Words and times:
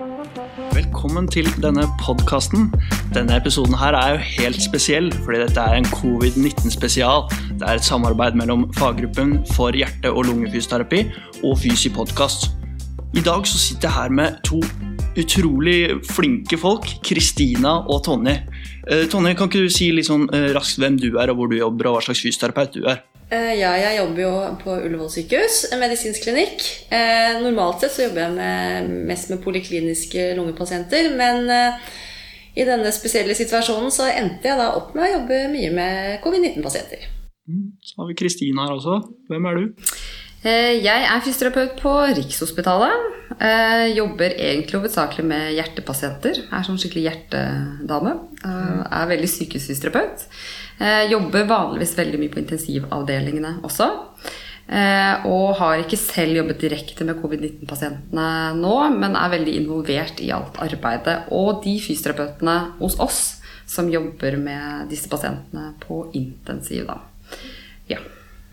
Velkommen 0.00 1.26
til 1.28 1.44
denne 1.60 1.82
podkasten. 2.00 2.70
Denne 3.12 3.36
episoden 3.36 3.74
her 3.76 3.92
er 3.98 4.14
jo 4.14 4.22
helt 4.38 4.62
spesiell, 4.64 5.10
fordi 5.26 5.42
dette 5.42 5.60
er 5.60 5.76
en 5.76 5.88
covid-19-spesial. 5.92 7.26
Det 7.60 7.66
er 7.68 7.76
et 7.76 7.84
samarbeid 7.84 8.38
mellom 8.40 8.64
faggruppen 8.78 9.34
for 9.52 9.76
hjerte- 9.76 10.08
og 10.08 10.24
lungefysioterapi 10.30 11.02
og 11.44 11.58
Fysi 11.60 11.92
podkast. 11.92 12.48
I 13.12 13.20
dag 13.26 13.44
så 13.44 13.60
sitter 13.60 13.90
jeg 13.90 13.96
her 13.98 14.16
med 14.22 14.40
to 14.48 14.62
utrolig 15.20 16.00
flinke 16.08 16.56
folk, 16.56 16.88
Kristina 17.04 17.82
og 17.84 18.04
Tonje. 18.08 18.38
Eh, 18.88 19.04
Tonje, 19.04 19.34
kan 19.36 19.52
ikke 19.52 19.66
du 19.66 19.68
si 19.68 19.90
litt 19.92 20.08
sånn 20.08 20.30
eh, 20.32 20.48
raskt 20.56 20.80
hvem 20.80 20.96
du 20.96 21.10
er, 21.18 21.28
og 21.28 21.42
hvor 21.42 21.52
du 21.52 21.58
jobber, 21.58 21.90
og 21.90 21.98
hva 21.98 22.06
slags 22.08 22.24
fysioterapeut 22.24 22.72
du 22.78 22.86
er? 22.88 23.02
Eh, 23.30 23.54
Ja, 23.60 23.72
jeg 23.78 23.98
jobber 24.00 24.22
jo 24.24 24.32
på 24.62 24.74
Ullevål 24.86 25.10
sykehus, 25.12 25.60
en 25.72 25.78
medisinsk 25.82 26.24
klinikk. 26.26 26.64
Eh, 26.90 27.38
normalt 27.42 27.80
sett 27.84 27.94
så 27.94 28.06
jobber 28.08 28.24
jeg 28.24 28.34
med, 28.34 28.88
mest 29.10 29.30
med 29.30 29.42
polikliniske 29.44 30.32
lungepasienter, 30.38 31.12
men 31.16 31.46
eh, 31.50 31.92
i 32.58 32.66
denne 32.66 32.90
spesielle 32.92 33.36
situasjonen 33.38 33.92
så 33.94 34.08
endte 34.10 34.50
jeg 34.50 34.58
da 34.58 34.72
opp 34.74 34.96
med 34.98 35.06
å 35.06 35.12
jobbe 35.20 35.44
mye 35.52 35.70
med 35.76 36.18
covid-19-pasienter. 36.24 37.06
Mm, 37.50 37.68
Så 37.86 38.00
har 38.02 38.08
vi 38.10 38.18
Kristine 38.18 38.66
her 38.66 38.74
også. 38.74 38.98
Hvem 39.30 39.46
er 39.46 39.60
du? 39.60 39.86
Eh, 40.42 40.74
Jeg 40.82 41.06
er 41.06 41.22
fysioterapeut 41.22 41.78
på 41.78 41.94
Rikshospitalet. 42.16 43.06
Eh, 43.38 43.94
Jobber 43.94 44.34
egentlig 44.34 44.80
hovedsakelig 44.80 45.24
med 45.24 45.52
hjertepasienter. 45.54 46.42
Er 46.50 46.66
sånn 46.66 46.78
skikkelig 46.82 47.06
hjertedame. 47.06 48.16
Jeg 48.42 48.86
Er 48.90 49.06
veldig 49.14 49.30
sykehusfysioterapeut. 49.36 50.26
Eh, 50.80 51.10
Jobber 51.12 51.44
vanligvis 51.48 51.96
veldig 51.98 52.20
mye 52.22 52.32
på 52.32 52.40
intensivavdelingene 52.40 53.58
også. 53.66 53.90
Eh, 54.70 55.26
Og 55.26 55.56
har 55.58 55.82
ikke 55.82 55.98
selv 55.98 56.38
jobbet 56.38 56.62
direkte 56.62 57.04
med 57.04 57.18
covid-19-pasientene 57.20 58.28
nå, 58.56 58.76
men 58.96 59.18
er 59.18 59.34
veldig 59.34 59.56
involvert 59.58 60.22
i 60.22 60.30
alt 60.30 60.56
arbeidet. 60.62 61.26
Og 61.34 61.60
de 61.64 61.76
fysioterapeutene 61.82 62.56
hos 62.78 62.96
oss 62.98 63.20
som 63.66 63.90
jobber 63.90 64.38
med 64.38 64.88
disse 64.90 65.10
pasientene 65.10 65.74
på 65.82 66.04
intensiv, 66.14 66.86
da. 66.86 66.98
Ja. 67.90 67.98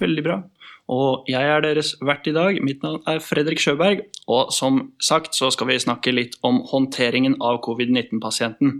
Veldig 0.02 0.24
bra. 0.26 0.44
Og 0.88 1.28
jeg 1.28 1.44
er 1.44 1.62
deres 1.62 1.96
vert 2.06 2.28
i 2.30 2.34
dag. 2.36 2.60
Mitt 2.64 2.84
navn 2.86 3.02
er 3.10 3.20
Fredrik 3.20 3.60
Sjøberg. 3.60 4.06
Og 4.28 4.54
som 4.56 4.92
sagt 5.04 5.36
så 5.36 5.50
skal 5.52 5.68
vi 5.72 5.80
snakke 5.84 6.14
litt 6.14 6.38
om 6.48 6.62
håndteringen 6.70 7.36
av 7.44 7.60
covid-19-pasienten. 7.66 8.80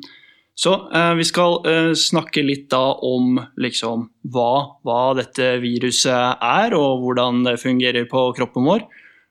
Så 0.58 0.74
eh, 0.90 1.14
vi 1.20 1.26
skal 1.28 1.60
eh, 1.70 1.92
snakke 1.98 2.42
litt 2.42 2.66
da 2.74 2.96
om 3.06 3.36
liksom 3.62 4.08
hva, 4.34 4.80
hva 4.82 5.02
dette 5.20 5.52
viruset 5.62 6.42
er, 6.42 6.74
og 6.74 7.04
hvordan 7.04 7.44
det 7.46 7.60
fungerer 7.62 8.08
på 8.10 8.24
kroppen 8.38 8.66
vår. 8.66 8.88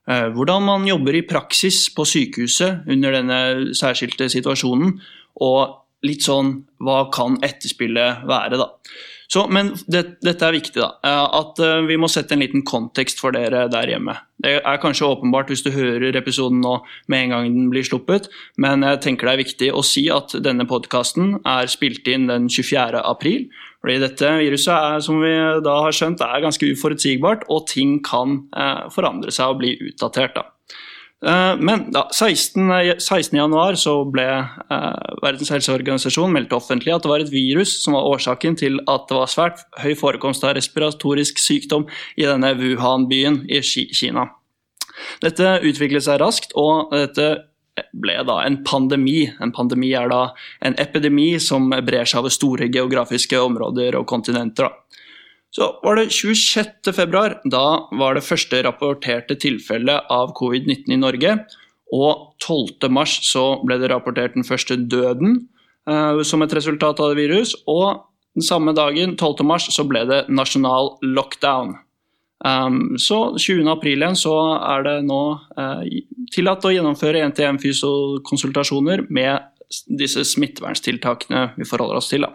Eh, 0.06 0.28
hvordan 0.36 0.62
man 0.68 0.86
jobber 0.86 1.18
i 1.18 1.24
praksis 1.26 1.88
på 1.94 2.06
sykehuset 2.06 2.86
under 2.86 3.18
denne 3.18 3.40
særskilte 3.74 4.30
situasjonen. 4.30 4.94
Og 5.42 6.06
litt 6.06 6.22
sånn 6.22 6.60
hva 6.78 7.08
kan 7.10 7.40
etterspillet 7.42 8.22
være, 8.30 8.62
da. 8.62 8.70
Så, 9.32 9.42
men 9.50 9.72
det, 9.90 10.20
dette 10.24 10.46
er 10.46 10.54
viktig, 10.54 10.78
da. 10.78 10.92
eh, 11.02 11.36
At 11.40 11.58
eh, 11.62 11.82
vi 11.88 11.98
må 11.98 12.08
sette 12.10 12.36
en 12.36 12.42
liten 12.44 12.62
kontekst 12.66 13.18
for 13.22 13.34
dere 13.34 13.66
der 13.72 13.90
hjemme. 13.90 14.14
Det 14.42 14.58
er 14.60 14.80
kanskje 14.82 15.08
åpenbart 15.08 15.48
hvis 15.50 15.64
du 15.64 15.70
hører 15.74 16.14
episoden 16.18 16.60
nå 16.62 16.76
med 17.10 17.24
en 17.24 17.32
gang 17.34 17.46
den 17.54 17.70
blir 17.72 17.86
sluppet, 17.86 18.28
men 18.60 18.84
jeg 18.84 19.00
tenker 19.02 19.26
det 19.26 19.34
er 19.34 19.42
viktig 19.42 19.70
å 19.74 19.82
si 19.86 20.04
at 20.12 20.36
denne 20.44 20.68
podkasten 20.68 21.38
er 21.42 21.70
spilt 21.72 22.06
inn 22.12 22.28
den 22.30 22.50
24. 22.52 23.00
april. 23.02 23.48
Fordi 23.82 24.00
dette 24.02 24.32
viruset 24.40 24.74
er, 24.74 25.00
som 25.04 25.22
vi 25.22 25.32
da 25.64 25.78
har 25.86 25.94
skjønt, 25.94 26.22
er 26.22 26.44
ganske 26.44 26.72
uforutsigbart, 26.74 27.46
og 27.50 27.66
ting 27.70 27.98
kan 28.06 28.42
eh, 28.54 28.86
forandre 28.94 29.34
seg 29.34 29.54
og 29.54 29.62
bli 29.62 29.76
utdatert. 29.90 30.36
da. 30.38 30.46
Eh, 31.24 31.56
Men 31.60 31.90
da, 31.92 32.08
16. 32.12 33.00
16. 33.00 33.36
januar 33.38 33.78
så 33.80 33.94
ble 34.12 34.26
eh, 34.26 35.14
Verdens 35.22 35.52
helseorganisasjon 35.54 36.34
meldt 36.34 36.52
offentlig 36.52 36.92
at 36.92 37.06
det 37.06 37.12
var 37.12 37.24
et 37.24 37.32
virus 37.32 37.72
som 37.82 37.96
var 37.96 38.08
årsaken 38.10 38.58
til 38.60 38.80
at 38.84 39.08
det 39.08 39.16
var 39.16 39.32
svært 39.32 39.64
høy 39.80 39.94
forekomst 39.96 40.44
av 40.44 40.56
respiratorisk 40.58 41.40
sykdom 41.40 41.88
i 42.20 42.28
denne 42.28 42.52
Wuhan-byen 42.60 43.46
i 43.48 43.62
Kina. 43.64 44.28
Dette 45.24 45.58
utviklet 45.64 46.04
seg 46.04 46.20
raskt, 46.20 46.52
og 46.56 46.92
dette 46.92 47.28
ble 47.96 48.16
da 48.24 48.38
en 48.44 48.62
pandemi. 48.64 49.26
En 49.40 49.52
pandemi 49.52 49.92
er 49.96 50.08
da 50.08 50.20
en 50.64 50.76
epidemi 50.80 51.34
som 51.42 51.68
brer 51.68 52.08
seg 52.08 52.22
over 52.22 52.32
store 52.32 52.68
geografiske 52.72 53.40
områder 53.40 53.98
og 53.98 54.06
kontinenter. 54.08 54.68
da. 54.68 54.85
Så 55.56 55.70
var 55.82 55.96
det 55.96 56.10
26. 56.12 56.92
februar, 56.92 57.38
da 57.48 57.88
var 57.96 58.16
det 58.16 58.26
første 58.26 58.58
rapporterte 58.66 59.38
tilfelle 59.40 59.94
av 60.12 60.34
covid-19 60.36 60.92
i 60.92 60.98
Norge. 61.00 61.32
Og 61.96 62.34
12. 62.44 62.90
mars 62.92 63.14
så 63.24 63.44
ble 63.64 63.78
det 63.80 63.88
rapportert 63.88 64.36
den 64.36 64.44
første 64.44 64.76
døden 64.76 65.46
eh, 65.88 66.20
som 66.28 66.44
et 66.44 66.52
resultat 66.52 67.00
av 67.00 67.14
det 67.14 67.22
virus. 67.22 67.54
Og 67.72 68.04
den 68.36 68.44
samme 68.44 68.76
dagen, 68.76 69.16
12. 69.16 69.46
mars, 69.48 69.70
så 69.72 69.86
ble 69.88 70.04
det 70.10 70.26
nasjonal 70.28 70.98
lockdown. 71.00 71.78
Um, 72.44 72.98
så 73.00 73.32
20. 73.40 73.64
april 73.72 74.02
igjen 74.02 74.18
så 74.20 74.34
er 74.60 74.82
det 74.84 74.96
nå 75.08 75.20
uh, 75.56 75.80
tillatt 76.34 76.66
å 76.68 76.72
gjennomføre 76.74 77.22
NTM-fysiokonsultasjoner 77.30 79.06
med 79.08 79.40
disse 79.88 80.20
smitteverntiltakene 80.28 81.46
vi 81.56 81.64
forholder 81.64 82.02
oss 82.02 82.12
til. 82.12 82.28
Da. 82.28 82.34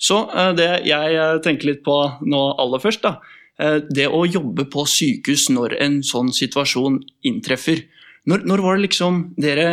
Så 0.00 0.20
eh, 0.30 0.52
det 0.58 0.70
jeg 0.88 1.16
eh, 1.18 1.38
tenker 1.44 1.70
litt 1.70 1.84
på 1.86 1.96
nå 2.26 2.44
aller 2.60 2.82
først, 2.82 3.04
da, 3.04 3.18
eh, 3.60 3.80
det 3.88 4.08
å 4.10 4.24
jobbe 4.26 4.66
på 4.70 4.86
sykehus 4.90 5.48
når 5.54 5.76
en 5.84 6.00
sånn 6.06 6.32
situasjon 6.34 7.00
inntreffer. 7.26 7.84
Når, 8.30 8.46
når 8.48 8.64
var 8.64 8.78
det 8.78 8.86
liksom 8.88 9.22
dere 9.40 9.68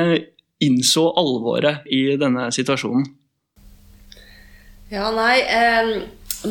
innså 0.62 1.08
alvoret 1.18 1.88
i 1.90 2.04
denne 2.22 2.50
situasjonen? 2.54 3.08
Ja, 4.92 5.08
nei, 5.16 5.38
eh, 5.48 5.94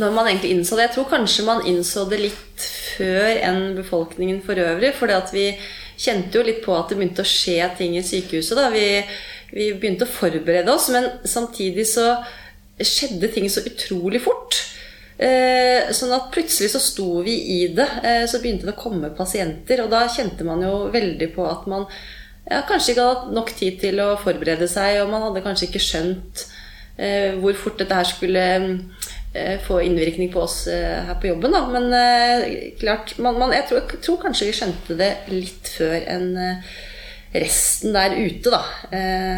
når 0.00 0.14
man 0.14 0.28
egentlig 0.30 0.54
innså 0.54 0.76
det 0.78 0.86
Jeg 0.88 0.94
tror 0.94 1.10
kanskje 1.10 1.44
man 1.44 1.66
innså 1.66 2.06
det 2.08 2.20
litt 2.22 2.68
før 2.96 3.36
enn 3.42 3.74
befolkningen 3.76 4.40
for 4.44 4.56
øvrig. 4.60 4.94
For 4.96 5.12
vi 5.34 5.50
kjente 6.00 6.38
jo 6.38 6.46
litt 6.46 6.62
på 6.64 6.74
at 6.76 6.88
det 6.88 6.98
begynte 6.98 7.24
å 7.24 7.28
skje 7.28 7.68
ting 7.78 7.96
i 7.98 8.04
sykehuset. 8.06 8.60
Vi, 8.72 8.86
vi 9.52 9.72
begynte 9.74 10.08
å 10.08 10.14
forberede 10.14 10.72
oss, 10.72 10.88
men 10.94 11.10
samtidig 11.28 11.86
så 11.90 12.14
skjedde 12.86 13.30
ting 13.32 13.48
så 13.50 13.62
utrolig 13.66 14.22
fort. 14.24 14.58
Eh, 15.20 15.90
sånn 15.92 16.14
at 16.16 16.30
plutselig 16.32 16.70
så 16.72 16.80
sto 16.80 17.20
vi 17.26 17.34
i 17.54 17.58
det. 17.76 17.88
Eh, 18.06 18.24
så 18.30 18.40
begynte 18.40 18.68
det 18.68 18.72
å 18.76 18.80
komme 18.80 19.12
pasienter, 19.16 19.82
og 19.84 19.92
da 19.92 20.06
kjente 20.08 20.46
man 20.48 20.64
jo 20.64 20.88
veldig 20.92 21.28
på 21.34 21.44
at 21.44 21.66
man 21.68 21.84
ja, 22.46 22.62
kanskje 22.68 22.94
ikke 22.94 23.04
hadde 23.04 23.18
hatt 23.18 23.34
nok 23.36 23.52
tid 23.58 23.76
til 23.82 24.00
å 24.00 24.14
forberede 24.20 24.68
seg, 24.70 25.02
og 25.02 25.12
man 25.12 25.28
hadde 25.28 25.44
kanskje 25.44 25.68
ikke 25.68 25.84
skjønt 25.84 26.46
eh, 26.96 27.36
hvor 27.40 27.58
fort 27.58 27.80
dette 27.82 28.00
her 28.00 28.08
skulle 28.08 28.46
få 29.62 29.76
innvirkning 29.86 30.26
på 30.34 30.40
oss 30.42 30.64
her 30.66 31.12
på 31.22 31.28
jobben. 31.28 31.52
Da. 31.54 31.60
Men 31.70 32.72
klart, 32.80 33.12
man, 33.22 33.36
man, 33.38 33.52
jeg 33.54 33.68
tror, 33.68 33.92
tror 34.02 34.16
kanskje 34.24 34.48
vi 34.48 34.56
skjønte 34.58 34.96
det 34.98 35.10
litt 35.30 35.70
før 35.70 35.94
enn 36.02 36.32
resten 37.30 37.94
der 37.94 38.16
ute, 38.18 38.50
da. 38.50 38.64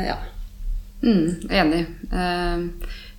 Ja. 0.08 0.16
Mm, 1.02 1.50
enig. 1.50 1.86
Eh, 2.12 2.58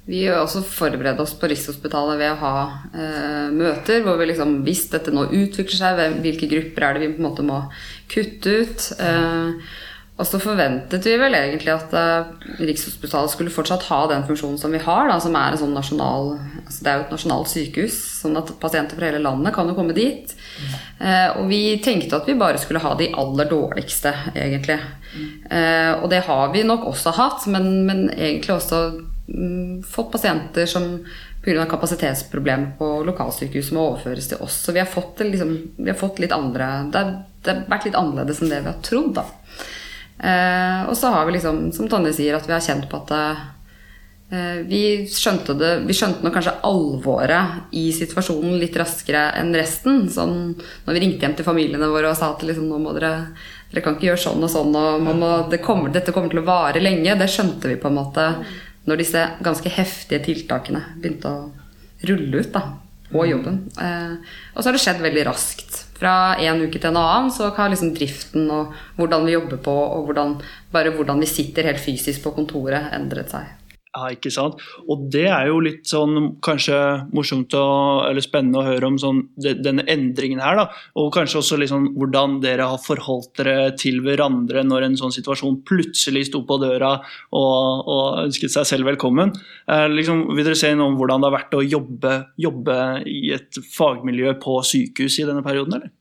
vi 0.05 0.25
har 0.27 0.41
også 0.41 0.59
forberedt 0.67 1.21
oss 1.23 1.31
på 1.39 1.47
Rikshospitalet 1.47 2.19
ved 2.19 2.33
å 2.33 2.39
ha 2.41 2.57
eh, 2.91 3.53
møter 3.55 4.03
hvor 4.03 4.17
vi 4.19 4.27
liksom 4.33 4.57
Hvis 4.65 4.89
dette 4.91 5.13
nå 5.15 5.29
utvikler 5.29 5.79
seg, 5.79 6.19
hvilke 6.25 6.49
grupper 6.51 6.87
er 6.87 6.97
det 6.97 7.05
vi 7.05 7.13
på 7.13 7.23
en 7.23 7.29
måte 7.29 7.45
må 7.47 7.61
kutte 8.11 8.57
ut? 8.63 8.87
Eh, 8.99 9.73
og 10.13 10.27
så 10.29 10.37
forventet 10.37 11.07
vi 11.07 11.15
vel 11.17 11.33
egentlig 11.33 11.71
at 11.73 11.93
eh, 11.97 12.33
Rikshospitalet 12.59 13.31
skulle 13.33 13.53
fortsatt 13.53 13.87
ha 13.87 14.01
den 14.11 14.25
funksjonen 14.27 14.59
som 14.61 14.75
vi 14.75 14.81
har, 14.83 15.07
da, 15.09 15.15
som 15.23 15.33
er 15.39 15.55
en 15.55 15.61
sånn 15.63 15.73
nasjonal 15.73 16.35
altså 16.35 16.83
Det 16.83 16.91
er 16.91 16.99
jo 16.99 17.05
et 17.05 17.15
nasjonalt 17.15 17.49
sykehus, 17.49 17.97
sånn 18.19 18.37
at 18.37 18.51
pasienter 18.61 18.99
fra 18.99 19.09
hele 19.09 19.23
landet 19.23 19.55
kan 19.55 19.71
jo 19.71 19.77
komme 19.77 19.95
dit. 19.97 20.35
Eh, 20.99 21.39
og 21.39 21.47
vi 21.49 21.79
tenkte 21.83 22.19
at 22.19 22.29
vi 22.29 22.37
bare 22.37 22.61
skulle 22.61 22.83
ha 22.83 22.93
de 22.99 23.09
aller 23.23 23.49
dårligste, 23.49 24.13
egentlig. 24.35 24.77
Eh, 25.49 25.91
og 25.97 26.11
det 26.13 26.21
har 26.27 26.53
vi 26.53 26.67
nok 26.67 26.85
også 26.91 27.15
hatt, 27.17 27.49
men, 27.51 27.71
men 27.89 28.05
egentlig 28.13 28.53
også 28.59 28.83
mm, 28.99 29.12
fått 29.87 30.11
pasienter 30.11 30.65
som 30.67 31.05
pga. 31.43 31.65
kapasitetsproblemer 31.65 32.73
på 32.77 32.89
lokalsykehus 33.07 33.71
må 33.71 33.85
overføres 33.91 34.27
til 34.29 34.37
oss. 34.43 34.57
Så 34.65 34.71
vi 34.75 34.79
har 34.79 34.87
fått, 34.87 35.19
liksom, 35.19 35.53
vi 35.77 35.89
har 35.91 35.97
fått 35.99 36.19
litt 36.19 36.31
andre 36.35 36.89
det, 36.91 36.99
er- 36.99 37.23
det 37.43 37.53
har 37.53 37.63
vært 37.71 37.85
litt 37.85 37.95
annerledes 37.99 38.41
enn 38.41 38.49
det 38.49 38.61
vi 38.61 38.71
har 38.71 38.81
trodd, 38.83 39.13
da. 39.15 39.25
Eh, 40.23 40.83
og 40.89 40.95
så 40.95 41.11
har 41.11 41.25
vi 41.25 41.33
liksom, 41.37 41.71
som 41.75 41.89
Tonje 41.89 42.13
sier, 42.15 42.35
at 42.35 42.47
vi 42.47 42.53
har 42.53 42.61
kjent 42.63 42.87
på 42.91 42.99
at 43.01 43.11
eh, 44.31 44.61
vi 44.67 44.79
skjønte 45.11 45.53
det 45.59 45.71
Vi 45.87 45.93
skjønte 45.93 46.23
nok 46.23 46.33
kanskje 46.33 46.53
alvoret 46.63 47.73
i 47.75 47.91
situasjonen 47.93 48.55
litt 48.61 48.75
raskere 48.79 49.31
enn 49.39 49.53
resten. 49.55 50.07
Sånn 50.09 50.55
når 50.85 50.93
vi 50.95 50.99
ringte 51.03 51.27
hjem 51.27 51.35
til 51.35 51.45
familiene 51.45 51.89
våre 51.91 52.09
og 52.09 52.17
sa 52.17 52.31
at 52.33 52.43
liksom, 52.47 52.69
nå 52.69 52.79
må 52.81 52.93
dere 52.95 53.27
dere 53.73 53.81
kan 53.81 53.95
ikke 53.97 54.05
gjøre 54.11 54.21
sånn 54.21 54.43
og 54.45 54.49
sånn, 54.53 54.75
og 54.77 55.01
må, 55.17 55.29
det 55.49 55.57
kommer, 55.65 55.89
dette 55.89 56.13
kommer 56.13 56.29
til 56.29 56.43
å 56.43 56.45
vare 56.45 56.77
lenge. 56.79 57.15
Det 57.17 57.25
skjønte 57.33 57.71
vi 57.71 57.79
på 57.81 57.89
en 57.89 57.95
måte 57.97 58.25
når 58.89 58.99
disse 58.99 59.21
ganske 59.43 59.71
heftige 59.71 60.23
tiltakene 60.25 60.81
begynte 60.99 61.29
å 61.29 61.43
rulle 62.09 62.43
ut 62.43 62.51
da, 62.51 62.63
på 63.13 63.25
jobben. 63.29 63.61
Eh, 63.79 64.15
og 64.53 64.59
så 64.59 64.69
har 64.69 64.77
det 64.77 64.83
skjedd 64.83 65.03
veldig 65.03 65.25
raskt. 65.29 65.79
fra 66.03 66.35
en 66.35 66.59
uke 66.59 66.79
til 66.81 66.89
en 66.89 66.97
annen 66.99 67.29
så 67.31 67.47
har 67.55 67.69
liksom 67.71 67.93
driften 67.95 68.49
og 68.51 68.73
hvordan 68.97 69.23
vi 69.23 69.37
jobber 69.37 69.61
på, 69.63 69.71
og 69.71 70.09
hvordan, 70.09 70.33
bare 70.73 70.91
hvordan 70.91 71.21
vi 71.21 71.29
sitter 71.29 71.69
helt 71.69 71.79
fysisk 71.79 72.25
på 72.25 72.33
kontoret, 72.35 72.89
endret 72.91 73.31
seg. 73.31 73.45
Ja, 73.93 74.07
ikke 74.09 74.31
sant. 74.33 74.57
Og 74.89 75.03
det 75.13 75.27
er 75.29 75.51
jo 75.51 75.59
litt 75.61 75.85
sånn 75.85 76.31
kanskje 76.41 76.77
morsomt 77.13 77.53
å, 77.53 77.65
eller 78.07 78.25
spennende 78.25 78.63
å 78.63 78.65
høre 78.65 78.89
om 78.89 78.97
sånn, 78.97 79.19
denne 79.37 79.85
endringen 79.91 80.41
her, 80.41 80.57
da. 80.57 80.65
Og 80.97 81.11
kanskje 81.13 81.43
også 81.43 81.59
liksom 81.61 81.91
hvordan 81.99 82.39
dere 82.41 82.71
har 82.71 82.81
forholdt 82.81 83.35
dere 83.37 83.69
til 83.77 84.01
hverandre 84.01 84.65
når 84.65 84.87
en 84.87 84.97
sånn 84.97 85.13
situasjon 85.13 85.61
plutselig 85.69 86.25
sto 86.31 86.41
på 86.49 86.57
døra 86.63 86.95
og, 86.97 87.85
og 87.85 88.23
ønsket 88.25 88.55
seg 88.55 88.71
selv 88.71 88.89
velkommen. 88.89 89.35
Eh, 89.69 89.85
liksom, 89.93 90.25
vil 90.33 90.47
dere 90.49 90.57
se 90.57 90.73
noe 90.73 90.89
om 90.89 90.97
hvordan 90.97 91.21
det 91.21 91.29
har 91.29 91.37
vært 91.37 91.59
å 91.59 91.65
jobbe, 91.65 92.19
jobbe 92.49 92.79
i 93.05 93.27
et 93.37 93.61
fagmiljø 93.77 94.39
på 94.41 94.57
sykehus 94.73 95.21
i 95.21 95.29
denne 95.29 95.45
perioden, 95.45 95.77
eller? 95.77 95.93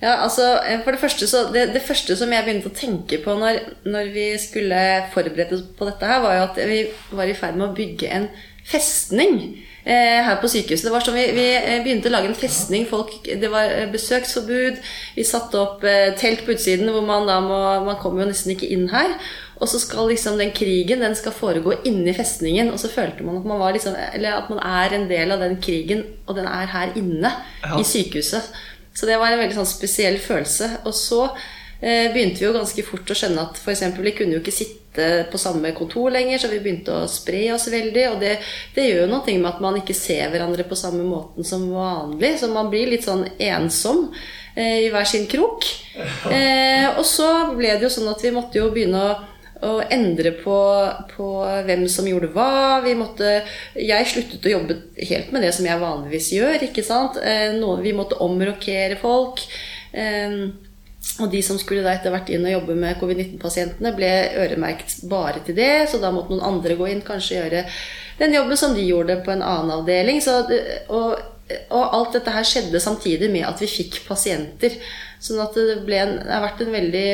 Ja, 0.00 0.14
altså, 0.24 0.60
eh, 0.64 0.80
for 0.84 0.96
Det 0.96 1.00
første 1.00 1.26
så, 1.28 1.46
det, 1.52 1.66
det, 1.74 1.82
første 1.84 2.16
som 2.16 2.32
jeg 2.32 2.44
begynte 2.46 2.70
å 2.70 2.76
tenke 2.76 3.18
på 3.20 3.34
når, 3.36 3.58
når, 3.84 4.12
vi 4.14 4.28
skulle 4.40 4.78
forberede 5.12 5.58
oss 5.58 5.66
på 5.76 5.88
dette, 5.88 6.08
her, 6.08 6.22
var 6.24 6.38
jo 6.38 6.46
at 6.46 6.62
vi 6.70 6.78
var 7.12 7.28
i 7.28 7.36
ferd 7.36 7.58
med 7.60 7.68
å 7.68 7.76
bygge 7.76 8.08
en 8.16 8.30
festning 8.70 9.36
eh, 9.84 10.20
her 10.24 10.38
på 10.40 10.48
sykehuset. 10.50 10.86
Det 10.86 10.94
var 10.94 11.04
sånn, 11.04 11.18
vi, 11.18 11.26
vi, 11.36 11.46
eh, 11.58 11.82
begynte 11.84 12.10
å 12.10 12.14
lage 12.14 12.30
en 12.30 12.38
festning. 12.38 12.86
Folk, 12.88 13.18
det 13.24 13.52
var 13.52 13.72
eh, 13.74 13.88
besøksforbud. 13.92 14.80
Vi 15.16 15.26
satte 15.26 15.60
opp 15.60 15.84
eh, 15.88 16.10
telt 16.20 16.44
på 16.46 16.54
utsiden 16.56 16.90
hvor 16.94 17.04
man 17.06 17.28
da 17.28 17.40
må 17.44 17.60
Man 17.86 17.98
kommer 18.00 18.24
jo 18.24 18.30
nesten 18.32 18.54
ikke 18.54 18.70
inn 18.72 18.88
her. 18.92 19.16
Og 19.60 19.68
så 19.68 19.80
skal 19.82 20.08
liksom 20.08 20.38
den 20.40 20.54
krigen 20.56 21.04
den 21.04 21.16
skal 21.18 21.36
foregå 21.36 21.76
inni 21.88 22.14
festningen. 22.16 22.72
Og 22.72 22.80
så 22.80 22.88
følte 22.92 23.26
man 23.26 23.40
at 23.40 23.48
man, 23.48 23.60
var 23.60 23.76
liksom, 23.76 23.96
eller 24.14 24.38
at 24.38 24.50
man 24.52 24.62
er 24.64 24.96
en 24.96 25.08
del 25.10 25.34
av 25.34 25.44
den 25.44 25.58
krigen, 25.60 26.06
og 26.26 26.38
den 26.38 26.48
er 26.48 26.70
her 26.72 26.94
inne 26.96 27.34
ja. 27.60 27.76
i 27.76 27.84
sykehuset. 27.84 28.48
Så 29.00 29.08
det 29.08 29.16
var 29.16 29.32
en 29.32 29.40
veldig 29.40 29.56
sånn 29.56 29.68
spesiell 29.68 30.18
følelse. 30.20 30.66
Og 30.84 30.92
så 30.92 31.22
eh, 31.24 32.10
begynte 32.12 32.42
vi 32.42 32.44
jo 32.44 32.52
ganske 32.52 32.84
fort 32.84 33.08
å 33.08 33.16
skjønne 33.16 33.46
at 33.48 33.56
f.eks. 33.56 33.86
vi 33.96 34.12
kunne 34.18 34.36
jo 34.36 34.42
ikke 34.42 34.52
sitte 34.52 35.06
på 35.32 35.38
samme 35.40 35.70
kontor 35.72 36.10
lenger, 36.12 36.42
så 36.42 36.50
vi 36.50 36.58
begynte 36.60 36.92
å 36.92 37.08
spre 37.08 37.46
oss 37.54 37.70
veldig. 37.72 38.04
Og 38.10 38.20
det, 38.20 38.34
det 38.76 38.84
gjør 38.90 39.06
jo 39.06 39.08
noe 39.14 39.38
med 39.38 39.48
at 39.54 39.64
man 39.64 39.80
ikke 39.80 39.96
ser 39.96 40.28
hverandre 40.34 40.68
på 40.68 40.76
samme 40.76 41.06
måten 41.08 41.48
som 41.48 41.64
vanlig. 41.72 42.34
Så 42.42 42.52
man 42.52 42.68
blir 42.68 42.92
litt 42.92 43.08
sånn 43.08 43.24
ensom 43.40 44.10
eh, 44.52 44.84
i 44.84 44.92
hver 44.92 45.08
sin 45.08 45.28
krok. 45.30 45.64
Eh, 46.30 46.86
og 46.96 47.02
så 47.04 47.26
ble 47.56 47.74
det 47.74 47.84
jo 47.84 47.90
sånn 47.92 48.08
at 48.08 48.22
vi 48.22 48.30
måtte 48.32 48.60
jo 48.60 48.68
begynne 48.72 49.00
å 49.02 49.16
og 49.66 49.92
endre 49.92 50.32
på, 50.40 50.56
på, 51.12 51.28
hvem 51.66 51.84
som 51.92 52.08
gjorde 52.08 52.30
hva. 52.34 52.80
Vi 52.84 52.94
måtte, 52.96 53.40
jeg 53.76 54.08
sluttet 54.08 54.48
å 54.48 54.54
jobbe 54.54 54.78
helt 54.96 55.34
med 55.34 55.44
det 55.44 55.52
som 55.56 55.68
jeg 55.68 55.82
vanligvis 55.82 56.32
gjør. 56.36 56.64
ikke 56.68 56.84
sant? 56.86 57.20
Eh, 57.20 57.52
vi 57.84 57.94
måtte 57.96 58.20
omrokere 58.24 58.96
folk. 59.00 59.42
Eh, 59.92 60.50
og 61.20 61.30
de 61.32 61.40
som 61.44 61.58
skulle 61.60 61.84
da 61.84 61.94
etter 61.96 62.12
hvert 62.12 62.28
inn 62.32 62.44
og 62.46 62.54
jobbe 62.54 62.76
med 62.78 62.98
covid-19-pasientene, 63.00 63.92
ble 63.96 64.10
øremerket 64.40 65.02
bare 65.10 65.42
til 65.44 65.56
det. 65.58 65.90
Så 65.90 66.00
da 66.00 66.12
måtte 66.14 66.34
noen 66.34 66.46
andre 66.46 66.76
gå 66.78 66.88
inn, 66.92 67.04
kanskje 67.04 67.40
gjøre 67.40 67.66
den 68.20 68.36
jobben 68.36 68.60
som 68.60 68.74
de 68.76 68.84
gjorde 68.84 69.20
på 69.24 69.32
en 69.32 69.44
annen 69.44 69.74
avdeling. 69.80 70.20
Så, 70.24 70.42
og, 70.92 71.20
og, 71.68 71.84
alt 71.84 72.16
dette 72.18 72.34
her 72.34 72.46
skjedde 72.46 72.82
samtidig 72.82 73.30
med 73.32 73.48
at 73.48 73.60
vi 73.62 73.68
fikk 73.70 74.02
pasienter. 74.08 74.76
Sånn 75.20 75.40
at 75.42 75.56
det, 75.56 75.80
ble 75.84 76.00
en, 76.00 76.16
det 76.20 76.32
har 76.32 76.44
vært 76.44 76.64
en 76.64 76.74
veldig 76.74 77.06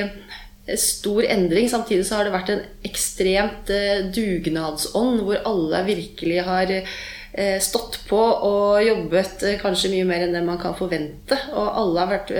stor 0.75 1.25
endring. 1.25 1.69
Samtidig 1.71 2.07
så 2.07 2.19
har 2.19 2.27
det 2.27 2.35
vært 2.35 2.51
en 2.55 2.65
ekstremt 2.87 3.71
eh, 3.71 4.07
dugnadsånd, 4.15 5.23
hvor 5.27 5.43
alle 5.47 5.83
virkelig 5.87 6.43
har 6.47 6.73
eh, 6.75 7.59
stått 7.63 8.01
på 8.09 8.19
og 8.19 8.83
jobbet 8.83 9.45
eh, 9.47 9.59
kanskje 9.63 9.93
mye 9.95 10.09
mer 10.09 10.27
enn 10.27 10.35
det 10.35 10.43
man 10.47 10.59
kan 10.63 10.75
forvente. 10.79 11.39
Og 11.55 11.69
alle 11.83 12.03
har 12.03 12.13
vært, 12.17 12.33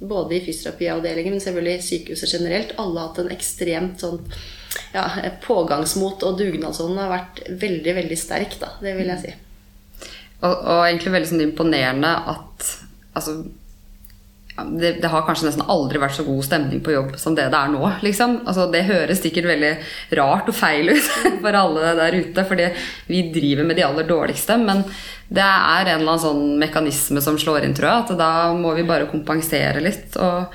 både 0.00 0.36
i 0.36 0.42
fysioterapiavdelingen, 0.44 1.36
men 1.36 1.44
selvfølgelig 1.44 1.76
i 1.78 1.86
sykehuset 1.88 2.34
generelt, 2.36 2.74
alle 2.76 3.00
har 3.00 3.12
hatt 3.12 3.22
en 3.24 3.32
ekstremt 3.36 4.04
sånn 4.04 4.20
ja, 4.92 5.06
pågangsmot, 5.42 6.26
og 6.26 6.36
dugnadsånden 6.38 7.00
har 7.00 7.14
vært 7.14 7.44
veldig, 7.62 7.96
veldig 8.02 8.18
sterk, 8.18 8.60
da. 8.60 8.74
Det 8.84 8.92
vil 8.98 9.08
jeg 9.14 9.24
si. 9.24 9.32
Og, 10.40 10.52
og 10.52 10.84
egentlig 10.84 11.16
veldig 11.16 11.32
sånn 11.32 11.48
imponerende 11.48 12.12
at 12.32 12.68
altså 13.16 13.40
det, 14.68 14.92
det, 15.02 15.10
har 15.12 15.24
kanskje 15.26 15.48
nesten 15.48 15.66
aldri 15.70 16.00
vært 16.02 16.16
så 16.16 16.24
god 16.26 16.44
stemning 16.46 16.82
på 16.84 16.94
jobb 16.94 17.14
som 17.20 17.36
det 17.36 17.48
det 17.52 17.58
er 17.58 17.72
nå. 17.72 17.82
Liksom. 18.04 18.40
Altså, 18.44 18.66
det 18.72 18.86
høres 18.88 19.22
sikkert 19.22 19.50
veldig 19.50 19.72
rart 20.20 20.50
og 20.50 20.56
feil 20.56 20.92
ut 20.92 21.12
for 21.44 21.60
alle 21.62 21.94
der 21.98 22.18
ute, 22.20 22.44
fordi 22.48 22.68
vi 23.10 23.24
driver 23.34 23.68
med 23.68 23.80
de 23.80 23.86
aller 23.86 24.08
dårligste. 24.08 24.58
Men 24.60 24.84
det 25.30 25.46
er 25.46 25.86
en 25.86 26.00
eller 26.00 26.16
annen 26.16 26.24
sånn 26.24 26.44
mekanisme 26.60 27.22
som 27.22 27.38
slår 27.38 27.66
inn, 27.66 27.76
tror 27.78 27.90
jeg. 27.90 28.04
At 28.04 28.20
da 28.20 28.32
må 28.56 28.74
vi 28.78 28.86
bare 28.88 29.10
kompensere 29.10 29.82
litt. 29.84 30.16
og 30.18 30.50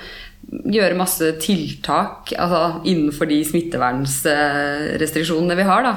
gjøre 0.63 0.99
masse 0.99 1.31
tiltak 1.43 2.33
altså, 2.37 2.81
innenfor 2.87 3.25
de 3.29 3.45
smittevernrestriksjonene 3.47 5.55
vi 5.59 5.65
har. 5.67 5.81
da 5.85 5.93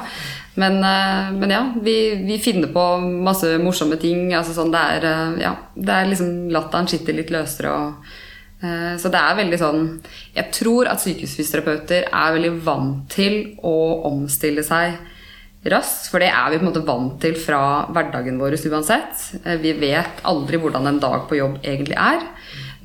men, 0.59 0.83
eh, 0.83 1.31
men, 1.31 1.49
ja, 1.49 1.73
vi, 1.81 2.15
vi, 2.15 2.39
finner 2.39 2.73
på 2.73 2.85
masse 2.99 3.57
morsomme 3.61 3.95
ting. 4.01 4.33
Altså 4.35 4.55
sånn, 4.57 4.73
det, 4.73 4.81
er, 4.95 5.05
eh, 5.07 5.37
ja, 5.45 5.53
det 5.75 5.95
er 5.95 6.09
liksom 6.09 6.49
Latteren 6.51 6.89
sitter 6.89 7.15
litt 7.15 7.31
løsere 7.33 7.71
og 7.71 8.09
uh, 8.63 8.95
Så 8.99 9.11
det 9.13 9.21
er 9.21 9.37
veldig 9.37 9.59
sånn 9.61 9.83
Jeg 10.35 10.49
tror 10.57 10.89
at 10.89 11.03
sykehusfysioterapeuter 11.03 12.09
er 12.09 12.35
veldig 12.35 12.53
vant 12.65 13.05
til 13.13 13.55
å 13.63 13.75
omstille 14.09 14.65
seg 14.67 14.97
raskt. 15.69 16.09
For 16.09 16.23
det 16.23 16.31
er 16.31 16.51
vi 16.51 16.59
på 16.59 16.65
en 16.65 16.71
måte 16.71 16.87
vant 16.87 17.19
til 17.23 17.35
fra 17.39 17.61
hverdagen 17.91 18.39
vår 18.39 18.57
uansett. 18.71 19.25
Vi 19.59 19.73
vet 19.79 20.23
aldri 20.27 20.59
hvordan 20.59 20.87
en 20.87 21.01
dag 21.03 21.27
på 21.29 21.39
jobb 21.39 21.59
egentlig 21.67 21.99
er. 21.99 22.23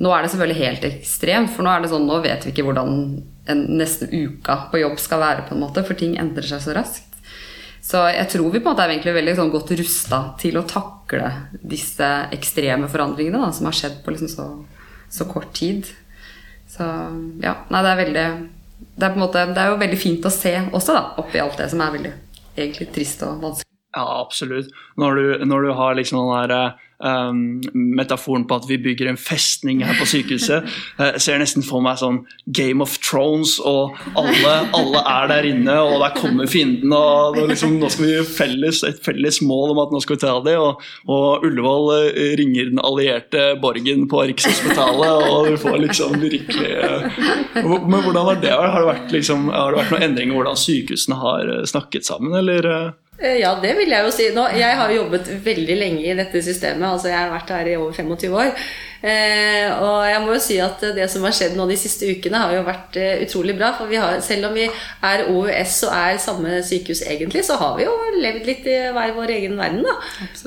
Nå 0.03 0.11
er 0.11 0.23
det 0.23 0.31
selvfølgelig 0.33 0.61
helt 0.61 0.85
ekstremt, 0.89 1.51
for 1.55 1.63
nå 1.63 1.71
er 1.71 1.83
det 1.83 1.91
sånn, 1.91 2.07
nå 2.07 2.19
vet 2.23 2.43
vi 2.43 2.51
ikke 2.51 2.65
hvordan 2.67 2.95
en 3.51 3.61
neste 3.79 4.09
uka 4.11 4.65
på 4.71 4.81
jobb 4.81 4.97
skal 4.99 5.21
være, 5.21 5.45
på 5.47 5.55
en 5.55 5.61
måte, 5.63 5.83
for 5.87 5.97
ting 5.97 6.17
endrer 6.19 6.47
seg 6.49 6.63
så 6.63 6.75
raskt. 6.75 7.15
Så 7.85 8.01
jeg 8.09 8.25
tror 8.31 8.49
vi 8.49 8.59
på 8.59 8.65
en 8.65 8.73
måte 8.73 8.83
er 8.83 8.95
egentlig 8.95 9.13
veldig 9.13 9.35
sånn 9.37 9.51
godt 9.53 9.75
rusta 9.77 10.21
til 10.41 10.57
å 10.57 10.65
takle 10.65 11.29
disse 11.61 12.07
ekstreme 12.33 12.89
forandringene 12.89 13.43
da, 13.43 13.51
som 13.53 13.69
har 13.69 13.77
skjedd 13.77 13.99
på 14.01 14.15
liksom 14.15 14.31
så, 14.31 14.47
så, 15.13 15.27
kort 15.29 15.51
tid. 15.53 15.91
Så 16.71 16.87
ja, 17.45 17.53
nei, 17.69 17.83
det 17.85 17.91
er 17.91 18.01
veldig 18.01 18.25
det 18.95 19.05
er, 19.05 19.11
på 19.11 19.19
en 19.19 19.21
måte, 19.21 19.43
det 19.53 19.61
er 19.61 19.69
jo 19.69 19.77
veldig 19.79 19.99
fint 20.01 20.25
å 20.25 20.33
se 20.33 20.55
også, 20.65 20.95
da, 20.97 21.03
oppi 21.21 21.39
alt 21.39 21.61
det 21.61 21.69
som 21.71 21.83
er 21.85 21.93
veldig 21.93 22.13
egentlig 22.55 22.89
trist 22.95 23.21
og 23.27 23.37
vanskelig. 23.43 23.71
Ja, 23.95 24.03
absolutt. 24.19 24.73
Når 24.99 25.15
du, 25.15 25.45
når 25.47 25.69
du 25.69 25.71
har 25.77 25.95
liksom 25.95 26.19
den 26.19 26.49
der 26.49 26.81
um, 27.05 27.61
metaforen 27.73 28.45
på 28.47 28.57
at 28.59 28.67
vi 28.69 28.79
bygger 28.81 29.11
en 29.11 29.19
festning 29.19 29.83
her 29.85 29.97
på 29.99 30.07
sykehuset. 30.09 30.65
Jeg 30.99 31.21
ser 31.25 31.41
nesten 31.41 31.65
for 31.65 31.83
meg 31.85 31.99
sånn 32.01 32.23
Game 32.45 32.83
of 32.83 32.97
Thrones, 33.03 33.57
og 33.63 33.95
alle, 34.17 34.55
alle 34.75 35.03
er 35.15 35.29
der 35.31 35.49
inne, 35.51 35.77
og 35.83 35.99
der 36.03 36.15
kommer 36.17 36.49
fienden. 36.49 36.93
og 36.95 37.39
liksom, 37.51 37.77
Nå 37.81 37.91
skal 37.93 38.09
vi 38.09 38.17
felles, 38.27 38.81
et 38.87 39.01
felles 39.05 39.41
mål 39.45 39.75
om 39.75 39.83
at 39.85 39.93
nå 39.93 40.01
skal 40.03 40.17
vi 40.17 40.23
ta 40.25 40.35
det. 40.45 40.57
Og, 40.61 40.83
og 41.11 41.45
Ullevål 41.45 41.91
eh, 41.99 42.33
ringer 42.39 42.71
den 42.71 42.81
allierte 42.83 43.47
borgen 43.61 44.07
på 44.11 44.25
Rikshospitalet, 44.31 45.29
og 45.29 45.51
du 45.51 45.59
får 45.61 45.79
liksom 45.85 46.19
virkelig 46.21 46.71
eh, 46.75 47.21
Men 47.55 48.01
hvordan 48.01 48.29
har 48.29 48.39
det 48.41 48.53
Har 48.55 48.79
det 48.81 48.89
vært, 48.89 49.09
liksom, 49.13 49.49
har 49.53 49.73
det 49.73 49.83
vært 49.83 49.95
noen 49.95 50.07
endringer 50.09 50.35
i 50.35 50.39
hvordan 50.39 50.59
sykehusene 50.59 51.19
har 51.21 51.51
eh, 51.59 51.65
snakket 51.69 52.07
sammen, 52.07 52.35
eller? 52.41 52.95
Eh, 53.17 53.37
ja, 53.39 53.53
det 53.61 53.71
vil 53.77 53.93
jeg 53.93 54.03
jo 54.03 54.11
si. 54.11 54.27
Nå, 54.35 54.47
jeg 54.59 54.75
har 54.79 54.91
jobbet 54.91 55.29
veldig 55.45 55.77
lenge 55.79 56.03
i 56.03 56.17
dette 56.17 56.41
systemet. 56.43 56.87
altså 56.89 57.11
Jeg 57.11 57.19
har 57.21 57.31
vært 57.31 57.53
her 57.55 57.71
i 57.71 57.77
over 57.79 57.93
25 57.95 58.35
år. 58.35 58.51
Eh, 59.05 59.69
og 59.85 60.01
jeg 60.09 60.21
må 60.23 60.33
jo 60.33 60.41
si 60.41 60.55
at 60.63 60.81
det 60.95 61.05
som 61.11 61.25
har 61.27 61.35
skjedd 61.35 61.53
nå 61.57 61.67
de 61.69 61.77
siste 61.77 62.07
ukene, 62.09 62.41
har 62.41 62.55
jo 62.55 62.63
vært 62.65 62.97
eh, 62.97 63.21
utrolig 63.25 63.53
bra. 63.57 63.71
For 63.77 63.91
vi 63.91 63.99
har, 64.01 64.17
selv 64.25 64.49
om 64.49 64.57
vi 64.57 64.65
er 64.65 65.25
OUS 65.29 65.77
og 65.85 65.93
er 65.93 66.21
samme 66.21 66.57
sykehus 66.65 67.03
egentlig, 67.05 67.45
så 67.45 67.59
har 67.61 67.75
vi 67.77 67.85
jo 67.85 67.93
levd 68.21 68.49
litt 68.49 68.65
i 68.71 68.77
hver 68.95 69.13
vår 69.15 69.35
egen 69.35 69.59
verden, 69.59 69.85
da. 69.85 69.95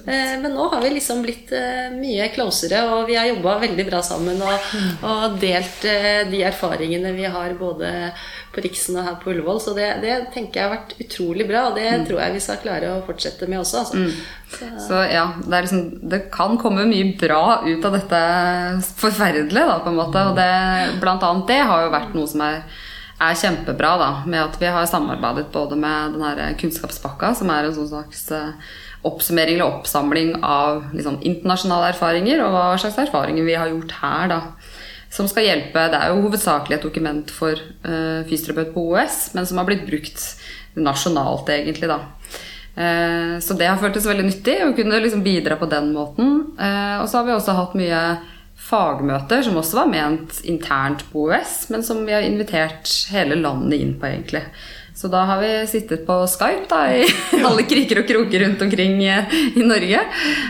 Eh, 0.08 0.34
men 0.42 0.50
nå 0.56 0.68
har 0.72 0.82
vi 0.82 0.92
liksom 0.96 1.22
blitt 1.22 1.52
eh, 1.54 1.86
mye 1.94 2.30
closere, 2.34 2.82
og 2.94 3.06
vi 3.10 3.18
har 3.18 3.30
jobba 3.30 3.58
veldig 3.62 3.86
bra 3.88 4.02
sammen 4.04 4.42
og, 4.42 4.74
og 5.06 5.38
delt 5.42 5.86
eh, 5.88 6.24
de 6.30 6.42
erfaringene 6.48 7.14
vi 7.16 7.28
har 7.30 7.54
både 7.58 7.92
på 8.54 8.64
Riksen 8.64 8.98
og 8.98 9.06
her 9.06 9.18
på 9.22 9.32
Ullevål. 9.32 9.60
Så 9.62 9.74
det, 9.76 9.88
det 10.02 10.18
tenker 10.34 10.60
jeg 10.60 10.66
har 10.68 10.74
vært 10.74 10.96
utrolig 11.04 11.46
bra, 11.48 11.68
og 11.70 11.78
det 11.78 11.88
mm. 11.92 12.08
tror 12.08 12.22
jeg 12.24 12.36
vi 12.36 12.44
skal 12.44 12.62
klare 12.64 12.92
å 12.94 13.02
fortsette 13.06 13.48
med 13.50 13.62
også. 13.62 13.84
Altså. 13.84 14.02
Mm. 14.02 14.37
Så 14.56 14.94
ja, 15.12 15.26
det, 15.44 15.60
liksom, 15.60 16.08
det, 16.08 16.18
kan 16.32 16.56
komme 16.58 16.86
mye 16.88 17.12
bra 17.20 17.62
ut 17.66 17.84
av 17.84 17.94
dette 17.94 18.20
forferdelige, 18.96 19.66
da, 19.68 19.78
på 19.84 19.92
en 19.92 19.98
måte. 19.98 20.24
Og 20.30 20.38
det, 20.38 21.00
blant 21.02 21.24
annet 21.24 21.50
det 21.50 21.60
har 21.68 21.84
jo 21.84 21.92
vært 21.92 22.16
noe 22.16 22.30
som 22.30 22.42
er, 22.46 22.62
er 23.20 23.38
kjempebra, 23.38 23.92
da. 24.00 24.10
Med 24.26 24.42
at 24.46 24.58
vi 24.60 24.72
har 24.72 24.88
samarbeidet 24.88 25.50
både 25.54 25.78
med 25.78 26.16
den 26.16 26.24
her 26.24 26.58
Kunnskapspakka, 26.60 27.34
som 27.38 27.52
er 27.52 27.68
en 27.68 27.76
sånn 27.76 27.90
slags 27.92 28.24
eh, 28.34 28.74
oppsummering 29.08 29.58
eller 29.58 29.78
oppsamling 29.78 30.34
av 30.42 30.88
liksom, 30.96 31.20
internasjonale 31.28 31.92
erfaringer, 31.92 32.42
og 32.44 32.54
hva 32.56 32.66
slags 32.80 32.98
erfaringer 33.04 33.46
vi 33.46 33.58
har 33.58 33.70
gjort 33.72 33.96
her, 34.00 34.32
da. 34.32 34.42
Som 35.08 35.24
skal 35.24 35.46
hjelpe 35.46 35.86
Det 35.88 35.96
er 35.96 36.10
jo 36.12 36.24
hovedsakelig 36.26 36.74
et 36.76 36.82
dokument 36.84 37.30
for 37.32 37.56
uh, 37.56 38.26
fysioterapeut 38.28 38.74
på 38.74 38.82
OS, 38.90 39.30
men 39.32 39.46
som 39.48 39.56
har 39.56 39.64
blitt 39.64 39.86
brukt 39.88 40.20
nasjonalt, 40.76 41.48
egentlig, 41.54 41.88
da. 41.88 42.02
Eh, 42.78 43.36
så 43.42 43.56
det 43.58 43.66
har 43.66 43.80
føltes 43.82 44.06
veldig 44.06 44.26
nyttig 44.28 44.58
å 44.62 44.72
kunne 44.76 45.02
liksom 45.02 45.24
bidra 45.26 45.58
på 45.58 45.68
den 45.70 45.90
måten. 45.96 46.34
Eh, 46.58 46.96
og 47.02 47.08
så 47.10 47.20
har 47.20 47.28
vi 47.28 47.34
også 47.34 47.56
hatt 47.58 47.78
mye 47.78 48.02
fagmøter 48.58 49.44
som 49.46 49.58
også 49.58 49.80
var 49.80 49.90
ment 49.90 50.40
internt 50.50 51.04
på 51.12 51.28
OUS, 51.28 51.68
men 51.72 51.84
som 51.86 52.02
vi 52.06 52.14
har 52.14 52.26
invitert 52.26 52.90
hele 53.12 53.38
landet 53.38 53.78
inn 53.78 53.94
på, 53.98 54.10
egentlig. 54.10 54.44
Så 54.98 55.06
da 55.06 55.20
har 55.28 55.38
vi 55.38 55.50
sittet 55.70 56.02
på 56.06 56.14
Skype 56.26 56.66
da, 56.66 56.80
i 56.90 57.04
alle 57.46 57.62
kriker 57.70 58.00
og 58.00 58.08
kroker 58.08 58.42
rundt 58.42 58.64
omkring 58.66 58.98
i 59.06 59.62
Norge. 59.62 60.00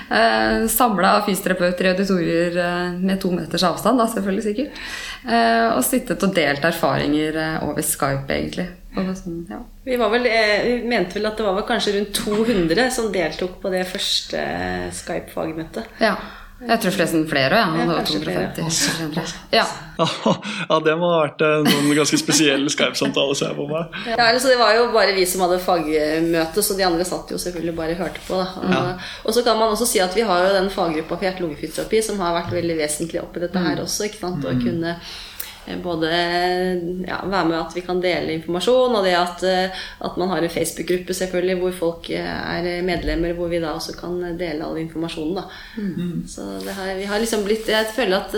Eh, 0.08 0.64
Samla 0.72 1.18
fysioterapeuter 1.26 1.84
i 1.84 1.92
auditorier 1.92 2.56
eh, 2.64 2.96
med 2.96 3.20
to 3.20 3.32
meters 3.36 3.66
avstand, 3.68 4.00
da 4.00 4.08
selvfølgelig 4.08 4.46
sikkert. 4.48 4.82
Eh, 5.28 5.66
og 5.74 5.84
sittet 5.84 6.24
og 6.24 6.32
delt 6.32 6.64
erfaringer 6.64 7.36
eh, 7.44 7.58
over 7.68 7.84
Skype, 7.84 8.24
egentlig. 8.32 8.70
Sånn, 8.94 9.42
ja. 9.50 9.60
vi, 9.84 9.96
vel, 10.00 10.26
eh, 10.26 10.64
vi, 10.64 10.74
mente 10.88 11.18
vel 11.18 11.28
at 11.28 11.38
det 11.38 11.44
var 11.46 11.54
vel 11.58 11.66
kanskje 11.68 11.94
rundt 11.98 12.16
200 12.16 12.88
som 12.90 13.12
deltok 13.14 13.60
på 13.62 13.70
det 13.72 13.84
første 13.86 14.42
Skype-fagmøtet. 14.96 16.00
Ja. 16.02 16.16
Jeg 16.58 16.82
tror 16.82 16.90
forresten 16.90 17.26
flere 17.30 17.58
òg. 17.62 17.76
Ja. 17.78 18.46
Ja, 19.14 19.24
ja. 19.54 19.66
ja, 20.70 20.78
det 20.82 20.94
må 20.98 21.10
ha 21.12 21.20
vært 21.20 21.44
en 21.46 21.68
sånn 21.70 21.92
ganske 21.94 22.18
spesielle 22.18 22.72
Skype-samtaler, 22.74 23.38
ser 23.38 23.52
jeg 23.52 23.58
på 23.60 23.68
meg. 23.70 23.94
Ja, 24.10 24.26
altså, 24.32 24.50
Det 24.50 24.56
var 24.58 24.74
jo 24.74 24.88
bare 24.94 25.14
vi 25.14 25.26
som 25.30 25.44
hadde 25.46 25.60
fagmøte, 25.62 26.64
så 26.66 26.74
de 26.74 26.86
andre 26.88 27.06
satt 27.06 27.30
jo 27.30 27.38
selvfølgelig 27.38 27.76
bare 27.78 27.94
og 27.94 28.02
hørte 28.02 28.24
på. 28.26 28.40
Og, 28.42 28.74
ja. 28.74 28.82
og, 29.22 29.30
så 29.36 29.46
kan 29.46 29.60
man 29.60 29.76
også 29.76 29.86
si 29.86 30.02
at 30.02 30.18
vi 30.18 30.26
har 30.26 30.48
jo 30.48 30.56
den 30.56 30.70
faggruppa 30.74 31.14
for 31.14 31.28
hjerte-lungefysioterapi 31.28 32.02
som 32.10 32.18
har 32.24 32.34
vært 32.40 32.58
veldig 32.58 32.80
vesentlig 32.82 33.22
oppi 33.22 33.44
dette 33.46 33.62
her 33.62 33.78
mm. 33.78 33.84
også. 33.86 34.08
ikke 34.10 34.22
sant? 34.24 34.42
Å 34.42 34.56
mm. 34.58 34.66
kunne 34.66 34.98
både 35.82 36.08
ja, 37.06 37.18
være 37.24 37.44
med 37.48 37.58
at 37.58 37.76
vi 37.76 37.82
kan 37.84 38.00
dele 38.02 38.36
informasjon, 38.38 38.96
og 38.98 39.04
det 39.06 39.14
at, 39.18 39.44
eh, 39.46 39.84
at 40.04 40.18
man 40.20 40.32
har 40.32 40.44
en 40.44 40.52
Facebook-gruppe 40.52 41.16
selvfølgelig 41.16 41.58
hvor 41.62 41.76
folk 41.82 42.10
eh, 42.14 42.24
er 42.24 42.86
medlemmer, 42.86 43.34
hvor 43.36 43.50
vi 43.52 43.60
da 43.62 43.74
også 43.76 43.96
kan 43.98 44.16
dele 44.38 44.64
all 44.64 44.80
informasjonen. 44.80 45.44
Mm. 45.76 46.24
Så 46.28 46.46
har, 46.72 46.94
vi 46.96 47.08
har 47.08 47.20
liksom 47.20 47.44
blitt 47.44 47.68
Jeg 47.68 47.90
føler 47.94 48.16
at 48.16 48.34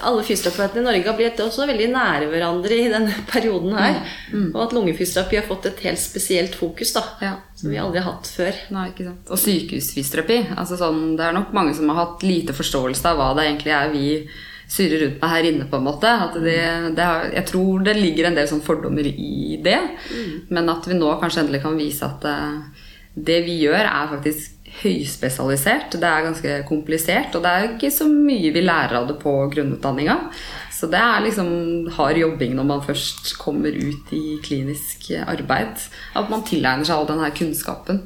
alle 0.00 0.24
fysioterapeutene 0.24 0.82
i 0.82 0.86
Norge 0.86 1.10
har 1.10 1.18
blitt 1.18 1.40
også 1.42 1.66
veldig 1.68 1.88
nære 1.92 2.30
hverandre 2.30 2.78
i 2.78 2.88
denne 2.92 3.14
perioden 3.32 3.76
her. 3.76 4.00
Mm. 4.32 4.46
Mm. 4.46 4.48
Og 4.54 4.62
at 4.66 4.74
lungefysioterapi 4.76 5.40
har 5.40 5.46
fått 5.48 5.70
et 5.70 5.84
helt 5.86 6.00
spesielt 6.00 6.56
fokus, 6.58 6.92
da. 6.96 7.04
Ja. 7.22 7.34
Som 7.56 7.72
vi 7.72 7.80
aldri 7.80 8.02
har 8.02 8.12
hatt 8.12 8.28
før. 8.30 8.58
Nei, 8.74 8.88
ikke 8.92 9.08
sant. 9.08 9.30
Og 9.32 9.40
sykehusfysioterapi. 9.40 10.40
Altså 10.56 10.78
sånn, 10.80 11.16
det 11.18 11.24
er 11.26 11.36
nok 11.36 11.54
mange 11.56 11.74
som 11.76 11.88
har 11.92 12.02
hatt 12.02 12.26
lite 12.26 12.56
forståelse 12.56 13.12
av 13.12 13.20
hva 13.20 13.30
det 13.38 13.48
egentlig 13.48 13.74
er 13.76 13.94
vi 13.94 14.06
surrer 14.68 15.04
rundt 15.04 15.22
meg 15.22 15.32
her 15.32 15.48
inne, 15.50 15.68
på 15.70 15.78
en 15.78 15.86
måte. 15.86 16.10
Det, 16.34 16.58
det 16.96 17.06
har, 17.06 17.30
jeg 17.34 17.46
tror 17.52 17.86
det 17.86 17.96
ligger 17.98 18.30
en 18.30 18.38
del 18.38 18.50
sånn 18.50 18.64
fordommer 18.66 19.06
i 19.06 19.60
det. 19.62 19.78
Mm. 20.10 20.34
Men 20.50 20.74
at 20.74 20.88
vi 20.90 20.98
nå 20.98 21.14
kanskje 21.20 21.44
endelig 21.44 21.62
kan 21.64 21.78
vise 21.78 22.06
at 22.06 22.26
uh, 22.26 22.84
det 23.16 23.40
vi 23.46 23.60
gjør, 23.64 23.86
er 23.86 24.12
faktisk 24.16 24.52
høyspesialisert. 24.82 25.96
Det 25.96 26.08
er 26.08 26.26
ganske 26.26 26.60
komplisert, 26.68 27.34
og 27.36 27.44
det 27.44 27.52
er 27.52 27.68
ikke 27.70 27.92
så 27.94 28.08
mye 28.10 28.52
vi 28.52 28.64
lærer 28.64 28.98
av 28.98 29.08
det 29.08 29.16
på 29.22 29.32
grunnutdanninga. 29.54 30.18
Så 30.76 30.90
det 30.92 31.00
er 31.00 31.22
liksom 31.24 31.48
hard 31.96 32.18
jobbing 32.20 32.56
når 32.58 32.66
man 32.68 32.82
først 32.84 33.32
kommer 33.40 33.72
ut 33.72 34.10
i 34.12 34.36
klinisk 34.44 35.08
arbeid. 35.22 35.86
At 36.18 36.28
man 36.32 36.44
tilegner 36.44 36.84
seg 36.84 36.98
all 36.98 37.08
denne 37.08 37.30
kunnskapen. 37.32 38.02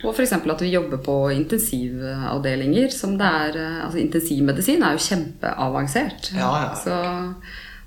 Og 0.00 0.14
f.eks. 0.14 0.32
at 0.32 0.62
vi 0.64 0.72
jobber 0.72 1.00
på 1.04 1.16
intensivavdelinger. 1.34 2.88
som 2.88 3.18
det 3.18 3.26
er, 3.26 3.58
eh, 3.60 3.80
altså 3.84 3.98
Intensivmedisin 3.98 4.82
er 4.82 4.96
jo 4.96 5.04
kjempeavansert. 5.08 6.30
Ja, 6.36 6.52
ja. 6.62 6.70
Så, 6.74 6.94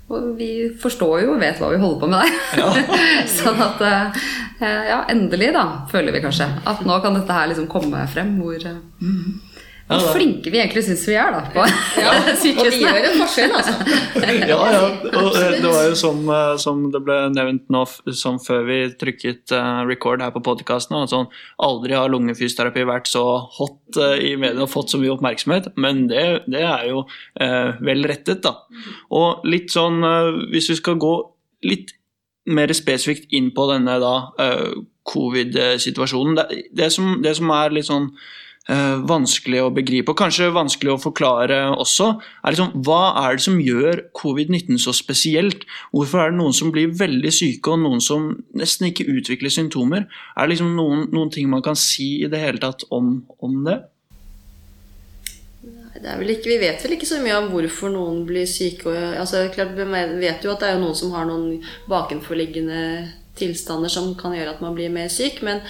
og 0.08 0.28
vi 0.38 0.70
forstår 0.80 1.24
jo 1.24 1.32
og 1.34 1.40
vet 1.42 1.58
hva 1.58 1.72
vi 1.72 1.80
holder 1.82 2.00
på 2.00 2.10
med 2.12 2.22
der. 2.22 2.36
Ja. 2.60 2.68
sånn 3.40 3.64
at 3.64 3.82
eh, 3.88 4.28
Ja, 4.64 5.00
endelig, 5.10 5.50
da, 5.56 5.64
føler 5.90 6.14
vi 6.14 6.22
kanskje. 6.24 6.46
At 6.70 6.84
nå 6.86 7.00
kan 7.02 7.18
dette 7.18 7.34
her 7.34 7.50
liksom 7.50 7.66
komme 7.68 8.06
frem. 8.12 8.36
hvor 8.38 8.62
mm. 8.62 9.53
Hvor 9.84 10.00
ja, 10.00 10.12
flinke 10.16 10.48
vi 10.48 10.60
egentlig 10.62 10.80
syns 10.86 11.02
vi 11.04 11.16
er 11.20 11.34
da 11.34 11.40
på 11.52 11.60
ja, 12.00 12.12
sykehusene. 12.40 12.60
Og 12.62 12.68
vi 12.72 12.78
gjør 12.80 13.08
en 13.08 13.18
forskjell, 13.20 13.50
altså. 13.58 13.74
ja, 14.48 14.60
ja. 14.72 14.84
Og 15.20 15.34
eh, 15.36 15.56
det 15.60 15.72
var 15.74 15.82
jo 15.90 15.98
som, 16.00 16.22
eh, 16.32 16.52
som, 16.62 16.78
det 16.94 17.02
ble 17.04 17.18
nevnt 17.34 17.66
nå 17.74 17.82
som 18.16 18.38
før 18.40 18.64
vi 18.64 18.78
trykket 19.00 19.52
uh, 19.52 19.82
record 19.84 20.24
her 20.24 20.32
på 20.32 20.40
podkasten, 20.46 20.96
sånn, 21.10 21.28
aldri 21.68 21.98
har 21.98 22.08
lungefysioterapi 22.14 22.86
vært 22.88 23.10
så 23.12 23.24
hot 23.58 24.00
i 24.00 24.32
mediene 24.40 24.64
og 24.64 24.72
fått 24.72 24.94
så 24.94 25.02
mye 25.02 25.12
oppmerksomhet, 25.18 25.74
men 25.76 26.06
det, 26.08 26.24
det 26.48 26.64
er 26.64 26.88
jo 26.88 27.04
eh, 27.44 27.76
vel 27.84 28.08
rettet, 28.08 28.40
da. 28.46 28.56
Og 29.12 29.44
litt 29.48 29.68
sånn, 29.74 30.00
hvis 30.48 30.70
vi 30.72 30.78
skal 30.80 30.96
gå 31.02 31.12
litt 31.68 31.92
mer 32.48 32.72
spesifikt 32.76 33.28
inn 33.36 33.52
på 33.56 33.68
denne 33.68 33.98
da, 34.00 34.16
covid-situasjonen 35.08 36.38
det, 36.38 36.64
det, 36.72 36.90
som, 36.92 37.18
det 37.24 37.34
som 37.38 37.52
er 37.54 37.74
litt 37.76 37.88
sånn 37.88 38.08
eh, 38.08 38.32
vanskelig 38.64 39.60
å 39.60 39.72
begripe, 39.76 40.12
og 40.12 40.16
kanskje 40.16 40.48
vanskelig 40.54 40.94
å 40.94 41.00
forklare 41.02 41.58
også, 41.76 42.06
er 42.40 42.54
liksom, 42.54 42.70
hva 42.86 43.12
er 43.20 43.36
det 43.36 43.44
som 43.44 43.58
gjør 43.60 44.04
covid-19 44.16 44.78
så 44.80 44.94
spesielt? 44.96 45.66
Hvorfor 45.92 46.22
er 46.22 46.32
det 46.32 46.38
noen 46.38 46.56
som 46.56 46.72
blir 46.72 46.94
veldig 46.96 47.32
syke, 47.34 47.74
og 47.74 47.82
noen 47.84 48.00
som 48.00 48.30
nesten 48.56 48.88
ikke 48.88 49.08
utvikler 49.12 49.52
symptomer? 49.52 50.06
Er 50.32 50.46
det 50.46 50.54
liksom 50.54 50.72
noen, 50.78 51.10
noen 51.12 51.32
ting 51.34 51.50
man 51.52 51.64
kan 51.64 51.76
si 51.76 52.22
i 52.24 52.30
det 52.32 52.40
hele 52.40 52.62
tatt 52.62 52.86
om, 52.94 53.18
om 53.44 53.58
det? 53.68 53.82
Ikke, 56.04 56.50
vi 56.50 56.56
vet 56.60 56.82
vel 56.84 56.96
ikke 56.96 57.08
så 57.08 57.20
mye 57.22 57.36
om 57.38 57.50
hvorfor 57.52 57.92
noen 57.92 58.24
blir 58.28 58.48
syke. 58.50 58.90
Og, 58.90 59.18
altså, 59.20 59.44
klart, 59.54 59.76
vi 59.76 59.84
vet 60.20 60.44
jo 60.44 60.52
at 60.52 60.64
det 60.64 60.72
er 60.72 60.80
noen 60.80 60.96
som 60.98 61.12
har 61.16 61.28
noen 61.28 61.60
bakenforliggende 61.88 62.80
tilstander 63.38 63.90
som 63.90 64.12
kan 64.18 64.34
gjøre 64.36 64.56
at 64.56 64.64
man 64.64 64.74
blir 64.76 64.92
mer 64.92 65.08
syk. 65.12 65.40
Men 65.46 65.62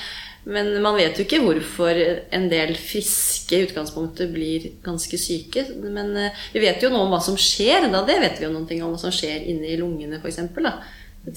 men 0.44 0.74
man 0.84 0.96
vet 0.98 1.16
jo 1.16 1.24
ikke 1.24 1.40
hvorfor 1.40 1.98
en 2.36 2.50
del 2.50 2.74
friske 2.76 3.56
i 3.56 3.64
utgangspunktet 3.64 4.32
blir 4.34 4.66
ganske 4.84 5.18
syke. 5.20 5.64
Men 5.80 6.12
eh, 6.20 6.44
vi 6.52 6.62
vet 6.66 6.84
jo 6.84 6.90
noe 6.92 7.06
om 7.06 7.14
hva 7.14 7.22
som 7.24 7.38
skjer. 7.40 7.88
Da. 7.92 8.04
Det 8.04 8.18
vet 8.20 8.38
vi 8.40 8.46
jo 8.48 8.52
noen 8.52 8.68
ting 8.68 8.84
om 8.84 8.92
hva 8.92 9.00
som 9.00 9.14
skjer 9.14 9.46
inni 9.50 9.78
lungene, 9.80 10.20
f.eks. 10.20 10.42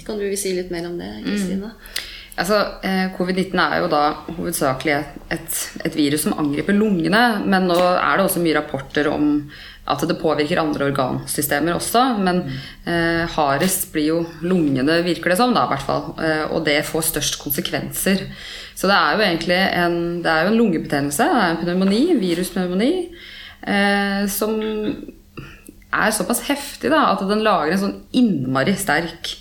Kan 0.04 0.20
du 0.20 0.28
si 0.36 0.52
litt 0.58 0.74
mer 0.74 0.90
om 0.90 0.98
det, 1.00 1.10
Kristina? 1.24 1.72
Mm. 1.72 2.06
Altså, 2.38 2.58
eh, 2.86 3.08
Covid-19 3.18 3.56
er 3.64 3.80
jo 3.82 3.88
da 3.90 4.02
hovedsakelig 4.28 4.94
et, 5.34 5.62
et, 5.82 5.96
virus 5.96 6.28
som 6.28 6.36
angriper 6.38 6.76
lungene. 6.76 7.24
Men 7.48 7.66
nå 7.72 7.80
er 7.80 8.20
det 8.20 8.28
også 8.28 8.44
mye 8.44 8.60
rapporter 8.60 9.10
om 9.10 9.40
at 9.88 10.04
det 10.10 10.18
påvirker 10.20 10.60
andre 10.62 10.90
organsystemer 10.92 11.78
også. 11.78 12.04
Men 12.24 12.44
eh, 12.88 13.24
hardest 13.38 13.90
blir 13.94 14.10
jo 14.12 14.20
lungene, 14.44 15.00
virker 15.06 15.34
det 15.34 15.40
som, 15.40 15.56
da, 15.56 15.66
i 15.66 15.74
hvert 15.74 15.88
fall. 15.88 16.10
Eh, 16.20 16.44
og 16.52 16.66
det 16.68 16.82
får 16.88 17.08
størst 17.12 17.40
konsekvenser. 17.42 18.28
Så 18.78 18.90
det 18.90 18.98
er 18.98 19.16
jo 19.16 19.26
egentlig 19.26 19.62
en, 19.80 19.98
det 20.26 20.34
er 20.34 20.46
jo 20.46 20.54
en 20.54 20.60
lungebetennelse, 20.60 21.26
det 21.32 21.44
er 21.44 21.56
en 21.56 21.64
pneumoni, 21.64 22.04
viruspneumoni, 22.20 22.92
eh, 23.66 24.24
som 24.30 24.60
er 25.98 26.14
såpass 26.14 26.44
heftig 26.50 26.92
da, 26.94 27.08
at 27.14 27.24
den 27.26 27.46
lager 27.46 27.74
en 27.74 27.84
sånn 27.88 28.00
innmari 28.20 28.76
sterk 28.78 29.38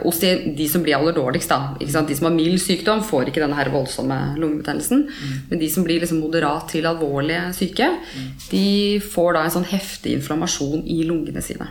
hos 0.00 0.18
de, 0.22 0.30
de, 0.56 0.64
som 0.72 0.82
blir 0.82 0.96
aller 0.96 1.12
dårligst. 1.14 1.50
Da, 1.52 1.74
de 1.78 2.14
som 2.16 2.26
har 2.26 2.32
mild 2.34 2.58
sykdom, 2.62 3.02
får 3.06 3.28
ikke 3.28 3.42
denne 3.42 3.58
her 3.58 3.68
voldsomme 3.70 4.16
lungebetennelsen. 4.40 5.04
Mm. 5.04 5.36
Men 5.50 5.60
de 5.60 5.68
som 5.70 5.84
blir 5.86 6.00
liksom 6.02 6.22
moderat 6.24 6.72
til 6.72 6.88
alvorlig 6.88 7.38
syke, 7.54 7.90
mm. 7.92 8.30
de 8.50 8.64
får 9.04 9.36
da 9.36 9.44
en 9.44 9.54
sånn 9.58 9.68
heftig 9.70 10.16
inflammasjon 10.16 10.82
i 10.88 11.02
lungene 11.06 11.44
sine. 11.44 11.68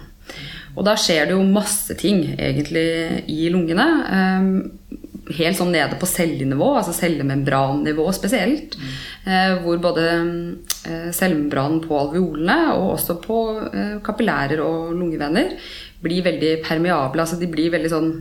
Og 0.78 0.86
da 0.86 0.94
skjer 1.00 1.28
det 1.28 1.36
jo 1.36 1.44
masse 1.50 1.98
ting 2.00 2.22
egentlig 2.38 2.86
i 3.34 3.50
lungene. 3.52 3.88
Um, 4.14 5.00
helt 5.38 5.58
sånn 5.60 5.74
nede 5.74 5.98
på 6.00 6.10
cellenivå, 6.10 6.72
altså 6.80 6.94
cellemembrannivå 6.96 8.08
spesielt. 8.16 8.78
Mm. 8.80 8.96
Eh, 9.30 9.54
hvor 9.64 9.82
både 9.84 10.06
eh, 10.10 11.10
cellemembranen 11.16 11.84
på 11.84 11.98
alveolene 12.00 12.58
og 12.78 12.96
også 12.96 13.20
på 13.22 13.40
eh, 13.70 13.96
kapillærer 14.06 14.64
og 14.64 14.96
lungevener 14.98 15.54
blir 16.04 16.26
veldig 16.26 16.54
permeable. 16.66 17.24
Altså 17.24 17.40
de 17.40 17.50
blir 17.52 17.74
veldig 17.74 17.92
sånn 17.92 18.12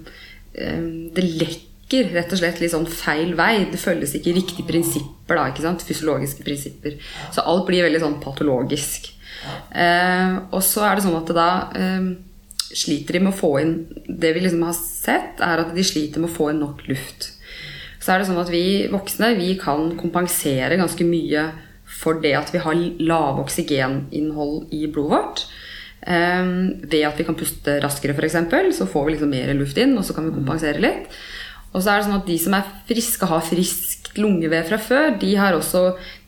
eh, 0.54 0.82
Det 1.14 1.24
lekker 1.24 2.10
rett 2.12 2.32
og 2.34 2.40
slett 2.40 2.60
litt 2.60 2.74
sånn 2.74 2.88
feil 2.90 3.34
vei. 3.38 3.68
Det 3.72 3.80
følges 3.80 4.16
ikke 4.18 4.36
riktige 4.36 4.66
prinsipper, 4.68 5.38
da, 5.38 5.48
ikke 5.50 5.64
sant? 5.64 5.84
fysiologiske 5.88 6.44
prinsipper. 6.46 6.98
Så 7.34 7.44
alt 7.44 7.66
blir 7.68 7.86
veldig 7.86 8.02
sånn 8.04 8.18
patologisk. 8.24 9.12
Eh, 9.72 10.38
og 10.50 10.62
så 10.66 10.84
er 10.88 10.98
det 10.98 11.06
sånn 11.06 11.18
at 11.20 11.30
det 11.30 11.38
da 11.38 11.50
eh, 11.78 12.10
sliter 12.74 13.16
de 13.16 13.20
med 13.22 13.30
å 13.30 13.38
få 13.38 13.50
inn 13.62 13.74
Det 14.04 14.32
vi 14.34 14.42
liksom 14.42 14.64
har 14.66 14.74
sett, 14.76 15.40
er 15.44 15.62
at 15.62 15.74
de 15.76 15.84
sliter 15.86 16.20
med 16.22 16.32
å 16.32 16.36
få 16.36 16.50
inn 16.52 16.62
nok 16.64 16.84
luft. 16.90 17.32
Så 17.98 18.12
er 18.12 18.20
det 18.20 18.28
sånn 18.28 18.40
at 18.40 18.52
vi 18.52 18.88
voksne 18.92 19.34
vi 19.38 19.54
kan 19.60 19.90
kompensere 20.00 20.78
ganske 20.80 21.06
mye 21.06 21.48
for 21.88 22.20
det 22.22 22.34
at 22.36 22.52
vi 22.52 22.60
har 22.62 22.76
lave 23.00 23.42
oksygeninnhold 23.42 24.74
i 24.76 24.84
blodet 24.92 25.14
vårt. 25.14 25.46
Um, 26.08 26.52
ved 26.88 27.02
at 27.04 27.18
vi 27.20 27.26
kan 27.28 27.36
puste 27.36 27.74
raskere, 27.84 28.14
f.eks., 28.16 28.38
så 28.78 28.86
får 28.88 29.04
vi 29.04 29.12
liksom 29.12 29.32
mer 29.34 29.50
luft 29.58 29.76
inn, 29.76 29.92
og 30.00 30.06
så 30.08 30.16
kan 30.16 30.24
vi 30.24 30.36
kompensere 30.38 30.80
litt. 30.80 31.10
Og 31.74 31.82
så 31.82 31.92
er 31.92 32.00
det 32.00 32.06
sånn 32.06 32.16
at 32.16 32.28
de 32.30 32.36
som 32.40 32.54
er 32.56 32.68
friske 32.88 33.26
og 33.26 33.34
har 33.34 33.44
friskt 33.44 33.98
lungevev 34.18 34.70
fra 34.70 34.78
før, 34.80 35.10
de 35.20 35.34
har 35.36 35.56
også 35.56 35.82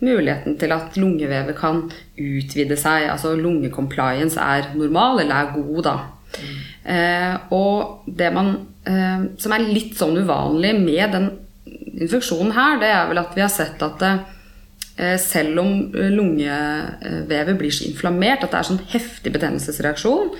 muligheten 0.04 0.58
til 0.60 0.74
at 0.74 0.98
lungevevet 1.00 1.56
kan 1.58 1.86
utvide 2.20 2.76
seg. 2.78 3.08
Altså 3.08 3.32
lungecompliance 3.38 4.40
er 4.40 4.72
normal, 4.76 5.22
eller 5.24 5.36
er 5.38 5.54
god, 5.56 5.80
da. 5.86 5.96
Eh, 6.84 7.36
og 7.56 8.04
det 8.06 8.28
man, 8.34 8.52
eh, 8.86 9.24
som 9.40 9.54
er 9.56 9.64
litt 9.64 9.96
sånn 9.98 10.20
uvanlig 10.20 10.74
med 10.78 11.16
den 11.16 11.30
infeksjonen 12.00 12.52
her, 12.56 12.78
det 12.80 12.92
er 12.92 13.08
vel 13.10 13.22
at 13.22 13.34
vi 13.36 13.44
har 13.44 13.52
sett 13.52 13.82
at 13.84 14.04
eh, 14.06 14.20
selv 15.22 15.62
om 15.62 15.70
lungevevet 15.94 17.56
blir 17.56 17.72
så 17.72 17.86
inflammert 17.88 18.42
at 18.44 18.52
det 18.52 18.58
er 18.58 18.68
sånn 18.68 18.82
heftig 18.92 19.32
betennelsesreaksjon, 19.32 20.34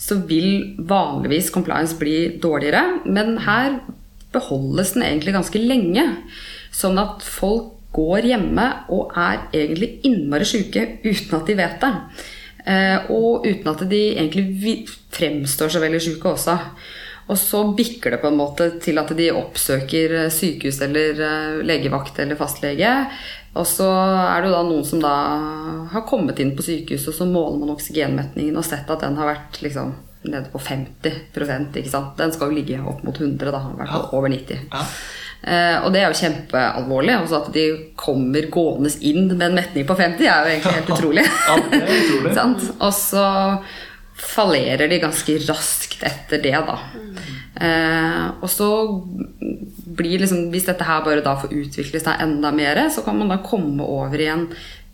så 0.00 0.16
vil 0.26 0.76
vanligvis 0.90 1.52
compliance 1.54 1.94
bli 2.00 2.40
dårligere. 2.42 3.04
Men 3.06 3.36
her 3.44 3.78
beholdes 4.34 4.94
den 4.96 5.04
egentlig 5.06 5.36
ganske 5.36 5.62
lenge. 5.62 6.06
Sånn 6.74 6.98
at 7.02 7.22
folk 7.26 7.76
går 7.94 8.28
hjemme 8.30 8.66
og 8.94 9.16
er 9.18 9.48
egentlig 9.50 9.96
innmari 10.06 10.46
syke 10.46 10.86
uten 11.02 11.36
at 11.40 11.48
de 11.48 11.58
vet 11.58 11.82
det. 11.82 11.92
Eh, 12.70 13.10
og 13.10 13.46
uten 13.46 13.70
at 13.72 13.84
de 13.90 14.02
egentlig 14.14 14.84
fremstår 15.12 15.72
så 15.72 15.82
veldig 15.82 16.02
syke 16.04 16.34
også. 16.34 16.56
Og 17.30 17.38
så 17.38 17.62
bikker 17.78 18.14
det 18.14 18.20
på 18.22 18.30
en 18.30 18.38
måte 18.40 18.66
til 18.82 18.98
at 18.98 19.10
de 19.14 19.28
oppsøker 19.34 20.16
sykehus 20.34 20.80
eller 20.86 21.20
eh, 21.26 21.60
legevakt 21.66 22.18
eller 22.22 22.38
fastlege. 22.38 22.94
Og 23.58 23.66
så 23.66 23.88
er 23.90 24.42
det 24.42 24.50
jo 24.50 24.54
da 24.54 24.62
noen 24.66 24.84
som 24.86 25.00
da 25.02 25.14
har 25.90 26.06
kommet 26.06 26.38
inn 26.42 26.52
på 26.56 26.62
sykehuset, 26.62 27.10
og 27.10 27.16
så 27.16 27.26
måler 27.26 27.58
man 27.62 27.74
oksygenmetningen 27.74 28.56
og 28.56 28.66
sett 28.66 28.90
at 28.92 29.02
den 29.02 29.18
har 29.18 29.32
vært 29.32 29.58
liksom 29.64 29.96
nede 30.22 30.50
på 30.52 30.60
50 30.60 31.80
ikke 31.80 31.90
sant? 31.90 32.12
Den 32.18 32.32
skal 32.34 32.50
jo 32.50 32.60
ligge 32.60 32.78
opp 32.84 33.02
mot 33.06 33.16
100, 33.16 33.50
da. 33.50 33.62
Har 33.64 33.76
vært 33.80 34.14
over 34.14 34.30
90. 34.30 34.68
Ja. 34.70 34.84
Eh, 35.40 35.76
og 35.80 35.94
det 35.94 36.02
er 36.02 36.10
jo 36.12 36.20
kjempealvorlig. 36.20 37.14
Altså 37.16 37.40
at 37.40 37.52
de 37.54 37.66
kommer 37.98 38.50
gående 38.52 38.92
inn 39.00 39.30
med 39.32 39.46
en 39.48 39.56
metning 39.56 39.86
på 39.88 39.96
50, 39.98 40.26
er 40.26 40.42
jo 40.44 40.54
egentlig 40.54 40.76
helt 40.78 40.92
utrolig. 40.96 41.26
ja, 41.48 41.56
utrolig. 41.56 42.34
og 42.86 42.92
så 42.96 43.26
fallerer 44.20 44.90
de 44.90 45.00
ganske 45.00 45.38
raskt 45.46 46.04
etter 46.04 46.42
det, 46.44 46.58
da. 46.68 46.76
Eh, 47.60 48.26
og 48.40 48.48
så 48.48 48.68
blir 49.90 50.22
liksom 50.22 50.46
Hvis 50.48 50.64
dette 50.64 50.86
her 50.86 51.02
bare 51.04 51.20
da 51.20 51.34
får 51.36 51.52
utvikle 51.52 52.00
seg 52.00 52.22
enda 52.24 52.52
mer, 52.56 52.78
så 52.88 53.04
kan 53.04 53.18
man 53.18 53.28
da 53.32 53.40
komme 53.44 53.84
over 53.84 54.20
i 54.20 54.30
en 54.32 54.46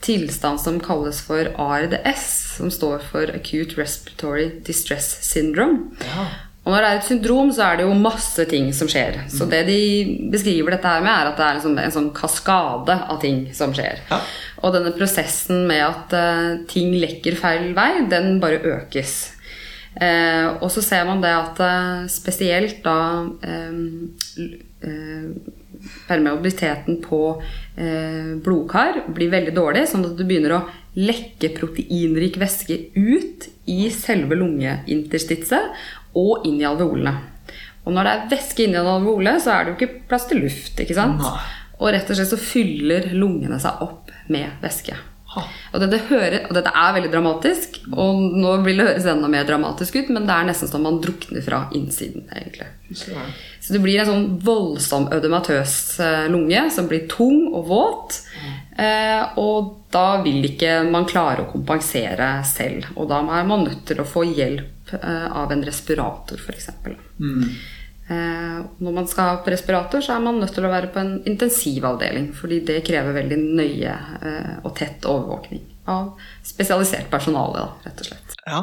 tilstand 0.05 0.61
som 0.61 0.81
kalles 0.83 1.21
for 1.25 1.53
ARDS, 1.63 2.27
som 2.59 2.73
står 2.73 3.05
for 3.11 3.31
Acute 3.33 3.79
Respiratory 3.79 4.51
Distress 4.67 5.15
Syndrome. 5.25 5.95
Ja. 6.05 6.27
Og 6.67 6.73
når 6.75 6.83
det 6.83 6.89
er 6.89 6.99
et 6.99 7.07
syndrom, 7.07 7.51
så 7.55 7.63
er 7.63 7.79
det 7.79 7.85
jo 7.87 7.95
masse 7.95 8.43
ting 8.51 8.73
som 8.75 8.89
skjer. 8.91 9.21
Så 9.31 9.47
det 9.47 9.63
de 9.69 9.79
beskriver 10.33 10.75
dette 10.75 10.91
her 10.91 11.05
med, 11.05 11.13
er 11.13 11.29
at 11.31 11.39
det 11.39 11.45
er 11.47 11.59
liksom 11.61 11.77
en 11.79 11.95
sånn 11.95 12.09
kaskade 12.17 12.97
av 13.07 13.21
ting 13.23 13.45
som 13.55 13.75
skjer. 13.77 14.03
Ja. 14.11 14.19
Og 14.67 14.75
denne 14.75 14.91
prosessen 14.97 15.63
med 15.69 15.85
at 15.87 16.17
uh, 16.19 16.65
ting 16.67 16.97
lekker 16.99 17.39
feil 17.39 17.71
vei, 17.77 17.93
den 18.11 18.41
bare 18.43 18.59
økes. 18.81 19.15
Uh, 19.97 20.61
og 20.61 20.69
så 20.73 20.83
ser 20.85 21.07
man 21.09 21.23
det 21.25 21.33
at 21.33 21.61
uh, 21.63 22.07
spesielt 22.13 22.83
da 22.85 22.97
permeabiliteten 26.07 26.99
på 27.03 27.21
blodkar 28.45 29.01
blir 29.17 29.33
veldig 29.33 29.55
dårlig, 29.57 29.83
sånn 29.91 30.05
at 30.07 30.13
du 30.19 30.23
begynner 30.29 30.53
å 30.55 30.61
lekke 31.01 31.51
proteinrik 31.57 32.37
væske 32.39 32.77
ut 32.95 33.49
i 33.67 33.89
selve 33.91 34.39
lungeinterstitset 34.39 35.75
og 36.17 36.47
inn 36.47 36.61
i 36.61 36.69
alveolene. 36.69 37.17
Og 37.87 37.95
når 37.95 38.07
det 38.07 38.15
er 38.15 38.31
væske 38.37 38.65
inni 38.67 38.79
en 38.81 38.93
alveole, 38.95 39.37
så 39.43 39.57
er 39.57 39.65
det 39.65 39.73
jo 39.73 39.79
ikke 39.81 40.07
plass 40.11 40.27
til 40.31 40.43
luft. 40.45 40.81
ikke 40.83 40.97
sant? 40.97 41.21
Nei. 41.23 41.37
Og 41.77 41.93
rett 41.93 42.09
og 42.11 42.19
slett 42.19 42.33
så 42.33 42.41
fyller 42.41 43.11
lungene 43.15 43.59
seg 43.63 43.83
opp 43.85 44.11
med 44.33 44.59
væske. 44.63 44.97
Og 45.37 45.83
dette, 45.83 46.01
hører, 46.09 46.39
og 46.49 46.55
dette, 46.57 46.73
er 46.73 46.95
veldig 46.97 47.11
dramatisk, 47.13 47.81
og 47.93 48.21
nå 48.41 48.55
vil 48.65 48.81
det 48.81 48.89
høres 48.89 49.09
enda 49.13 49.31
mer 49.33 49.49
dramatisk 49.49 49.99
ut, 49.99 50.13
men 50.15 50.29
det 50.29 50.37
er 50.37 50.49
nesten 50.49 50.71
som 50.71 50.87
man 50.87 51.01
drukner 51.05 51.45
fra 51.45 51.67
innsiden. 51.77 52.29
egentlig. 52.33 52.69
Så 53.61 53.75
det 53.75 53.83
blir 53.83 54.01
en 54.01 54.11
sånn 54.11 54.29
voldsom 54.47 55.09
ødematøs 55.17 55.75
eh, 56.01 56.29
lunge 56.33 56.69
som 56.73 56.89
blir 56.91 57.09
tung 57.11 57.51
og 57.51 57.67
våt. 57.69 58.21
Eh, 58.79 59.37
og 59.43 59.75
da 59.93 60.23
vil 60.25 60.45
ikke 60.49 60.79
man 60.89 61.09
klare 61.09 61.45
å 61.45 61.51
kompensere 61.51 62.39
selv. 62.47 62.93
Og 62.97 63.11
da 63.11 63.21
er 63.39 63.49
man 63.49 63.67
nødt 63.67 63.85
til 63.91 64.01
å 64.01 64.09
få 64.09 64.25
hjelp 64.29 64.73
Eh, 64.93 65.37
av 65.37 65.53
en 65.53 65.65
respirator, 65.65 66.37
f.eks. 66.37 66.69
Mm. 67.19 67.49
Eh, 68.09 68.59
når 68.79 68.93
man 68.95 69.09
skal 69.11 69.41
på 69.43 69.51
respirator, 69.51 70.01
så 70.01 70.15
er 70.15 70.23
man 70.23 70.39
nødt 70.39 70.55
til 70.55 70.67
å 70.67 70.71
være 70.71 70.93
på 70.95 71.01
en 71.03 71.15
intensivavdeling. 71.27 72.31
Fordi 72.39 72.61
det 72.69 72.83
krever 72.87 73.17
veldig 73.17 73.39
nøye 73.43 73.95
eh, 74.21 74.53
og 74.63 74.75
tett 74.79 75.09
overvåkning 75.11 75.65
av 75.91 76.13
spesialisert 76.47 77.11
personale, 77.11 77.63
da, 77.63 77.87
rett 77.87 78.03
og 78.03 78.09
slett. 78.09 78.37
Ja, 78.47 78.61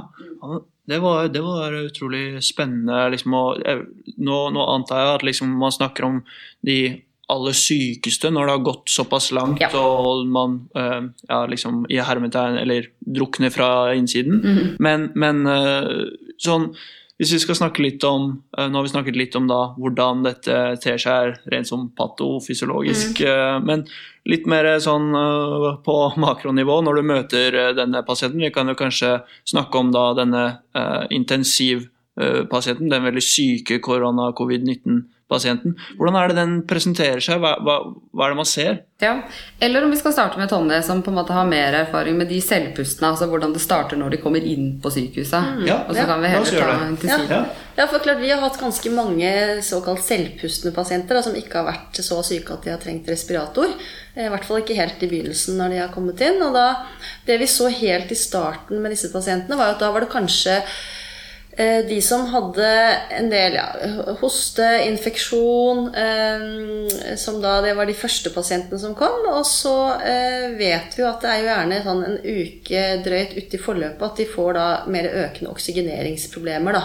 det 0.92 1.00
var, 1.04 1.28
det 1.32 1.44
var 1.44 1.76
utrolig 1.76 2.44
spennende. 2.44 3.06
Liksom, 3.12 3.36
og, 3.36 3.64
nå, 4.16 4.38
nå, 4.56 4.68
antar 4.78 5.04
jeg 5.04 5.18
at 5.18 5.28
liksom, 5.32 5.58
man 5.60 5.76
snakker 5.76 6.08
om 6.08 6.22
de 6.68 6.78
aller 7.32 7.56
sykeste 7.56 8.30
når 8.36 8.46
det 8.46 8.56
har 8.58 8.66
gått 8.68 8.92
såpass 8.92 9.30
langt 9.34 9.62
ja. 9.64 9.70
og 9.80 10.28
man 10.28 10.58
uh, 10.76 11.08
ja, 11.30 11.38
liksom 11.48 11.86
i 11.88 12.02
hermetegn 12.04 12.60
eller 12.60 12.90
drukner 13.00 13.50
fra 13.50 13.94
innsiden. 13.96 14.42
Mm 14.44 14.58
-hmm. 14.58 14.76
Men, 14.80 15.12
men 15.16 15.48
uh, 15.48 16.04
sånn 16.38 16.74
hvis 17.24 17.34
vi 17.38 17.42
skal 17.42 17.58
snakke 17.58 17.84
litt 17.84 18.04
om 18.08 18.30
uh, 18.58 18.66
Nå 18.68 18.78
har 18.78 18.86
vi 18.86 18.92
snakket 18.92 19.20
litt 19.20 19.38
om 19.40 19.48
da 19.50 19.62
hvordan 19.80 20.26
dette 20.28 20.58
ter 20.84 21.00
seg 21.02 21.40
rent 21.52 21.70
som 21.70 21.88
patofysiologisk, 21.98 23.24
mm. 23.24 23.66
men 23.68 23.86
litt 24.30 24.46
mer 24.48 24.68
sånn 24.84 25.10
på 25.84 25.96
makronivå 26.24 26.78
når 26.86 27.00
du 27.00 27.08
møter 27.08 27.58
denne 27.76 28.04
pasienten. 28.08 28.44
Vi 28.44 28.54
kan 28.56 28.72
jo 28.72 28.78
kanskje 28.80 29.18
snakke 29.50 29.82
om 29.82 29.92
da 29.96 30.06
denne 30.16 30.46
intensivpasienten, 32.14 32.90
den 32.90 33.04
veldig 33.04 33.24
syke 33.24 33.80
korona-covid-19 33.82 35.04
pasienten. 35.34 35.74
Hvordan 35.98 36.18
er 36.20 36.30
det 36.30 36.36
den 36.38 36.52
presenterer 36.70 37.22
seg? 37.24 37.40
Hva, 37.42 37.56
hva, 37.64 37.78
hva, 38.14 38.26
er 38.26 38.34
det 38.34 38.38
man 38.38 38.46
ser? 38.46 38.76
Ja, 39.02 39.16
Eller 39.60 39.84
om 39.84 39.90
vi 39.90 39.98
skal 39.98 40.14
starte 40.14 40.38
med 40.38 40.52
Tonje, 40.52 40.78
som 40.86 41.02
på 41.02 41.10
en 41.10 41.18
måte 41.18 41.34
har 41.34 41.48
mer 41.50 41.74
erfaring 41.74 42.20
med 42.20 42.30
de 42.30 42.38
selvpustene. 42.44 43.10
Altså 43.10 43.26
hvordan 43.32 43.56
det 43.56 43.64
starter 43.64 43.98
når 43.98 44.14
de 44.14 44.22
kommer 44.22 44.46
inn 44.46 44.78
på 44.84 44.92
sykehuset. 44.94 45.58
Mm. 45.58 45.66
Ja, 45.66 45.80
og 45.88 45.96
så 45.96 46.04
ja. 46.04 46.08
kan 46.12 46.22
vi 46.22 46.32
heller 46.36 46.62
ta 46.62 46.78
intensiv. 46.86 47.34
Ja. 47.34 47.42
ja, 47.80 47.90
for 47.90 48.06
klart 48.06 48.22
Vi 48.22 48.30
har 48.30 48.44
hatt 48.44 48.62
ganske 48.62 48.94
mange 48.94 49.34
såkalt 49.66 50.06
selvpustende 50.06 50.76
pasienter 50.76 51.18
da, 51.18 51.26
som 51.26 51.38
ikke 51.40 51.64
har 51.64 51.72
vært 51.72 52.04
så 52.06 52.22
syke 52.22 52.54
at 52.54 52.68
de 52.68 52.76
har 52.76 52.82
trengt 52.84 53.10
respirator. 53.10 53.74
I 54.14 54.30
hvert 54.30 54.46
fall 54.46 54.62
ikke 54.62 54.78
helt 54.78 55.02
i 55.02 55.10
begynnelsen 55.10 55.58
når 55.58 55.74
de 55.74 55.86
har 55.88 55.96
kommet 55.96 56.22
inn. 56.22 56.44
Og 56.46 56.54
da, 56.54 56.68
Det 57.26 57.40
vi 57.42 57.50
så 57.50 57.72
helt 57.74 58.12
i 58.12 58.20
starten 58.20 58.84
med 58.84 58.94
disse 58.94 59.10
pasientene, 59.10 59.58
var 59.58 59.74
at 59.74 59.82
da 59.82 59.90
var 59.90 60.06
det 60.06 60.14
kanskje 60.14 60.62
Eh, 60.62 61.02
de 61.90 62.00
som 62.02 62.24
hadde 62.32 62.68
en 63.14 63.28
del 63.30 63.54
ja, 63.60 63.68
hoste, 64.18 64.66
infeksjon 64.88 65.84
eh, 65.94 66.46
Som 67.22 67.38
da 67.44 67.60
det 67.62 67.76
var 67.78 67.86
de 67.86 67.94
første 67.94 68.32
pasientene 68.34 68.80
som 68.82 68.96
kom. 68.98 69.28
Og 69.30 69.46
så 69.46 69.76
eh, 70.02 70.48
vet 70.58 70.98
vi 70.98 71.04
jo 71.04 71.10
at 71.12 71.22
det 71.22 71.30
er 71.30 71.44
jo 71.44 71.52
gjerne 71.52 71.84
sånn 71.86 72.04
en 72.08 72.18
uke 72.18 72.88
drøyt 73.06 73.38
ute 73.38 73.60
i 73.60 73.62
forløpet 73.62 74.08
at 74.08 74.24
de 74.24 74.30
får 74.34 74.58
da 74.58 74.66
mer 74.90 75.12
økende 75.12 75.54
oksygeneringsproblemer. 75.54 76.80
da, 76.80 76.84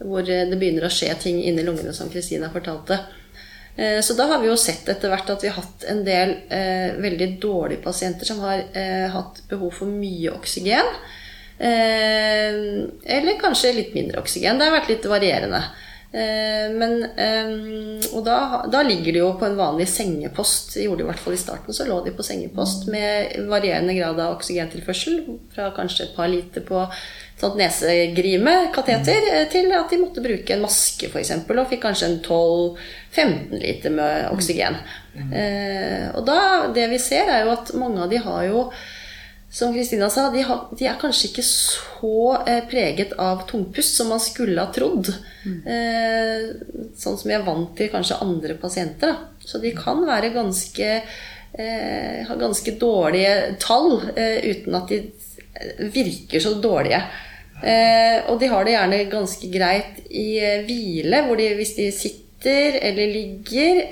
Hvor 0.00 0.24
det 0.24 0.56
begynner 0.56 0.88
å 0.88 0.92
skje 0.96 1.12
ting 1.20 1.42
inni 1.44 1.66
lungene, 1.66 1.92
som 1.96 2.08
Kristina 2.12 2.48
fortalte. 2.54 3.02
Eh, 3.76 4.00
så 4.00 4.14
da 4.16 4.24
har 4.24 4.40
vi 4.40 4.48
jo 4.48 4.56
sett 4.56 4.88
etter 4.88 5.12
hvert 5.12 5.28
at 5.30 5.44
vi 5.44 5.50
har 5.52 5.60
hatt 5.60 5.84
en 5.90 6.00
del 6.06 6.32
eh, 6.48 6.96
veldig 6.96 7.28
dårlige 7.42 7.84
pasienter 7.84 8.28
som 8.28 8.40
har 8.40 8.64
eh, 8.72 9.08
hatt 9.12 9.42
behov 9.50 9.74
for 9.82 9.92
mye 9.92 10.32
oksygen. 10.32 10.88
Eh, 11.58 12.54
eller 13.16 13.40
kanskje 13.40 13.72
litt 13.72 13.94
mindre 13.96 14.20
oksygen. 14.20 14.58
Det 14.58 14.68
har 14.68 14.76
vært 14.76 14.92
litt 14.92 15.08
varierende. 15.08 15.62
Eh, 16.16 16.70
men, 16.72 17.02
eh, 17.18 17.48
og 18.14 18.22
da, 18.24 18.64
da, 18.72 18.82
ligger 18.86 19.12
de 19.12 19.20
jo 19.20 19.30
på 19.40 19.48
en 19.48 19.58
vanlig 19.58 19.88
sengepost. 19.90 20.76
Gjorde 20.80 21.02
de 21.02 21.06
i 21.06 21.10
hvert 21.10 21.22
fall 21.22 21.36
i 21.36 21.40
starten. 21.40 21.76
Så 21.76 21.88
lå 21.88 21.98
de 22.04 22.12
på 22.16 22.26
sengepost 22.26 22.88
med 22.92 23.48
varierende 23.50 23.96
grad 23.96 24.20
av 24.20 24.36
oksygentilførsel. 24.36 25.22
Fra 25.54 25.70
kanskje 25.76 26.10
et 26.10 26.18
par 26.18 26.28
liter 26.32 26.64
på 26.66 26.84
sånt 27.36 27.58
nesegrime, 27.60 28.70
kateter, 28.72 29.26
til 29.52 29.68
at 29.76 29.90
de 29.92 29.98
måtte 30.00 30.22
bruke 30.24 30.54
en 30.54 30.62
maske 30.64 31.10
f.eks. 31.10 31.34
Og 31.44 31.66
fikk 31.68 31.82
kanskje 31.84 32.08
en 32.08 32.20
12-15 32.24 33.58
liter 33.60 33.92
med 33.92 34.30
oksygen. 34.32 34.80
Mm. 35.16 35.30
og 36.12 36.26
da, 36.28 36.40
det 36.76 36.90
vi 36.90 36.98
ser, 37.00 37.30
er 37.32 37.46
jo 37.46 37.54
at 37.54 37.70
mange 37.80 38.02
av 38.04 38.10
de 38.12 38.18
har 38.20 38.42
jo 38.44 38.66
som 39.56 39.72
Kristina 39.72 40.10
sa, 40.10 40.30
de, 40.30 40.42
har, 40.44 40.66
de, 40.76 40.84
er 40.84 40.98
kanskje 41.00 41.30
ikke 41.30 41.42
så 41.46 42.16
eh, 42.44 42.58
preget 42.68 43.14
av 43.16 43.46
tungpust 43.48 43.96
som 43.96 44.10
man 44.12 44.20
skulle 44.20 44.60
ha 44.60 44.68
trodd. 44.68 45.08
Mm. 45.46 45.54
Eh, 45.72 46.90
sånn 47.00 47.16
som 47.16 47.30
vi 47.30 47.36
er 47.38 47.46
vant 47.46 47.70
til 47.78 47.88
kanskje 47.88 48.18
andre 48.20 48.58
pasienter. 48.60 49.14
Da. 49.14 49.30
Så 49.40 49.62
de 49.62 49.72
kan 49.72 50.04
være 50.04 50.34
ganske 50.34 50.90
eh, 50.92 52.20
ha 52.28 52.36
ganske 52.36 52.76
dårlige 52.76 53.56
tall 53.62 53.94
eh, 54.12 54.44
uten 54.44 54.76
at 54.76 54.92
de 54.92 55.00
eh, 55.00 55.88
virker 55.88 56.44
så 56.44 56.52
dårlige. 56.60 57.00
Eh, 57.64 58.28
og 58.28 58.36
de 58.42 58.52
har 58.52 58.68
det 58.68 58.76
gjerne 58.76 59.02
ganske 59.08 59.52
greit 59.56 60.04
i 60.12 60.28
hvile, 60.68 61.24
hvor 61.24 61.40
de, 61.40 61.48
hvis 61.56 61.78
de 61.80 61.88
sitter 61.96 62.76
eller 62.84 63.08
ligger 63.16 63.86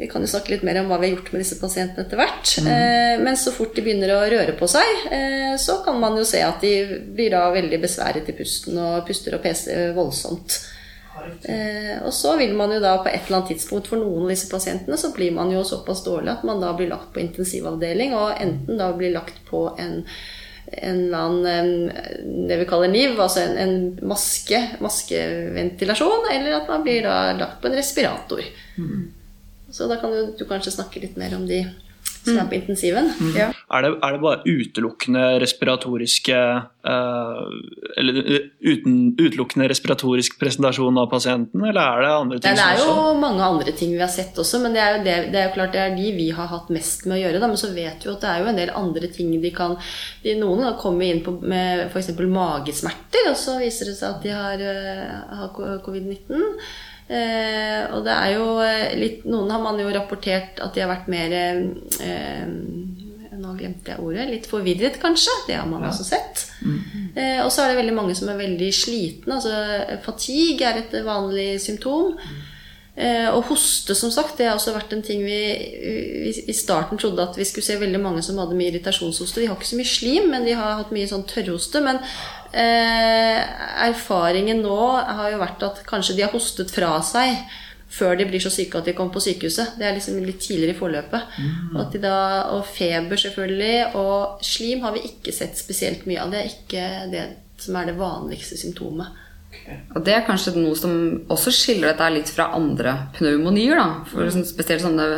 vi 0.00 0.08
kan 0.08 0.24
jo 0.24 0.30
snakke 0.32 0.54
litt 0.54 0.64
mer 0.64 0.80
om 0.80 0.88
hva 0.88 0.96
vi 1.00 1.10
har 1.10 1.18
gjort 1.18 1.30
med 1.34 1.42
disse 1.42 1.58
pasientene 1.60 2.06
etter 2.06 2.16
hvert. 2.20 2.54
Mm. 2.64 2.68
Eh, 2.72 3.14
men 3.20 3.36
så 3.36 3.52
fort 3.52 3.74
de 3.76 3.84
begynner 3.84 4.14
å 4.14 4.22
røre 4.32 4.56
på 4.56 4.68
seg, 4.70 5.04
eh, 5.12 5.54
så 5.60 5.82
kan 5.84 6.00
man 6.00 6.16
jo 6.16 6.24
se 6.28 6.40
at 6.40 6.64
de 6.64 7.02
blir 7.12 7.34
da 7.34 7.44
veldig 7.52 7.82
besværet 7.82 8.30
i 8.32 8.36
pusten 8.38 8.80
og 8.80 9.04
puster 9.08 9.36
og 9.36 9.44
peser 9.44 9.92
voldsomt. 9.96 10.56
Eh, 11.44 11.98
og 12.00 12.14
så 12.16 12.32
vil 12.40 12.54
man 12.56 12.72
jo 12.72 12.80
da 12.80 12.94
på 13.02 13.10
et 13.10 13.26
eller 13.26 13.42
annet 13.42 13.52
tidspunkt 13.52 13.90
for 13.92 14.00
noen 14.00 14.24
av 14.24 14.32
disse 14.32 14.48
pasientene 14.48 14.96
så 14.96 15.12
blir 15.12 15.34
man 15.36 15.52
jo 15.52 15.66
såpass 15.68 16.00
dårlig 16.06 16.32
at 16.32 16.46
man 16.48 16.62
da 16.64 16.72
blir 16.78 16.88
lagt 16.88 17.12
på 17.12 17.20
intensivavdeling, 17.20 18.16
og 18.16 18.40
enten 18.40 18.80
da 18.80 18.92
blir 18.96 19.16
lagt 19.16 19.42
på 19.50 19.66
en 19.76 20.06
en 20.70 21.14
annen 21.18 21.90
det 22.46 22.60
vi 22.60 22.66
kaller 22.68 22.92
NIV, 22.92 23.16
altså 23.18 23.40
en, 23.42 23.56
en 23.58 23.72
maske, 24.06 24.60
maskeventilasjon, 24.78 26.28
eller 26.30 26.60
at 26.60 26.68
man 26.70 26.84
blir 26.86 27.02
da 27.02 27.32
lagt 27.34 27.58
på 27.58 27.66
en 27.66 27.74
respirator. 27.74 28.44
Mm. 28.78 29.08
Så 29.72 29.88
da 29.90 30.00
kan 30.00 30.12
du, 30.14 30.34
du 30.38 30.44
kanskje 30.48 30.74
snakke 30.74 31.02
litt 31.02 31.16
mer 31.20 31.34
om 31.36 31.46
de 31.48 31.64
som 32.20 32.36
er 32.36 32.48
på 32.50 32.56
intensiven. 32.58 33.08
Mm. 33.20 33.30
Ja. 33.36 33.48
Er, 33.72 33.84
det, 33.84 33.90
er, 34.02 34.14
det, 34.14 34.20
bare 34.20 34.42
utelukkende 34.44 35.22
respiratoriske 35.40 36.36
uh, 36.36 37.46
Eller 38.00 38.18
uten, 38.60 38.96
utelukkende 39.16 39.68
respiratorisk 39.70 40.36
presentasjon 40.40 40.98
av 41.00 41.08
pasienten, 41.12 41.64
eller 41.64 41.80
er 41.80 42.04
det 42.04 42.10
andre 42.16 42.40
ting? 42.40 42.58
Det 42.58 42.66
er 42.66 42.82
jo 42.82 42.90
også? 42.90 43.14
mange 43.22 43.46
andre 43.46 43.74
ting 43.76 43.94
vi 43.94 44.02
har 44.02 44.12
sett 44.12 44.36
også, 44.40 44.60
men 44.64 44.76
det 44.76 44.84
er 44.84 44.96
jo, 44.96 45.00
det, 45.06 45.16
det 45.32 45.40
er 45.40 45.48
jo 45.48 45.56
klart 45.56 45.74
det 45.76 45.82
er 45.84 45.96
de 45.96 46.12
vi 46.18 46.28
har 46.36 46.50
hatt 46.52 46.70
mest 46.74 47.06
med 47.06 47.18
å 47.18 47.22
gjøre. 47.22 47.40
Da. 47.40 47.50
Men 47.52 47.62
så 47.62 47.72
vet 47.72 48.06
vi 48.06 48.12
at 48.12 48.26
det 48.26 48.34
er 48.34 48.44
jo 48.44 48.52
en 48.52 48.60
del 48.60 48.76
andre 48.82 49.12
ting 49.14 49.32
de 49.40 49.54
kan 49.56 49.78
de, 50.24 50.36
Noen 50.40 50.68
kommer 50.80 51.08
inn 51.08 51.24
på, 51.24 51.38
med 51.40 51.88
f.eks. 51.88 52.12
magesmerter, 52.20 53.32
og 53.32 53.36
så 53.38 53.58
viser 53.60 53.90
det 53.90 53.98
seg 53.98 54.16
at 54.16 54.24
de 54.24 54.36
har, 54.36 54.60
uh, 54.60 55.36
har 55.40 55.82
covid-19. 55.86 56.60
Eh, 57.10 57.84
og 57.90 58.04
det 58.06 58.14
er 58.14 58.36
jo 58.36 58.44
eh, 58.62 58.92
litt 58.94 59.24
Noen 59.26 59.48
har 59.50 59.58
man 59.64 59.80
jo 59.82 59.88
rapportert 59.90 60.60
at 60.62 60.76
de 60.76 60.84
har 60.84 60.92
vært 60.92 61.08
mer 61.10 61.32
eh, 61.34 62.44
Nå 63.40 63.54
glemte 63.56 63.94
jeg 63.94 64.04
ordet. 64.04 64.28
Litt 64.28 64.46
forvirret, 64.50 64.98
kanskje. 65.00 65.32
Det 65.48 65.56
har 65.56 65.66
man 65.66 65.86
ja. 65.86 65.88
også 65.90 66.04
sett. 66.04 66.44
Mm. 66.60 66.80
Eh, 67.16 67.38
og 67.40 67.48
så 67.48 67.64
er 67.64 67.72
det 67.72 67.80
veldig 67.80 67.94
mange 67.96 68.16
som 68.18 68.28
er 68.28 68.36
veldig 68.36 68.68
slitne. 68.76 69.38
Altså 69.38 69.96
fatigue 70.04 70.66
er 70.68 70.82
et 70.82 70.96
vanlig 71.06 71.54
symptom. 71.64 72.18
Mm. 72.20 72.42
Eh, 73.00 73.28
og 73.32 73.46
hoste, 73.48 73.96
som 73.96 74.12
sagt, 74.12 74.36
det 74.36 74.50
har 74.50 74.58
også 74.58 74.74
vært 74.76 74.92
en 74.92 75.00
ting 75.06 75.22
vi, 75.24 75.40
vi, 76.26 76.34
i 76.52 76.56
starten 76.58 77.00
trodde 77.00 77.24
at 77.24 77.38
vi 77.38 77.46
skulle 77.48 77.64
se 77.64 77.78
veldig 77.80 78.02
mange 78.02 78.20
som 78.26 78.36
hadde 78.42 78.58
mye 78.58 78.74
irritasjonshoste. 78.74 79.40
De 79.40 79.48
har 79.48 79.56
ikke 79.56 79.70
så 79.70 79.80
mye 79.80 79.94
slim, 79.94 80.28
men 80.34 80.44
de 80.44 80.58
har 80.58 80.82
hatt 80.82 80.92
mye 80.92 81.08
sånn 81.08 81.24
tørrhoste. 81.30 81.80
Men 81.86 82.04
Eh, 82.04 82.39
erfaringen 82.52 84.62
nå 84.64 84.78
har 84.98 85.32
jo 85.32 85.40
vært 85.40 85.66
at 85.66 85.82
kanskje 85.88 86.16
de 86.18 86.26
har 86.26 86.34
hostet 86.34 86.72
fra 86.74 86.96
seg 87.06 87.38
før 87.90 88.14
de 88.18 88.26
blir 88.28 88.42
så 88.42 88.52
syke 88.54 88.78
at 88.78 88.86
de 88.86 88.94
kommer 88.94 89.16
på 89.16 89.22
sykehuset. 89.24 89.74
Det 89.78 89.86
er 89.86 89.96
liksom 89.96 90.20
litt 90.22 90.38
tidligere 90.44 90.76
i 90.76 90.78
forløpet. 90.78 91.32
Mm. 91.42 91.72
Og, 91.74 91.96
da, 92.02 92.18
og, 92.54 92.62
feber, 92.70 93.18
selvfølgelig. 93.18 93.96
Og 93.98 94.44
slim 94.46 94.84
har 94.86 94.94
vi 94.94 95.08
ikke 95.08 95.34
sett 95.34 95.58
spesielt 95.58 96.06
mye 96.06 96.20
av. 96.22 96.30
Det 96.30 96.40
er 96.40 96.52
ikke 96.52 96.84
det 97.10 97.24
som 97.60 97.76
er 97.76 97.90
det 97.90 97.96
vanligste 97.98 98.58
symptomet. 98.60 99.18
Og 99.96 100.04
det 100.06 100.14
er 100.14 100.26
kanskje 100.26 100.54
noe 100.54 100.76
som 100.78 100.92
også 101.34 101.50
skiller 101.54 101.90
dette 101.90 102.12
litt 102.14 102.30
fra 102.30 102.52
andre 102.56 102.94
pneumonier. 103.18 103.80
Da. 103.80 103.88
For 104.12 104.30
mm. 104.30 104.46
spesielt 104.52 104.86
sånne 104.86 105.08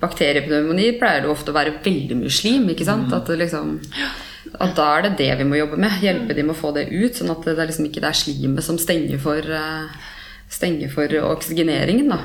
bakteriepneumonier 0.00 0.96
pleier 1.00 1.24
det 1.24 1.32
ofte 1.32 1.52
å 1.52 1.58
være 1.58 1.78
veldig 1.84 2.16
mye 2.22 2.32
slim. 2.32 2.64
ikke 2.72 2.88
sant? 2.88 3.12
Mm. 3.12 3.18
At 3.20 3.28
det 3.28 3.42
liksom... 3.44 3.76
Ja. 3.92 4.14
Og 4.54 4.74
da 4.76 4.90
er 4.96 5.06
det 5.06 5.16
det 5.20 5.30
vi 5.40 5.46
må 5.48 5.58
jobbe 5.58 5.78
med. 5.80 5.98
Hjelpe 6.02 6.36
dem 6.36 6.50
med 6.50 6.56
å 6.56 6.60
få 6.60 6.72
det 6.76 6.88
ut, 6.92 7.16
sånn 7.16 7.32
at 7.34 7.42
det 7.46 7.56
er 7.56 7.70
liksom 7.70 7.88
ikke 7.88 8.04
det 8.04 8.12
er 8.12 8.20
slimet 8.20 8.66
som 8.66 8.78
stenger 8.80 9.20
for, 9.22 9.50
uh, 9.50 10.12
stenger 10.52 10.92
for 10.92 11.18
oksygeneringen. 11.32 12.12
Da? 12.12 12.20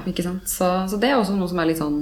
Så, 0.46 0.70
så, 0.92 1.02
det 1.02 1.12
er 1.12 1.18
også 1.20 1.36
noe 1.38 1.50
som 1.52 1.62
er 1.62 1.72
litt 1.72 1.82
sånn 1.82 2.00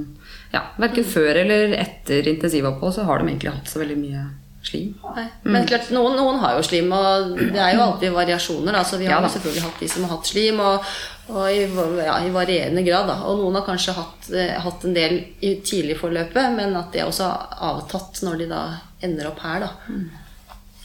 ja, 0.53 0.65
Verken 0.81 1.05
før 1.05 1.43
eller 1.43 1.75
etter 1.77 2.27
intensivopphold 2.31 2.95
så 2.95 3.07
har 3.07 3.21
de 3.21 3.29
egentlig 3.29 3.53
hatt 3.53 3.69
så 3.69 3.81
veldig 3.81 3.97
mye 3.99 4.27
slim. 4.63 4.95
Nei. 5.15 5.23
Mm. 5.45 5.53
Men 5.53 5.67
klart, 5.69 5.91
noen, 5.95 6.17
noen, 6.19 6.39
har 6.41 6.57
jo 6.57 6.65
slim, 6.67 6.91
og 6.95 7.37
det 7.39 7.61
er 7.61 7.75
jo 7.75 7.85
alltid 7.85 8.13
variasjoner. 8.15 8.75
Da. 8.75 8.83
Så 8.87 8.99
vi 8.99 9.07
har 9.09 9.23
ja, 9.23 9.31
selvfølgelig 9.31 9.65
hatt 9.65 9.79
de 9.83 9.89
som 9.91 10.05
har 10.05 10.17
hatt 10.17 10.29
slim, 10.29 10.59
og, 10.63 10.91
og 11.31 11.47
i, 11.47 11.63
ja, 12.03 12.17
i, 12.25 12.33
varierende 12.35 12.83
grad. 12.85 13.09
Da. 13.09 13.17
Og 13.29 13.39
noen 13.39 13.59
har 13.59 13.65
kanskje 13.67 13.95
hatt, 13.97 14.29
eh, 14.33 14.53
hatt 14.65 14.85
en 14.85 14.97
del 14.97 15.19
i 15.45 15.55
tidlig 15.65 15.99
forløpet, 16.01 16.53
men 16.57 16.75
at 16.79 16.91
det 16.95 17.07
også 17.07 17.29
har 17.29 17.65
avtatt 17.71 18.23
når 18.25 18.43
de 18.43 18.49
da 18.51 18.63
ender 19.05 19.29
opp 19.31 19.43
her. 19.43 19.65
Da. 19.65 19.69
Mm. 19.89 20.07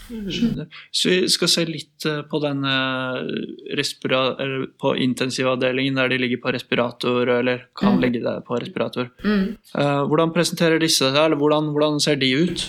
Skjønner. 0.04 0.66
Så 0.92 1.08
vi 1.08 1.28
skal 1.32 1.48
se 1.48 1.64
litt 1.68 2.04
eh, 2.08 2.20
på 2.28 2.40
denne 2.42 2.74
på 4.80 4.92
intensivavdelingen 5.00 5.96
der 6.00 6.12
de 6.12 6.20
ligger 6.20 6.42
på 6.42 6.52
respirator, 6.56 7.30
eller 7.38 7.64
kan 7.78 7.96
mm. 7.96 8.02
ligge 8.04 8.20
der 8.24 8.44
på 8.44 8.58
respirator. 8.60 9.08
Mm. 9.24 9.56
Uh, 9.72 10.04
hvordan 10.10 10.34
presenterer 10.34 10.82
disse 10.82 11.08
seg, 11.08 11.22
eller 11.24 11.40
hvordan, 11.40 11.72
hvordan, 11.72 12.00
ser 12.04 12.20
de 12.20 12.30
ut? 12.44 12.66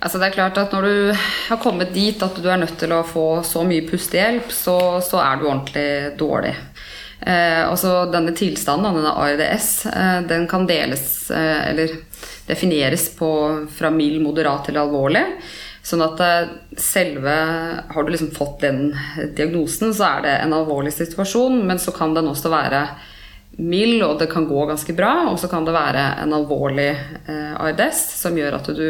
Altså 0.00 0.20
det 0.20 0.30
er 0.30 0.32
klart 0.32 0.56
at 0.56 0.72
Når 0.72 0.86
du 0.86 1.10
har 1.12 1.58
kommet 1.60 1.90
dit 1.92 2.22
at 2.24 2.36
du 2.40 2.46
er 2.48 2.60
nødt 2.62 2.78
til 2.80 2.92
å 2.96 3.02
få 3.04 3.42
så 3.44 3.64
mye 3.68 3.84
pustehjelp, 3.88 4.52
så, 4.52 4.76
så 5.04 5.20
er 5.20 5.40
du 5.40 5.48
ordentlig 5.48 5.90
dårlig. 6.20 6.54
Eh, 7.20 7.84
Denne 8.12 8.32
tilstanden, 8.32 8.94
denne 8.96 9.12
ARDS, 9.12 9.86
eh, 9.86 10.22
den 10.28 10.46
kan 10.48 10.66
deles, 10.66 11.30
eh, 11.30 11.70
eller 11.70 11.90
defineres 12.50 13.08
på, 13.16 13.30
fra 13.72 13.90
mild, 13.94 14.20
moderat 14.24 14.68
til 14.68 14.80
alvorlig. 14.80 15.24
Sånn 15.86 16.02
at 16.04 16.20
eh, 16.20 16.50
selve 16.76 17.36
Har 17.94 18.04
du 18.04 18.12
liksom 18.12 18.34
fått 18.36 18.66
den 18.66 18.90
diagnosen, 19.36 19.94
så 19.96 20.10
er 20.10 20.26
det 20.26 20.34
en 20.42 20.56
alvorlig 20.58 20.92
situasjon, 20.96 21.62
men 21.66 21.80
så 21.80 21.94
kan 21.96 22.14
den 22.16 22.28
også 22.28 22.52
være 22.52 22.84
mild, 23.60 24.02
og 24.04 24.18
det 24.20 24.30
kan 24.30 24.46
gå 24.48 24.66
ganske 24.68 24.94
bra. 24.96 25.14
Og 25.30 25.40
så 25.40 25.50
kan 25.50 25.66
det 25.66 25.74
være 25.76 26.04
en 26.22 26.36
alvorlig 26.36 26.90
eh, 26.92 27.52
ARDS 27.56 28.04
som 28.20 28.38
gjør 28.38 28.60
at 28.60 28.70
du 28.76 28.86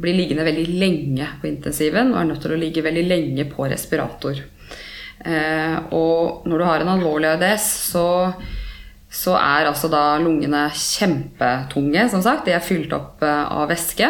blir 0.00 0.16
liggende 0.16 0.46
veldig 0.46 0.78
lenge 0.80 1.26
på 1.40 1.48
intensiven 1.50 2.12
og 2.14 2.20
er 2.20 2.28
nødt 2.30 2.44
til 2.44 2.54
å 2.54 2.60
ligge 2.60 2.84
veldig 2.84 3.04
lenge 3.08 3.44
på 3.50 3.66
respirator. 3.68 4.38
Eh, 5.20 5.76
og 5.96 6.46
når 6.48 6.58
du 6.58 6.64
har 6.68 6.84
en 6.84 6.94
alvorlig 6.94 7.32
ARDS, 7.34 7.66
så, 7.90 8.06
så 9.10 9.34
er 9.34 9.66
altså 9.66 9.90
da 9.90 10.14
lungene 10.22 10.68
kjempetunge, 10.70 12.06
som 12.12 12.22
sagt. 12.22 12.46
De 12.46 12.54
er 12.54 12.62
fylt 12.62 12.92
opp 12.94 13.24
eh, 13.26 13.42
av 13.50 13.66
væske. 13.70 14.06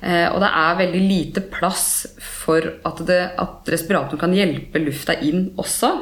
Eh, 0.00 0.26
og 0.32 0.40
det 0.40 0.48
er 0.62 0.78
veldig 0.78 1.02
lite 1.04 1.44
plass 1.52 1.84
for 2.24 2.64
at, 2.88 3.04
det, 3.06 3.20
at 3.36 3.68
respiratoren 3.68 4.22
kan 4.22 4.36
hjelpe 4.36 4.80
lufta 4.80 5.18
inn 5.20 5.50
også. 5.60 5.92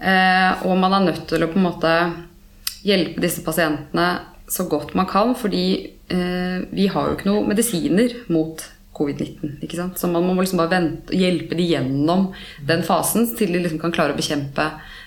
Eh, 0.00 0.64
og 0.64 0.80
man 0.80 0.96
er 0.96 1.06
nødt 1.10 1.26
til 1.28 1.44
å 1.44 1.50
på 1.52 1.60
en 1.60 1.68
måte 1.68 1.94
hjelpe 2.80 3.20
disse 3.20 3.44
pasientene 3.44 4.08
så 4.50 4.64
godt 4.66 4.96
man 4.98 5.06
kan, 5.06 5.36
fordi 5.38 5.96
vi 6.10 6.88
har 6.90 7.04
jo 7.06 7.12
ikke 7.14 7.28
noen 7.28 7.44
medisiner 7.46 8.10
mot 8.34 8.64
covid-19. 9.00 9.60
ikke 9.62 9.78
sant? 9.78 10.00
Så 10.00 10.08
man 10.10 10.24
må 10.26 10.34
liksom 10.40 10.58
bare 10.58 10.72
vente, 10.72 11.14
hjelpe 11.14 11.54
de 11.54 11.68
gjennom 11.70 12.32
den 12.66 12.82
fasen 12.82 13.28
til 13.38 13.52
de 13.54 13.62
liksom 13.62 13.78
kan 13.78 13.94
klare 13.94 14.16
å 14.16 14.18
bekjempe 14.18 14.66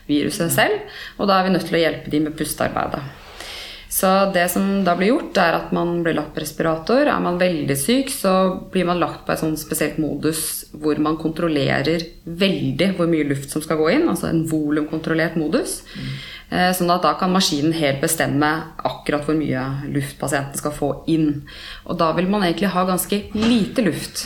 viruset 0.10 0.54
selv. 0.54 0.88
Og 1.18 1.30
da 1.30 1.40
er 1.40 1.48
vi 1.48 1.58
nødt 1.58 1.68
til 1.70 1.80
å 1.80 1.84
hjelpe 1.84 2.14
de 2.14 2.24
med 2.24 2.38
pustearbeidet. 2.40 3.04
Så 3.94 4.10
det 4.34 4.48
som 4.50 4.64
da 4.82 4.96
blir 4.98 5.12
gjort, 5.12 5.38
er 5.38 5.54
at 5.54 5.74
man 5.76 6.00
blir 6.02 6.16
lagt 6.18 6.32
på 6.34 6.42
respirator. 6.42 7.06
Er 7.06 7.22
man 7.22 7.38
veldig 7.38 7.76
syk, 7.78 8.10
så 8.10 8.32
blir 8.74 8.88
man 8.90 8.98
lagt 8.98 9.22
på 9.28 9.36
et 9.36 9.42
sånn 9.44 9.54
spesielt 9.60 10.00
modus 10.02 10.64
hvor 10.82 10.98
man 10.98 11.20
kontrollerer 11.22 12.08
veldig 12.26 12.88
hvor 12.98 13.12
mye 13.12 13.28
luft 13.30 13.54
som 13.54 13.62
skal 13.62 13.78
gå 13.78 13.92
inn. 13.94 14.08
Altså 14.10 14.32
en 14.32 14.48
volumkontrollert 14.50 15.38
modus. 15.38 15.84
Mm. 15.94 16.10
Sånn 16.80 16.90
at 16.94 17.06
da 17.06 17.14
kan 17.18 17.34
maskinen 17.34 17.74
helt 17.78 18.02
bestemme 18.02 18.50
akkurat 18.82 19.30
hvor 19.30 19.38
mye 19.38 19.62
luft 19.94 20.18
pasienten 20.22 20.58
skal 20.58 20.74
få 20.74 20.90
inn. 21.14 21.44
Og 21.86 22.02
da 22.02 22.10
vil 22.18 22.32
man 22.34 22.48
egentlig 22.48 22.74
ha 22.74 22.88
ganske 22.90 23.28
lite 23.38 23.86
luft. 23.86 24.26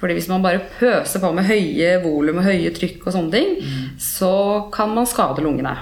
Fordi 0.00 0.16
hvis 0.16 0.28
man 0.28 0.42
bare 0.44 0.64
pøser 0.78 1.22
på 1.22 1.30
med 1.36 1.46
høye 1.48 1.92
volum 2.02 2.40
og 2.42 2.48
høye 2.48 2.72
trykk 2.76 3.06
og 3.06 3.14
sånne 3.14 3.34
ting, 3.34 3.54
mm. 3.60 3.84
så 4.00 4.34
kan 4.74 4.92
man 4.94 5.08
skade 5.08 5.44
lungene. 5.44 5.76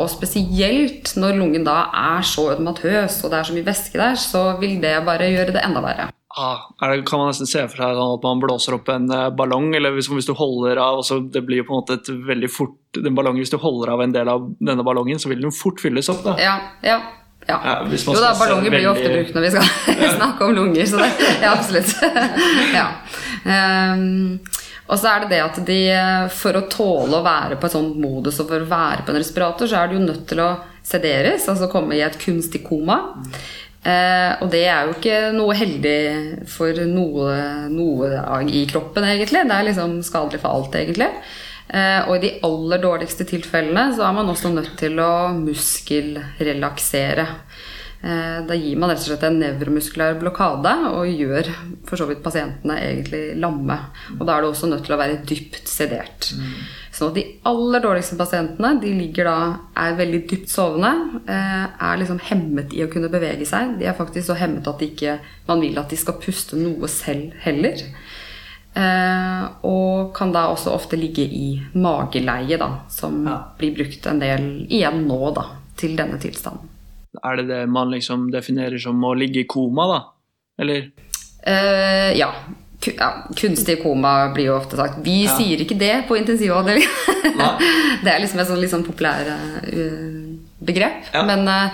Og 0.00 0.08
spesielt 0.08 1.12
når 1.20 1.36
lungen 1.36 1.66
da 1.66 1.84
er 1.92 2.24
så 2.24 2.48
ødematøs 2.54 3.18
og 3.22 3.32
det 3.32 3.38
er 3.38 3.48
så 3.48 3.56
mye 3.56 3.68
væske 3.68 4.00
der, 4.00 4.18
så 4.18 4.44
vil 4.60 4.78
det 4.82 4.96
bare 5.06 5.30
gjøre 5.32 5.54
det 5.56 5.64
enda 5.66 5.84
verre. 5.84 6.08
Ah, 6.32 6.64
det, 6.80 7.02
kan 7.04 7.20
man 7.20 7.28
nesten 7.28 7.48
se 7.48 7.60
for 7.68 7.76
seg 7.76 7.98
sånn 7.98 8.14
at 8.16 8.22
man 8.24 8.40
blåser 8.40 8.78
opp 8.78 8.86
en 8.88 9.10
uh, 9.12 9.28
ballong, 9.36 9.74
eller 9.76 9.92
hvis, 9.92 10.08
hvis, 10.08 10.30
du 10.30 10.32
holder 10.32 10.78
av 10.80 11.02
altså 11.02 11.18
Det 11.28 11.42
blir 11.44 11.60
jo 11.60 11.66
på 11.68 11.74
en 11.74 11.82
måte 11.82 11.98
et 11.98 12.08
veldig 12.08 12.48
fort 12.48 12.78
den 12.96 13.12
ballongen, 13.12 13.42
Hvis 13.44 13.52
du 13.52 13.58
holder 13.60 13.92
av 13.92 14.00
en 14.00 14.14
del 14.14 14.30
av 14.32 14.46
denne 14.56 14.86
ballongen, 14.86 15.20
så 15.20 15.28
vil 15.28 15.44
den 15.44 15.52
fort 15.52 15.82
fylles 15.84 16.08
opp. 16.08 16.24
da. 16.24 16.38
Ja, 16.40 16.54
ja. 16.86 16.96
Ja. 17.48 17.58
ja 17.64 17.76
jo 17.90 18.16
da, 18.20 18.32
ballonger 18.38 18.70
blir 18.70 18.84
jo 18.84 18.92
ofte 18.92 19.10
brukt 19.10 19.36
når 19.36 19.46
vi 19.46 19.52
skal 19.54 20.10
snakke 20.20 20.46
om 20.46 20.56
lunger, 20.56 20.86
så 20.86 21.00
det 21.02 21.12
Ja, 21.42 21.54
absolutt. 21.54 21.94
ja. 22.78 22.88
Um, 23.42 24.38
og 24.92 24.98
så 25.00 25.08
er 25.08 25.22
det 25.22 25.32
det 25.32 25.40
at 25.40 25.58
de, 25.66 25.78
for 26.36 26.58
å 26.58 26.66
tåle 26.70 27.18
å 27.18 27.24
være 27.24 27.56
på 27.58 27.68
et 27.68 27.74
sånt 27.74 27.96
modus 28.00 28.40
og 28.42 28.50
for 28.50 28.64
å 28.64 28.68
være 28.68 29.06
på 29.06 29.14
en 29.14 29.20
respirator, 29.22 29.70
så 29.70 29.80
er 29.80 29.90
de 29.90 29.98
jo 29.98 30.04
nødt 30.04 30.26
til 30.28 30.42
å 30.44 30.52
sederes, 30.84 31.46
altså 31.48 31.70
komme 31.72 31.96
i 31.96 32.02
et 32.04 32.18
kunstig 32.20 32.64
koma. 32.66 32.98
Eh, 33.82 34.32
og 34.42 34.50
det 34.52 34.62
er 34.70 34.86
jo 34.86 34.94
ikke 34.94 35.16
noe 35.34 35.54
heldig 35.58 35.96
for 36.50 36.76
noe, 36.86 37.38
noe, 37.72 38.10
i 38.46 38.62
kroppen, 38.70 39.06
egentlig. 39.08 39.46
Det 39.48 39.56
er 39.56 39.68
liksom 39.70 39.96
skadelig 40.06 40.42
for 40.42 40.58
alt, 40.58 40.76
egentlig. 40.78 41.08
Eh, 41.68 42.00
og 42.08 42.16
i 42.16 42.22
de 42.24 42.32
aller 42.44 42.82
dårligste 42.82 43.24
tilfellene 43.28 43.92
så 43.96 44.06
er 44.08 44.16
man 44.16 44.32
også 44.32 44.50
nødt 44.52 44.74
til 44.80 44.98
å 45.00 45.12
muskelrelaksere. 45.38 47.26
Eh, 48.02 48.38
da 48.48 48.54
gir 48.58 48.78
man 48.82 48.90
rett 48.90 48.98
og 48.98 49.12
slett 49.12 49.22
en 49.28 49.36
nevromuskulær 49.38 50.16
blokade 50.18 50.72
og 50.88 51.06
gjør 51.06 51.46
for 51.86 52.00
så 52.00 52.08
vidt 52.08 52.22
pasientene 52.24 52.80
egentlig 52.82 53.36
lamme. 53.38 53.76
Og 54.18 54.24
da 54.26 54.34
er 54.34 54.42
du 54.42 54.48
også 54.50 54.66
nødt 54.72 54.82
til 54.88 54.96
å 54.96 54.98
være 54.98 55.20
dypt 55.28 55.70
sedert. 55.70 56.32
Mm. 56.34 56.56
Så 56.92 57.12
de 57.14 57.22
aller 57.48 57.80
dårligste 57.84 58.18
pasientene 58.18 58.74
de 58.82 58.90
ligger 58.98 59.30
da, 59.30 59.36
er 59.78 59.94
veldig 60.00 60.22
dypt 60.32 60.50
sovende. 60.50 61.22
eh, 61.30 61.64
Er 61.78 62.02
liksom 62.02 62.18
hemmet 62.26 62.74
i 62.74 62.82
å 62.82 62.90
kunne 62.90 63.08
bevege 63.12 63.46
seg. 63.46 63.78
De 63.78 63.86
er 63.86 63.94
faktisk 63.94 64.26
så 64.32 64.36
hemmet 64.36 64.66
at 64.66 64.82
ikke, 64.82 65.20
man 65.46 65.62
vil 65.62 65.78
at 65.78 65.88
de 65.88 65.96
skal 65.96 66.18
puste 66.18 66.58
noe 66.58 66.90
selv 66.90 67.32
heller. 67.46 67.86
Eh, 68.74 69.42
og 69.68 70.14
kan 70.16 70.32
da 70.32 70.46
også 70.48 70.72
ofte 70.72 70.96
ligge 70.96 71.26
i 71.28 71.60
mageleie, 71.74 72.56
da, 72.58 72.70
som 72.88 73.24
Ja. 73.26 73.38
blir 73.58 73.74
brukt 73.76 74.06
en 74.06 74.18
del 74.22 74.66
igjen 74.70 75.06
nå 75.06 75.34
da, 75.34 75.44
til 75.76 75.96
denne 75.96 76.18
tilstanden. 76.18 76.68
Er 77.22 77.36
det 77.36 77.48
det 77.48 77.68
man 77.68 77.90
liksom 77.92 78.30
definerer 78.32 78.78
som 78.80 79.00
å 79.04 79.12
ligge 79.14 79.40
i 79.40 79.44
koma, 79.46 79.86
da? 79.86 80.00
Eller? 80.62 80.90
Eh, 81.44 82.16
ja. 82.16 82.30
Ja. 82.98 83.10
Kunstig 83.36 83.82
koma 83.82 84.32
blir 84.34 84.46
jo 84.46 84.56
ofte 84.56 84.76
sagt. 84.76 85.04
Vi 85.04 85.24
Ja. 85.24 85.36
sier 85.36 85.60
ikke 85.60 85.78
det 85.78 86.08
på 86.08 86.16
intensivavdelingen. 86.16 86.88
Det 88.02 88.10
er 88.10 88.18
liksom 88.20 88.40
et 88.40 88.48
sånn 88.48 88.60
litt 88.60 88.70
sånn 88.72 88.82
populært 88.84 89.28
uh, 89.28 90.38
begrep. 90.64 91.04
Ja. 91.14 91.22
Men 91.22 91.46
eh, 91.46 91.70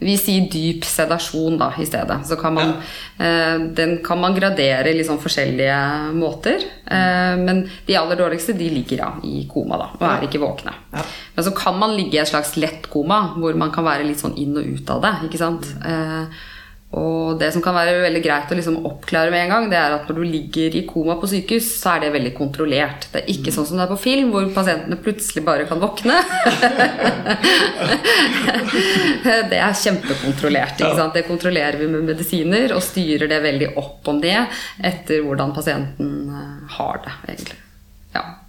vi 0.00 0.16
sier 0.16 0.46
dyp 0.50 0.84
sedasjon 0.88 1.58
da 1.60 1.70
i 1.78 1.86
stedet. 1.86 2.20
Så 2.26 2.36
kan 2.40 2.54
man, 2.56 2.72
eh, 3.18 3.58
den 3.76 3.98
kan 4.04 4.20
man 4.20 4.34
gradere 4.34 4.94
i 4.94 5.04
sånn 5.04 5.20
forskjellige 5.20 6.12
måter. 6.16 6.64
Eh, 6.86 7.36
men 7.36 7.66
de 7.86 7.96
aller 7.96 8.16
dårligste 8.16 8.56
de 8.56 8.70
ligger 8.72 9.04
ja, 9.04 9.10
i 9.22 9.44
koma 9.50 9.78
da, 9.80 9.90
og 9.98 10.06
er 10.08 10.24
ikke 10.28 10.40
våkne. 10.40 10.72
Ja. 10.94 11.04
Men 11.36 11.44
så 11.44 11.52
kan 11.56 11.78
man 11.78 11.96
ligge 11.96 12.16
i 12.16 12.22
et 12.22 12.32
slags 12.32 12.56
lett 12.56 12.88
koma, 12.90 13.34
hvor 13.36 13.56
man 13.60 13.72
kan 13.74 13.84
være 13.84 14.08
litt 14.08 14.22
sånn 14.22 14.38
inn 14.40 14.56
og 14.56 14.64
ut 14.64 14.94
av 14.96 15.04
det. 15.04 15.14
ikke 15.28 15.42
sant? 15.42 15.68
Eh, 15.84 16.40
og 16.90 17.38
det 17.38 17.52
som 17.54 17.62
kan 17.62 17.76
være 17.76 18.00
veldig 18.02 18.20
greit 18.24 18.50
å 18.50 18.56
liksom 18.58 18.80
oppklare 18.88 19.30
med 19.30 19.44
en 19.44 19.52
gang, 19.52 19.68
det 19.70 19.76
er 19.78 19.92
at 19.94 20.08
når 20.10 20.16
du 20.18 20.24
ligger 20.26 20.74
i 20.74 20.80
koma 20.88 21.14
på 21.20 21.28
sykehus, 21.30 21.68
så 21.78 21.92
er 21.92 22.00
det 22.02 22.08
veldig 22.16 22.32
kontrollert. 22.34 23.06
Det 23.12 23.20
er 23.20 23.30
ikke 23.30 23.52
sånn 23.54 23.68
som 23.68 23.78
det 23.78 23.84
er 23.84 23.92
på 23.92 24.02
film, 24.02 24.32
hvor 24.34 24.48
pasientene 24.56 24.98
plutselig 24.98 25.42
bare 25.46 25.68
kan 25.70 25.82
våkne. 25.82 26.16
det 29.52 29.60
er 29.60 29.80
kjempekontrollert. 29.84 30.82
ikke 30.82 30.98
sant? 30.98 31.14
Det 31.14 31.30
kontrollerer 31.30 31.78
vi 31.78 31.86
med 31.94 32.02
medisiner 32.10 32.74
og 32.74 32.82
styrer 32.82 33.30
det 33.30 33.38
veldig 33.46 33.70
opp 33.78 34.02
om 34.10 34.18
det 34.24 34.40
etter 34.82 35.22
hvordan 35.22 35.54
pasienten 35.54 36.26
eh, 36.26 36.74
har 36.74 36.98
det, 37.06 37.14
egentlig. 37.30 37.58
Ja. 38.18 38.39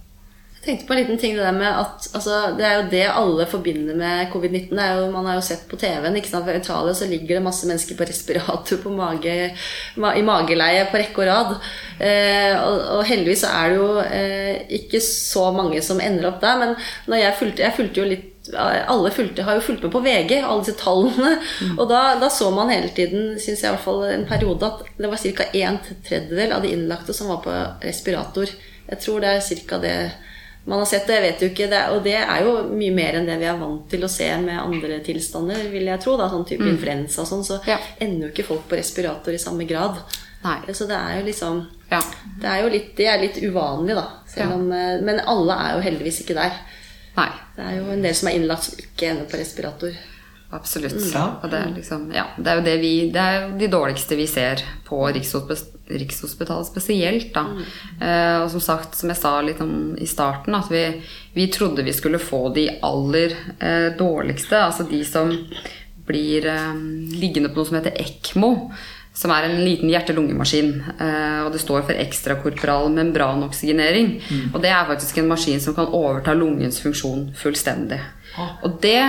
Tenkte 0.61 0.85
på 0.85 0.93
en 0.93 0.99
liten 0.99 1.17
ting 1.17 1.31
det 1.33 1.41
der 1.41 1.55
med 1.57 1.65
at 1.67 2.05
altså, 2.13 2.35
Det 2.57 2.65
er 2.67 2.75
jo 2.77 2.89
det 2.91 3.05
alle 3.09 3.45
forbinder 3.49 3.95
med 3.97 4.27
covid-19. 4.29 4.69
det 4.77 4.83
er 4.85 4.99
jo- 4.99 5.11
Man 5.11 5.25
har 5.25 5.35
jo 5.39 5.41
sett 5.41 5.63
på 5.69 5.75
TV-en. 5.81 6.15
ikke 6.15 6.29
sant? 6.29 6.45
For 6.45 6.53
I 6.53 6.59
Italia 6.59 6.93
så 6.93 7.07
ligger 7.09 7.27
det 7.35 7.43
masse 7.43 7.65
mennesker 7.67 7.95
på 7.97 8.05
respirator 8.07 8.77
på 8.77 8.89
mage, 8.93 9.55
ma, 9.97 10.13
i 10.13 10.21
mageleie 10.21 10.85
på 10.91 10.97
rekke 11.01 11.17
og 11.23 11.27
rad. 11.27 11.55
Eh, 11.99 12.53
og, 12.61 12.81
og 12.97 13.05
heldigvis 13.05 13.41
så 13.41 13.47
er 13.47 13.69
det 13.69 13.77
jo 13.77 13.99
eh, 13.99 14.61
ikke 14.69 15.01
så 15.01 15.51
mange 15.51 15.81
som 15.81 15.99
ender 15.99 16.27
opp 16.29 16.41
der. 16.41 16.57
Men 16.59 16.75
når 17.07 17.17
jeg 17.23 17.35
fulgte, 17.39 17.63
jeg 17.65 17.73
fulgte 17.77 17.99
jo 18.03 18.05
litt 18.05 18.27
alle 18.53 19.11
fulgte, 19.13 19.43
har 19.45 19.55
jo 19.55 19.61
fulgt 19.61 19.83
med 19.83 19.91
på 19.93 19.99
VG, 20.01 20.41
alle 20.43 20.63
disse 20.63 20.77
tallene. 20.77 21.35
Og 21.77 21.87
da, 21.89 22.15
da 22.19 22.27
så 22.29 22.49
man 22.53 22.69
hele 22.73 22.89
tiden, 22.89 23.35
syns 23.39 23.61
jeg 23.61 23.69
i 23.69 23.75
hvert 23.75 23.83
fall 23.85 24.03
en 24.09 24.25
periode, 24.25 24.65
at 24.65 24.97
det 24.97 25.09
var 25.09 25.17
ca. 25.17 25.45
en 25.53 25.77
tredjedel 26.07 26.51
av 26.53 26.61
de 26.65 26.71
innlagte 26.73 27.13
som 27.13 27.29
var 27.29 27.41
på 27.45 27.53
respirator. 27.85 28.49
Jeg 28.89 28.99
tror 28.99 29.21
det 29.21 29.29
er 29.29 29.65
ca. 29.69 29.77
det 29.77 29.95
man 30.65 30.79
har 30.79 30.85
sett 30.85 31.07
det, 31.07 31.13
jeg 31.17 31.23
vet 31.25 31.41
jo 31.41 31.47
ikke. 31.49 31.69
Det, 31.69 31.79
og 31.89 32.03
det 32.03 32.13
er 32.21 32.43
jo 32.45 32.51
mye 32.69 32.93
mer 32.93 33.13
enn 33.17 33.25
det 33.25 33.39
vi 33.41 33.45
er 33.49 33.57
vant 33.57 33.87
til 33.89 34.03
å 34.05 34.09
se 34.09 34.27
med 34.43 34.59
andre 34.59 34.99
tilstander, 35.03 35.69
vil 35.71 35.85
jeg 35.89 35.99
tro. 36.03 36.17
da, 36.17 36.29
Sånn 36.29 36.45
type 36.47 36.61
influensa 36.69 37.21
og 37.21 37.27
sånn. 37.27 37.43
Så 37.43 37.59
Ja. 37.67 37.77
ender 37.99 38.27
jo 38.27 38.33
ikke 38.33 38.45
folk 38.47 38.67
på 38.69 38.77
respirator 38.77 39.33
i 39.33 39.37
samme 39.41 39.65
grad. 39.67 39.97
Nei. 40.43 40.59
Så 40.73 40.87
det 40.87 40.97
er 40.97 41.19
jo 41.19 41.25
liksom 41.25 41.67
Ja. 41.91 42.01
Det 42.39 42.45
er 42.47 42.61
jo 42.63 42.69
litt, 42.69 42.95
det 42.95 43.05
er 43.07 43.19
litt 43.19 43.35
uvanlig, 43.41 43.95
da. 43.95 44.07
Ja. 44.37 44.53
om, 44.53 44.71
eh, 44.71 45.01
men 45.01 45.19
alle 45.19 45.51
er 45.53 45.75
jo 45.75 45.81
heldigvis 45.89 46.21
ikke 46.21 46.35
der. 46.35 46.51
Nei. 47.17 47.29
Det 47.55 47.65
er 47.65 47.77
jo 47.77 47.91
en 47.91 48.01
del 48.01 48.13
som 48.15 48.29
er 48.29 48.33
innlagt 48.33 48.63
som 48.63 48.75
ikke 48.79 49.09
ender 49.09 49.25
på 49.25 49.37
respirator. 49.37 49.91
Absolutt. 50.51 51.13
Ja. 51.13 51.25
Og 51.41 51.51
det 51.51 51.59
er, 51.63 51.69
liksom, 51.75 52.09
ja, 52.15 52.25
det 52.35 52.51
er 52.51 52.59
jo 52.59 52.63
det 52.65 52.77
vi, 52.81 52.93
det 53.13 53.21
er 53.23 53.37
jo 53.37 53.51
de 53.61 53.69
dårligste 53.71 54.17
vi 54.19 54.27
ser 54.27 54.63
på 54.87 54.99
Rikshospitalet, 55.07 55.77
Rikshospitalet 55.91 56.67
spesielt. 56.67 57.29
Da. 57.35 57.45
Eh, 57.99 58.37
og 58.43 58.49
som 58.53 58.63
sagt, 58.63 58.95
som 58.99 59.11
jeg 59.11 59.19
sa 59.19 59.33
litt 59.43 59.61
om 59.63 59.93
i 59.99 60.07
starten, 60.07 60.55
at 60.55 60.71
vi, 60.71 60.85
vi 61.35 61.47
trodde 61.51 61.87
vi 61.87 61.95
skulle 61.95 62.19
få 62.19 62.49
de 62.55 62.67
aller 62.83 63.35
eh, 63.59 63.89
dårligste. 63.99 64.59
Altså 64.59 64.87
de 64.87 65.01
som 65.07 65.31
blir 66.07 66.47
eh, 66.51 66.73
liggende 67.15 67.51
på 67.51 67.61
noe 67.61 67.71
som 67.71 67.79
heter 67.79 67.95
ECMO. 68.03 68.51
Som 69.21 69.33
er 69.35 69.45
en 69.45 69.59
liten 69.61 69.91
hjerte-lungemaskin. 69.91 70.71
Eh, 70.97 71.41
og 71.45 71.51
det 71.53 71.61
står 71.61 71.83
for 71.85 71.99
ekstrakorporal 72.01 72.89
membranoksygenering. 72.95 74.15
Og 74.49 74.57
det 74.63 74.71
er 74.73 74.89
faktisk 74.89 75.21
en 75.21 75.29
maskin 75.29 75.61
som 75.61 75.77
kan 75.77 75.91
overta 75.93 76.33
lungens 76.33 76.81
funksjon 76.81 77.27
fullstendig. 77.37 78.01
Og 78.63 78.79
det 78.81 79.01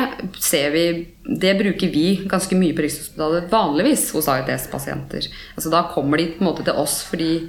ser 0.42 0.72
vi 0.74 0.84
Det 1.22 1.54
bruker 1.54 1.90
vi 1.92 2.06
ganske 2.28 2.56
mye 2.58 2.74
på 2.74 2.82
Rikshospitalet 2.82 3.50
vanligvis 3.52 4.08
hos 4.16 4.28
AIDS-pasienter. 4.28 5.28
Altså 5.56 5.70
Da 5.70 5.84
kommer 5.94 6.18
de 6.18 6.32
på 6.32 6.42
en 6.42 6.50
måte 6.50 6.64
til 6.66 6.74
oss 6.74 7.02
fordi 7.06 7.48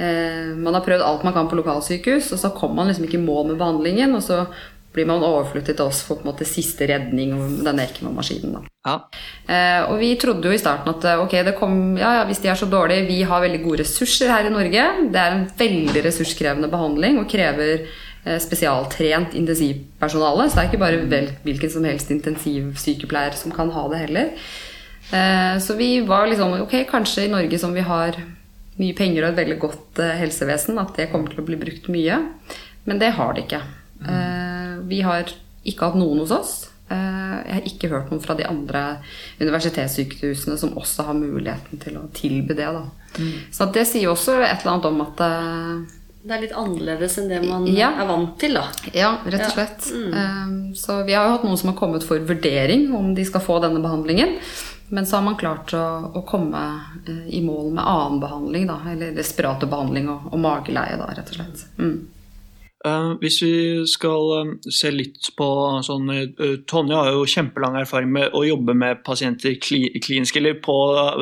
eh, 0.00 0.56
man 0.56 0.74
har 0.74 0.84
prøvd 0.86 1.04
alt 1.04 1.24
man 1.24 1.36
kan 1.36 1.48
på 1.50 1.58
lokalsykehus, 1.60 2.32
og 2.32 2.38
så 2.40 2.50
kommer 2.56 2.80
man 2.80 2.88
liksom 2.88 3.04
ikke 3.04 3.20
i 3.20 3.26
mål 3.26 3.50
med 3.52 3.60
behandlingen, 3.60 4.14
og 4.16 4.22
så 4.24 4.46
blir 4.94 5.06
man 5.06 5.22
overflyttet 5.22 5.78
til 5.78 5.86
oss 5.86 6.00
for 6.02 6.18
på 6.18 6.26
en 6.26 6.32
måte 6.32 6.46
siste 6.48 6.88
redning 6.90 7.32
med 7.38 7.62
denne 7.66 7.86
ECMO-maskinen. 7.86 8.56
da. 8.56 8.62
Ja. 8.88 8.94
Eh, 9.46 9.90
og 9.90 10.00
vi 10.00 10.10
trodde 10.18 10.48
jo 10.48 10.56
i 10.56 10.60
starten 10.60 10.90
at 10.90 11.04
eh, 11.06 11.22
ok, 11.22 11.36
det 11.46 11.56
kom, 11.58 11.76
ja, 12.00 12.14
ja, 12.18 12.24
hvis 12.26 12.42
de 12.42 12.50
er 12.50 12.58
så 12.58 12.66
dårlige 12.70 13.06
Vi 13.06 13.20
har 13.28 13.44
veldig 13.44 13.60
gode 13.62 13.82
ressurser 13.84 14.32
her 14.32 14.48
i 14.48 14.54
Norge. 14.54 14.86
Det 15.12 15.20
er 15.20 15.36
en 15.36 15.46
veldig 15.58 16.04
ressurskrevende 16.08 16.70
behandling 16.72 17.20
og 17.20 17.28
krever 17.30 17.84
eh, 17.84 18.40
spesialtrent 18.42 19.36
intensivpersonale. 19.38 20.48
Så 20.48 20.58
det 20.58 20.64
er 20.64 20.72
ikke 20.72 20.82
bare 20.82 21.06
vel, 21.12 21.30
hvilken 21.46 21.70
som 21.76 21.86
helst 21.86 22.10
intensivsykepleier 22.10 23.38
som 23.38 23.54
kan 23.54 23.70
ha 23.76 23.86
det 23.92 24.02
heller. 24.08 24.34
Eh, 25.12 25.54
så 25.62 25.78
vi 25.78 26.00
var 26.06 26.26
liksom 26.26 26.58
ok, 26.64 26.80
kanskje 26.90 27.28
i 27.28 27.32
Norge 27.32 27.58
som 27.58 27.74
vi 27.74 27.86
har 27.86 28.18
mye 28.80 28.96
penger 28.96 29.24
og 29.24 29.32
et 29.32 29.42
veldig 29.42 29.58
godt 29.60 30.00
eh, 30.02 30.16
helsevesen, 30.22 30.78
at 30.80 30.96
det 30.98 31.10
kommer 31.12 31.32
til 31.32 31.42
å 31.42 31.46
bli 31.46 31.58
brukt 31.60 31.90
mye. 31.92 32.20
Men 32.88 33.00
det 33.02 33.14
har 33.18 33.34
det 33.36 33.46
ikke. 33.46 33.60
Eh, 34.08 34.49
vi 34.88 35.00
har 35.02 35.24
ikke 35.64 35.90
hatt 35.90 35.98
noen 36.00 36.18
hos 36.22 36.30
oss. 36.30 36.52
Eh, 36.90 36.96
Jeg 37.46 37.54
har 37.54 37.66
ikke 37.68 37.88
hørt 37.92 38.10
noen 38.10 38.20
fra 38.22 38.34
de 38.34 38.44
andre 38.48 38.98
universitetssykehusene 39.40 40.56
som 40.58 40.74
også 40.78 41.04
har 41.08 41.14
muligheten 41.18 41.80
til 41.82 41.96
å 42.00 42.06
tilby 42.16 42.54
det. 42.58 42.66
Da. 42.74 42.84
Så 43.52 43.66
det 43.74 43.86
sier 43.90 44.10
også 44.12 44.38
et 44.42 44.60
eller 44.62 44.72
annet 44.76 44.88
om 44.90 45.00
at 45.04 45.20
eh, 45.26 45.96
Det 46.22 46.34
er 46.36 46.42
litt 46.42 46.52
annerledes 46.52 47.14
enn 47.18 47.28
det 47.30 47.38
man 47.48 47.66
Ja. 47.66 47.90
er 48.02 48.06
vant 48.06 48.34
til, 48.38 48.52
da. 48.54 48.66
Ja, 48.92 49.14
rett 49.24 49.40
og 49.40 49.40
Ja. 49.40 49.54
slett. 49.54 49.86
Eh, 50.14 50.74
Så 50.74 51.04
vi 51.06 51.12
har 51.14 51.26
jo 51.26 51.32
hatt 51.36 51.44
noen 51.44 51.56
som 51.56 51.70
har 51.72 51.78
kommet 51.78 52.02
for 52.04 52.18
vurdering 52.18 52.92
om 52.94 53.14
de 53.14 53.24
skal 53.24 53.40
få 53.40 53.60
denne 53.62 53.80
behandlingen. 53.82 54.38
Men 54.92 55.04
så 55.06 55.16
har 55.16 55.22
man 55.22 55.36
klart 55.36 55.70
å, 55.72 56.12
å 56.14 56.26
komme 56.26 56.60
i 57.30 57.40
mål 57.40 57.70
med 57.72 57.84
annen 57.84 58.20
behandling, 58.20 58.66
da. 58.66 58.80
Eller 58.90 59.12
respiratorbehandling 59.14 60.08
og, 60.10 60.32
og 60.32 60.38
mageleie, 60.40 60.96
da, 60.98 61.06
rett 61.14 61.28
og 61.30 61.34
slett. 61.36 61.64
Mm. 61.78 62.06
Eh, 62.86 63.10
hvis 63.20 63.42
vi 63.44 63.54
skal 63.84 64.30
eh, 64.38 64.52
se 64.72 64.88
litt 64.94 65.26
på 65.36 65.46
sånn 65.84 66.06
eh, 66.14 66.54
Tonje 66.70 66.96
har 66.96 67.10
jo 67.12 67.26
kjempelang 67.28 67.76
erfaring 67.76 68.08
med 68.14 68.32
å 68.32 68.40
jobbe 68.46 68.72
med 68.72 69.02
pasienter 69.04 69.58
kli, 69.60 69.82
klinisk. 70.00 70.38
Eller 70.40 70.56
på, 70.64 70.76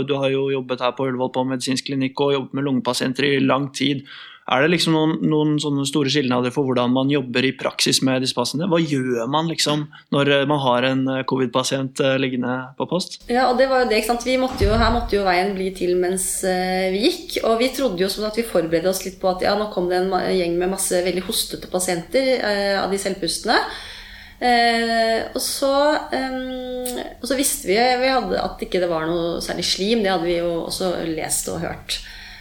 du 0.06 0.14
har 0.20 0.30
jo 0.30 0.48
jobbet 0.54 0.84
her 0.86 0.94
på 0.94 1.08
Ullevål 1.08 1.32
på 1.34 1.46
medisinsk 1.50 1.90
klinikk 1.90 2.22
og 2.22 2.36
jobbet 2.36 2.54
med 2.54 2.68
lungepasienter 2.68 3.26
i 3.26 3.40
lang 3.42 3.72
tid. 3.74 4.06
Er 4.48 4.64
det 4.64 4.70
liksom 4.72 4.94
noen, 4.96 5.14
noen 5.28 5.56
sånne 5.60 5.84
store 5.88 6.08
skilnader 6.12 6.52
for 6.54 6.64
hvordan 6.64 6.94
man 6.94 7.10
jobber 7.12 7.44
i 7.44 7.52
praksis 7.56 8.00
med 8.06 8.22
disse 8.24 8.36
passene? 8.36 8.68
Hva 8.70 8.80
gjør 8.80 9.28
man 9.28 9.50
liksom 9.50 9.84
når 10.14 10.32
eh, 10.36 10.46
man 10.48 10.62
har 10.64 10.86
en 10.88 11.02
eh, 11.12 11.24
covid-pasient 11.28 12.00
eh, 12.04 12.16
liggende 12.20 12.54
på 12.78 12.88
post? 12.88 13.20
Ja, 13.28 13.50
og 13.50 13.60
det 13.60 13.68
var 13.68 13.84
jo 13.84 13.90
det, 13.90 14.00
ikke 14.00 14.14
sant? 14.14 14.24
Måtte 14.40 14.64
jo, 14.64 14.72
her 14.80 14.94
måtte 14.94 15.18
jo 15.18 15.26
veien 15.26 15.52
bli 15.56 15.68
til 15.76 15.94
mens 16.00 16.26
vi 16.44 17.04
gikk. 17.04 17.38
Og 17.44 17.58
vi 17.60 17.70
trodde 17.76 18.02
jo 18.04 18.10
som 18.12 18.26
at 18.28 18.38
vi 18.38 18.46
forberedte 18.46 18.90
oss 18.90 19.04
litt 19.04 19.20
på 19.20 19.30
at 19.30 19.44
ja, 19.44 19.54
nå 19.58 19.68
kom 19.74 19.90
det 19.90 20.00
en 20.00 20.16
gjeng 20.32 20.56
med 20.60 20.72
masse 20.72 21.04
veldig 21.04 21.26
hostete 21.28 21.70
pasienter 21.72 22.34
eh, 22.38 22.74
av 22.80 22.92
de 22.92 23.00
selvpustende. 23.00 23.58
Eh, 24.38 25.26
og, 25.34 25.40
så, 25.42 25.72
eh, 26.14 27.00
og 27.18 27.26
så 27.26 27.38
visste 27.38 27.70
vi, 27.70 27.76
vi 27.76 28.12
hadde 28.12 28.38
at 28.38 28.62
ikke 28.62 28.80
det 28.82 28.90
var 28.90 29.08
noe 29.08 29.42
særlig 29.44 29.66
slim. 29.66 30.04
Det 30.04 30.12
hadde 30.12 30.28
vi 30.28 30.38
jo 30.38 30.52
også 30.66 30.92
lest 31.10 31.50
og 31.52 31.62
hørt. 31.64 32.00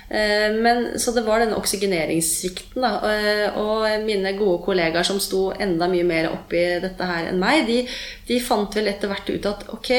Eh, 0.09 0.53
Men, 0.55 0.99
så 0.99 1.11
det 1.11 1.25
var 1.27 1.43
denne 1.43 1.57
oksygeneringssvikten. 1.59 2.81
Da. 2.81 2.93
Eh, 3.11 3.57
Og 3.57 4.05
mine 4.05 4.33
gode 4.37 4.63
kollegaer 4.65 5.03
som 5.03 5.19
sto 5.19 5.51
enda 5.51 5.87
mye 5.91 6.07
mer 6.07 6.31
oppi 6.31 6.63
dette 6.83 7.03
her 7.03 7.31
enn 7.31 7.39
meg, 7.41 7.65
de, 7.67 7.83
de 8.27 8.39
fant 8.39 8.73
vel 8.75 8.87
etter 8.87 9.11
hvert 9.11 9.29
ut 9.29 9.45
at 9.51 9.69
ok, 9.73 9.91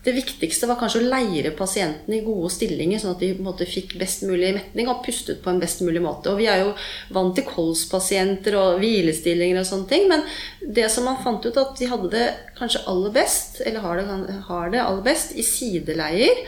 det 0.00 0.14
viktigste 0.16 0.64
var 0.64 0.78
kanskje 0.80 1.02
å 1.02 1.08
leire 1.12 1.50
pasientene 1.52 2.16
i 2.16 2.24
gode 2.24 2.48
stillinger, 2.54 3.02
sånn 3.02 3.12
at 3.12 3.20
de 3.20 3.34
på 3.34 3.42
en 3.42 3.48
måte 3.50 3.66
fikk 3.68 3.98
best 4.00 4.22
mulig 4.24 4.54
metning 4.56 4.88
og 4.88 5.02
pustet 5.04 5.42
på 5.44 5.52
en 5.52 5.60
best 5.60 5.82
mulig 5.84 6.00
måte. 6.00 6.32
Og 6.32 6.40
vi 6.40 6.46
er 6.48 6.62
jo 6.62 6.70
vant 7.12 7.34
til 7.36 7.44
kolspasienter 7.44 8.56
og 8.56 8.80
hvilestillinger 8.80 9.60
og 9.60 9.68
sånne 9.68 9.90
ting, 9.90 10.08
men 10.08 10.24
det 10.64 10.88
som 10.92 11.04
man 11.04 11.20
fant 11.20 11.44
ut 11.44 11.60
at 11.60 11.76
de 11.76 11.90
hadde 11.90 12.08
det 12.14 12.26
kanskje 12.56 12.84
aller 12.88 13.12
best, 13.12 13.60
eller 13.66 13.84
har 13.84 14.00
det, 14.00 14.40
har 14.48 14.72
det 14.72 14.80
aller 14.86 15.04
best, 15.04 15.36
i 15.36 15.44
sideleier, 15.44 16.44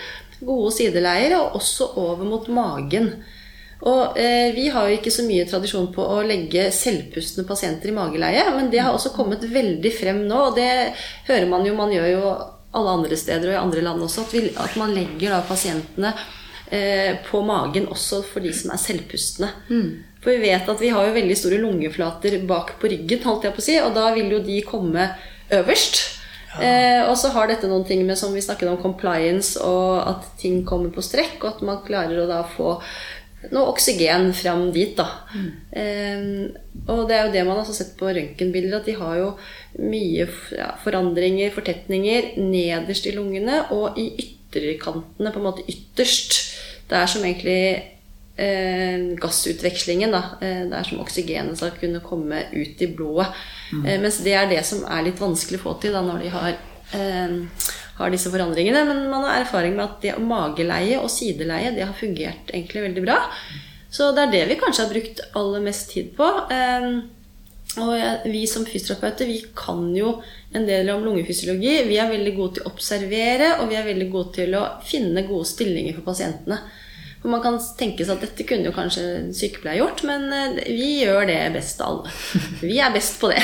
gode 0.47 0.73
sideleier, 0.77 1.37
og 1.39 1.61
også 1.61 1.93
over 2.03 2.27
mot 2.29 2.49
magen. 2.53 3.13
Og 3.83 4.19
eh, 4.19 4.55
Vi 4.55 4.69
har 4.71 4.89
jo 4.89 4.99
ikke 4.99 5.13
så 5.15 5.25
mye 5.27 5.47
tradisjon 5.49 5.89
på 5.95 6.05
å 6.05 6.21
legge 6.27 6.69
selvpustende 6.75 7.47
pasienter 7.49 7.91
i 7.91 7.97
mageleie, 7.97 8.45
men 8.55 8.71
det 8.71 8.83
har 8.85 8.95
også 8.95 9.15
kommet 9.17 9.43
veldig 9.51 9.93
frem 9.95 10.23
nå, 10.29 10.45
og 10.51 10.59
det 10.59 10.93
hører 11.27 11.49
man 11.51 11.67
jo 11.67 11.75
Man 11.79 11.95
gjør 11.95 12.11
jo 12.13 12.23
alle 12.73 12.95
andre 13.01 13.19
steder 13.21 13.51
og 13.51 13.57
i 13.57 13.61
andre 13.61 13.83
land 13.85 14.05
også, 14.05 14.23
at, 14.25 14.33
vi, 14.33 14.47
at 14.57 14.79
man 14.81 14.95
legger 14.97 15.35
da 15.35 15.43
pasientene 15.45 16.15
eh, 16.73 17.19
på 17.27 17.43
magen 17.45 17.91
også 17.93 18.23
for 18.25 18.45
de 18.45 18.53
som 18.57 18.73
er 18.73 18.81
selvpustende. 18.81 19.51
Mm. 19.69 19.91
For 20.23 20.33
vi 20.33 20.47
vet 20.47 20.71
at 20.71 20.81
vi 20.81 20.93
har 20.95 21.05
jo 21.05 21.17
veldig 21.19 21.37
store 21.37 21.61
lungeflater 21.61 22.39
bak 22.49 22.77
på 22.81 22.89
ryggen, 22.95 23.21
holdt 23.27 23.49
jeg 23.49 23.57
på 23.57 23.61
å 23.61 23.67
si, 23.67 23.77
og 23.83 23.93
da 23.99 24.09
vil 24.17 24.31
jo 24.33 24.41
de 24.47 24.63
komme 24.65 25.11
øverst. 25.53 26.22
Eh, 26.61 27.01
og 27.07 27.17
så 27.17 27.31
har 27.33 27.49
dette 27.49 27.69
noen 27.71 27.87
ting 27.89 28.03
med 28.05 28.19
som 28.21 28.35
vi 28.35 28.43
snakket 28.45 28.69
om 28.69 28.81
compliance, 28.83 29.57
og 29.63 30.03
at 30.05 30.29
ting 30.43 30.61
kommer 30.69 30.93
på 30.93 31.05
strekk, 31.05 31.39
og 31.41 31.49
at 31.55 31.67
man 31.67 31.83
klarer 31.87 32.21
å 32.23 32.29
da 32.29 32.43
få 32.45 32.77
noe 33.51 33.73
oksygen 33.73 34.31
fram 34.37 34.69
dit. 34.75 34.93
da. 34.99 35.09
Mm. 35.35 35.49
Eh, 35.83 36.85
og 36.93 37.09
det 37.09 37.17
er 37.17 37.27
jo 37.27 37.33
det 37.35 37.47
man 37.49 37.59
har 37.59 37.71
sett 37.75 37.97
på 37.99 38.11
røntgenbilder, 38.13 38.79
at 38.79 38.91
de 38.91 38.99
har 38.99 39.17
jo 39.19 39.31
mye 39.81 40.29
ja, 40.55 40.73
forandringer, 40.85 41.55
fortetninger, 41.55 42.35
nederst 42.43 43.09
i 43.09 43.17
lungene 43.17 43.65
og 43.75 43.99
i 44.01 44.11
ytterkantene, 44.27 45.33
på 45.33 45.41
en 45.41 45.49
måte 45.49 45.67
ytterst. 45.67 46.39
Det 46.91 46.99
er 46.99 47.09
som 47.09 47.25
egentlig 47.25 47.63
eh, 48.37 49.13
gassutvekslingen. 49.21 50.15
Da. 50.15 50.23
Eh, 50.41 50.65
det 50.71 50.79
er 50.79 50.89
som 50.89 51.03
oksygenet 51.05 51.61
skal 51.61 51.77
kunne 51.81 52.03
komme 52.05 52.47
ut 52.53 52.83
i 52.83 52.91
blodet. 52.91 53.31
Mm. 53.73 53.87
Eh, 53.87 54.01
mens 54.03 54.21
det 54.25 54.37
er 54.39 54.51
det 54.51 54.65
som 54.69 54.85
er 54.85 55.07
litt 55.09 55.23
vanskelig 55.23 55.61
å 55.61 55.67
få 55.69 55.79
til 55.83 55.97
da, 55.97 56.05
når 56.07 56.27
de 56.27 56.35
har 56.35 56.53
eh, 56.53 57.39
har 58.03 58.13
disse 58.13 58.31
forandringene. 58.33 58.85
Men 58.89 59.09
man 59.11 59.27
har 59.27 59.43
erfaring 59.43 59.77
med 59.77 59.87
at 59.87 60.05
det 60.05 60.19
mageleie 60.23 61.01
og 61.01 61.11
sideleie 61.13 61.75
det 61.77 61.87
har 61.87 61.97
fungert 61.99 62.53
egentlig 62.53 62.87
veldig 62.89 63.05
bra. 63.05 63.19
Så 63.93 64.13
det 64.17 64.27
er 64.27 64.33
det 64.33 64.45
vi 64.49 64.61
kanskje 64.61 64.87
har 64.87 64.95
brukt 64.95 65.27
aller 65.39 65.65
mest 65.65 65.91
tid 65.93 66.15
på. 66.17 66.29
Ehm, 66.55 67.03
og 67.81 68.29
vi 68.29 68.45
som 68.49 68.65
fysioterapeuter 68.69 69.29
vi 69.29 69.39
kan 69.57 69.85
jo 69.97 70.19
en 70.57 70.65
del 70.69 70.89
om 70.93 71.05
lungefysiologi. 71.05 71.75
Vi 71.89 71.99
er 72.01 72.11
veldig 72.11 72.33
gode 72.37 72.57
til 72.57 72.65
å 72.65 72.73
observere, 72.73 73.55
og 73.61 73.69
vi 73.71 73.79
er 73.81 73.89
veldig 73.89 74.09
gode 74.13 74.35
til 74.41 74.57
å 74.57 74.65
finne 74.85 75.27
gode 75.29 75.49
stillinger 75.49 75.97
for 75.99 76.09
pasientene. 76.13 76.61
For 77.23 77.31
Man 77.31 77.43
kan 77.45 77.59
tenke 77.79 78.05
seg 78.05 78.19
at 78.19 78.27
dette 78.27 78.47
kunne 78.49 78.67
jo 78.67 78.75
kanskje 78.75 79.05
sykepleier 79.37 79.85
gjort, 79.85 80.03
men 80.09 80.27
eh, 80.35 80.59
vi 80.75 80.91
gjør 81.05 81.29
det 81.31 81.39
best 81.55 81.81
av 81.81 82.03
alle. 82.03 82.17
Vi 82.73 82.81
er 82.83 82.93
best 82.95 83.21
på 83.23 83.31
det. 83.31 83.41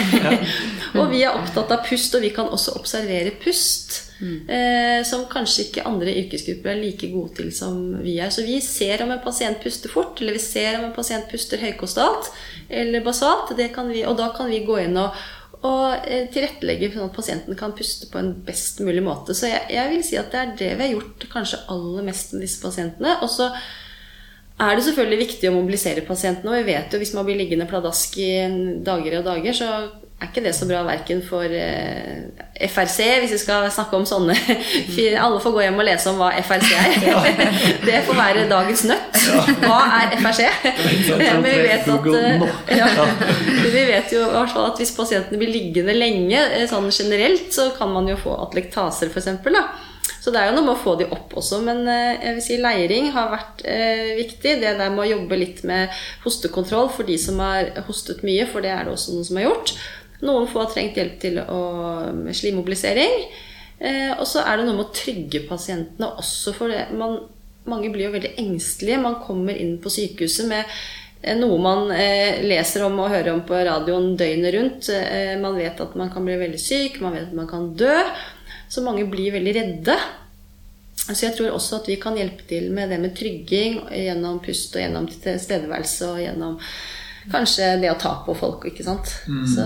og 0.99 1.09
vi 1.13 1.23
er 1.23 1.37
opptatt 1.37 1.73
av 1.75 1.87
pust, 1.87 2.15
og 2.15 2.23
vi 2.25 2.35
kan 2.35 2.51
også 2.51 2.75
observere 2.79 3.35
pust. 3.43 4.05
Mm. 4.19 4.49
Eh, 4.51 5.01
som 5.07 5.29
kanskje 5.31 5.69
ikke 5.69 5.85
andre 5.87 6.11
yrkesgrupper 6.25 6.73
er 6.73 6.81
like 6.81 7.11
gode 7.13 7.37
til 7.39 7.53
som 7.55 7.79
vi 8.03 8.17
er. 8.19 8.33
Så 8.35 8.43
vi 8.47 8.59
ser 8.65 9.05
om 9.05 9.13
en 9.15 9.23
pasient 9.23 9.61
puster 9.63 9.93
fort, 9.93 10.19
eller 10.19 10.35
vi 10.35 10.43
ser 10.43 10.81
om 10.81 10.89
en 10.89 10.97
pasient 10.97 11.29
puster 11.31 11.63
høykostalt 11.63 12.33
eller 12.69 13.05
basalt. 13.07 13.55
Vi, 13.55 14.03
og 14.05 14.19
da 14.19 14.33
kan 14.35 14.51
vi 14.51 14.65
gå 14.67 14.81
inn 14.83 14.99
og, 14.99 15.15
og 15.67 16.07
eh, 16.07 16.29
tilrettelegge 16.31 16.93
for 16.95 17.09
at 17.09 17.17
pasienten 17.17 17.57
kan 17.59 17.75
puste 17.75 18.07
på 18.13 18.21
en 18.21 18.31
best 18.47 18.79
mulig 18.87 19.03
måte. 19.03 19.35
Så 19.35 19.51
jeg, 19.51 19.67
jeg, 19.75 19.91
vil 19.91 20.05
si 20.07 20.19
at 20.21 20.31
det 20.31 20.41
er 20.41 20.57
det 20.61 20.73
vi 20.77 20.87
har 20.87 20.95
gjort 20.95 21.29
kanskje 21.33 21.63
aller 21.75 22.07
mest 22.07 22.35
med 22.35 22.45
disse 22.47 22.63
pasientene. 22.63 23.17
Og 23.27 23.33
så 23.33 23.51
er 24.59 24.75
det 24.75 24.85
selvfølgelig 24.87 25.25
viktig 25.25 25.51
å 25.51 25.57
mobilisere 25.57 26.07
pasientene. 26.07 26.53
Og 26.53 26.61
vi 26.61 26.75
vet 26.75 26.95
jo 26.95 27.01
hvis 27.03 27.15
man 27.17 27.27
blir 27.27 27.41
liggende 27.41 27.67
pladask 27.71 28.15
i 28.23 28.31
dager 28.87 29.19
og 29.19 29.27
dager, 29.33 29.59
så 29.59 29.73
er 30.19 30.27
ikke 30.33 30.43
det 30.43 30.53
så 30.57 30.67
bra 30.67 30.81
verken 30.83 31.21
for 31.23 31.47
eh, 31.47 32.27
FRC, 32.67 33.05
hvis 33.23 33.35
vi 33.37 33.39
skal 33.39 33.69
snakke 33.71 34.01
om 34.01 34.07
sånne 34.09 34.35
Alle 35.25 35.39
får 35.43 35.53
gå 35.55 35.63
hjem 35.63 35.79
og 35.79 35.87
lese 35.87 36.11
om 36.11 36.19
hva 36.19 36.33
FRC 36.43 36.73
er. 36.75 36.97
det 37.87 38.01
får 38.07 38.19
være 38.19 38.47
dagens 38.51 38.83
nøtt. 38.91 39.21
Hva 39.63 39.79
er 40.01 40.17
FRC? 40.19 40.43
Men 41.21 41.45
vi 41.45 41.53
vet 41.63 41.91
at 41.95 42.09
eh, 42.19 42.49
ja, 42.81 42.89
Vi 43.63 43.85
vet 43.93 44.17
jo 44.17 44.25
at 44.43 44.81
hvis 44.81 44.95
pasientene 44.97 45.39
blir 45.39 45.55
liggende 45.55 45.95
lenge 45.95 46.41
eh, 46.49 46.67
sånn 46.71 46.91
generelt, 46.91 47.53
så 47.55 47.71
kan 47.79 47.95
man 47.95 48.11
jo 48.11 48.19
få 48.19 48.35
atlektaser, 48.49 49.13
f.eks. 49.15 49.31
Så 50.19 50.33
det 50.35 50.41
er 50.41 50.51
jo 50.51 50.57
noe 50.57 50.67
med 50.67 50.75
å 50.75 50.81
få 50.83 50.97
de 50.99 51.07
opp 51.15 51.37
også. 51.39 51.61
Men 51.63 51.87
jeg 51.87 52.35
vil 52.35 52.43
si 52.43 52.57
leiring 52.59 53.13
har 53.15 53.31
vært 53.31 53.63
eh, 53.71 54.17
viktig. 54.19 54.57
Det 54.61 54.75
der 54.81 54.91
med 54.91 55.05
å 55.05 55.11
jobbe 55.13 55.39
litt 55.39 55.63
med 55.69 55.95
hostekontroll 56.25 56.91
for 56.93 57.07
de 57.09 57.15
som 57.23 57.39
har 57.45 57.71
hostet 57.87 58.25
mye, 58.27 58.49
for 58.51 58.67
det 58.67 58.75
er 58.75 58.89
det 58.89 58.97
også 58.97 59.15
noen 59.15 59.29
som 59.29 59.39
har 59.39 59.47
gjort. 59.47 59.77
Noen 60.27 60.49
få 60.51 60.65
har 60.65 60.73
trengt 60.73 60.99
hjelp 60.99 61.19
til 61.23 61.39
å, 61.43 61.61
med 62.17 62.35
slimmobilisering. 62.37 63.21
Eh, 63.79 64.13
og 64.17 64.25
så 64.27 64.43
er 64.43 64.59
det 64.59 64.67
noe 64.67 64.79
med 64.81 64.89
å 64.89 64.95
trygge 64.95 65.45
pasientene 65.47 66.09
også, 66.19 66.55
for 66.57 66.73
det, 66.73 66.89
man, 66.99 67.21
mange 67.71 67.93
blir 67.95 68.09
jo 68.09 68.15
veldig 68.17 68.33
engstelige. 68.43 69.03
Man 69.05 69.21
kommer 69.23 69.59
inn 69.59 69.77
på 69.83 69.93
sykehuset 69.95 70.49
med 70.51 70.65
eh, 71.23 71.37
noe 71.39 71.61
man 71.63 71.93
eh, 71.95 72.43
leser 72.43 72.89
om 72.89 72.99
og 72.99 73.13
hører 73.15 73.35
om 73.37 73.45
på 73.47 73.63
radioen 73.69 74.17
døgnet 74.19 74.55
rundt. 74.57 74.91
Eh, 74.95 75.37
man 75.41 75.59
vet 75.61 75.81
at 75.85 75.95
man 75.99 76.11
kan 76.15 76.27
bli 76.27 76.39
veldig 76.41 76.63
syk, 76.63 76.99
man 77.05 77.15
vet 77.15 77.29
at 77.29 77.39
man 77.39 77.51
kan 77.51 77.71
dø. 77.79 77.95
Så 78.69 78.83
mange 78.85 79.07
blir 79.09 79.37
veldig 79.37 79.55
redde. 79.57 79.97
Så 81.09 81.23
jeg 81.25 81.39
tror 81.39 81.55
også 81.55 81.79
at 81.79 81.87
vi 81.89 81.97
kan 82.01 82.19
hjelpe 82.19 82.45
til 82.49 82.69
med 82.75 82.91
det 82.93 82.99
med 83.01 83.15
trygging 83.17 83.79
gjennom 83.95 84.43
pust 84.45 84.75
og 84.77 84.83
gjennom 84.83 85.07
tilstedeværelse 85.09 86.09
og 86.11 86.21
gjennom 86.21 86.59
kanskje 87.33 87.75
det 87.83 87.91
å 87.93 87.99
ta 88.01 88.15
på 88.27 88.35
folk, 88.39 88.67
ikke 88.71 88.87
sant. 88.87 89.13
Mm. 89.29 89.45
Så, 89.53 89.65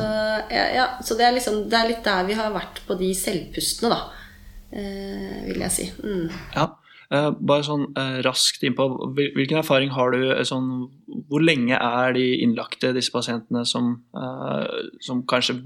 ja, 0.52 0.66
ja, 0.76 0.86
så 1.04 1.16
det, 1.18 1.26
er 1.26 1.36
liksom, 1.36 1.64
det, 1.70 1.78
er 1.78 1.90
litt 1.90 2.04
der 2.06 2.28
vi 2.28 2.36
har 2.38 2.52
vært 2.54 2.82
på 2.86 2.96
de 3.00 3.12
selvpustene, 3.16 3.92
da. 3.92 4.28
Eh, 4.72 5.42
vil 5.50 5.64
jeg 5.66 5.74
si. 5.74 5.88
Mm. 6.02 6.30
Ja. 6.56 6.70
Eh, 7.12 7.28
bare 7.44 7.64
sånn 7.66 7.90
eh, 7.98 8.18
raskt 8.24 8.62
innpå, 8.64 8.86
hvilken 9.18 9.60
erfaring 9.60 9.92
har 9.92 10.14
du 10.14 10.30
eh, 10.30 10.46
sånn, 10.48 10.70
Hvor 11.28 11.42
lenge 11.44 11.76
er 11.76 12.14
de 12.16 12.24
innlagte, 12.40 12.94
disse 12.96 13.12
pasientene, 13.12 13.66
som, 13.68 13.98
eh, 14.16 14.92
som 15.04 15.20
kanskje 15.28 15.60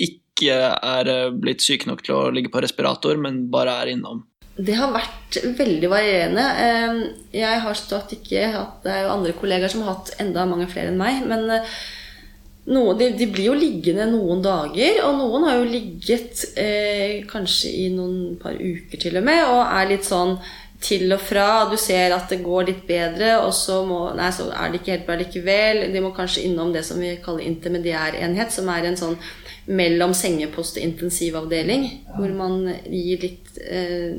ikke 0.00 0.56
er 0.72 1.10
eh, 1.12 1.34
blitt 1.36 1.60
syke 1.60 1.90
nok 1.90 2.06
til 2.06 2.16
å 2.16 2.30
ligge 2.32 2.52
på 2.52 2.62
respirator, 2.64 3.20
men 3.20 3.44
bare 3.52 3.76
er 3.82 3.92
innom? 3.92 4.24
Det 4.58 4.74
har 4.76 4.92
vært 4.92 5.38
veldig 5.56 5.88
varierende. 5.90 6.44
Ehm, 6.64 7.00
jeg 7.32 7.62
har 7.64 7.78
stått 7.78 8.16
ikke 8.16 8.50
Det 8.82 8.90
er 8.92 9.04
jo 9.06 9.14
andre 9.14 9.32
kollegaer 9.32 9.70
som 9.72 9.84
har 9.84 9.94
hatt 9.94 10.14
enda 10.20 10.44
mange 10.46 10.68
flere 10.68 10.90
enn 10.90 10.98
meg. 11.00 11.22
Men 11.30 11.46
eh, 11.54 11.68
noen, 12.70 12.98
de, 12.98 13.12
de, 13.16 13.28
blir 13.30 13.50
jo 13.50 13.58
liggende 13.58 14.08
noen 14.10 14.42
dager, 14.44 15.00
og 15.06 15.16
noen 15.18 15.46
har 15.48 15.60
jo 15.60 15.70
ligget 15.70 16.44
eh, 16.60 17.22
kanskje 17.30 17.72
i 17.86 17.86
noen 17.94 18.36
par 18.42 18.58
uker 18.58 19.00
til 19.00 19.16
og 19.20 19.24
med, 19.26 19.44
og 19.48 19.62
er 19.64 19.92
litt 19.94 20.08
sånn 20.08 20.36
til 20.80 21.12
og 21.12 21.20
fra. 21.22 21.48
Du 21.70 21.76
ser 21.80 22.14
at 22.16 22.32
det 22.32 22.40
går 22.44 22.68
litt 22.70 22.86
bedre, 22.88 23.36
og 23.44 23.52
så, 23.56 23.82
må, 23.86 24.00
nei, 24.16 24.30
så 24.32 24.48
er 24.50 24.70
det 24.70 24.80
ikke 24.80 24.94
helt 24.94 25.06
bra 25.08 25.18
likevel. 25.20 25.84
De 25.92 26.02
må 26.02 26.12
kanskje 26.16 26.46
innom 26.48 26.72
det 26.74 26.84
som 26.88 27.00
vi 27.02 27.14
kaller 27.24 27.46
intermediærenhet, 27.46 28.52
som 28.54 28.70
er 28.72 28.88
en 28.88 28.98
sånn 29.00 29.18
mellom 29.70 30.14
sengepost 30.16 30.78
og 30.78 30.86
intensivavdeling, 30.86 31.84
hvor 32.16 32.32
man 32.34 32.64
gir 32.88 33.20
litt 33.22 33.60
eh, 33.60 34.16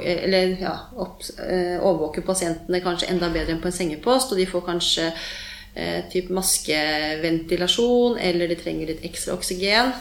Eller 0.00 0.56
ja, 0.60 0.74
opp, 1.02 1.22
eh, 1.42 1.78
overvåker 1.78 2.22
pasientene 2.26 2.82
kanskje 2.84 3.08
enda 3.10 3.30
bedre 3.32 3.54
enn 3.54 3.62
på 3.62 3.70
en 3.70 3.74
sengepost, 3.74 4.30
og 4.30 4.38
de 4.38 4.46
får 4.50 4.66
kanskje 4.66 5.06
eh, 5.10 6.04
typ 6.12 6.30
maskeventilasjon, 6.34 8.18
eller 8.18 8.50
de 8.50 8.58
trenger 8.60 8.92
litt 8.92 9.06
ekstra 9.08 9.34
oksygen. 9.38 9.94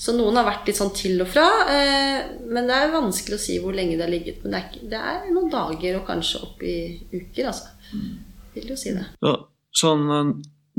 Så 0.00 0.14
noen 0.16 0.38
har 0.40 0.46
vært 0.48 0.70
litt 0.70 0.78
sånn 0.78 0.94
til 0.96 1.20
og 1.20 1.28
fra. 1.28 1.46
Eh, 1.68 2.30
men 2.48 2.70
det 2.70 2.76
er 2.76 2.94
vanskelig 2.94 3.36
å 3.36 3.42
si 3.42 3.58
hvor 3.60 3.76
lenge 3.76 3.98
det 3.98 4.06
har 4.06 4.12
ligget. 4.12 4.40
Men 4.44 4.54
det 4.56 4.62
er, 4.62 4.86
det 4.94 5.02
er 5.12 5.26
noen 5.34 5.50
dager 5.52 5.98
og 5.98 6.06
kanskje 6.08 6.40
opp 6.46 6.64
i 6.64 6.78
uker, 7.12 7.50
altså. 7.50 8.00
Vil 8.54 8.72
jo 8.72 8.78
si 8.80 8.94
det. 8.96 9.04
Så, 9.20 9.34
sånn 9.82 10.08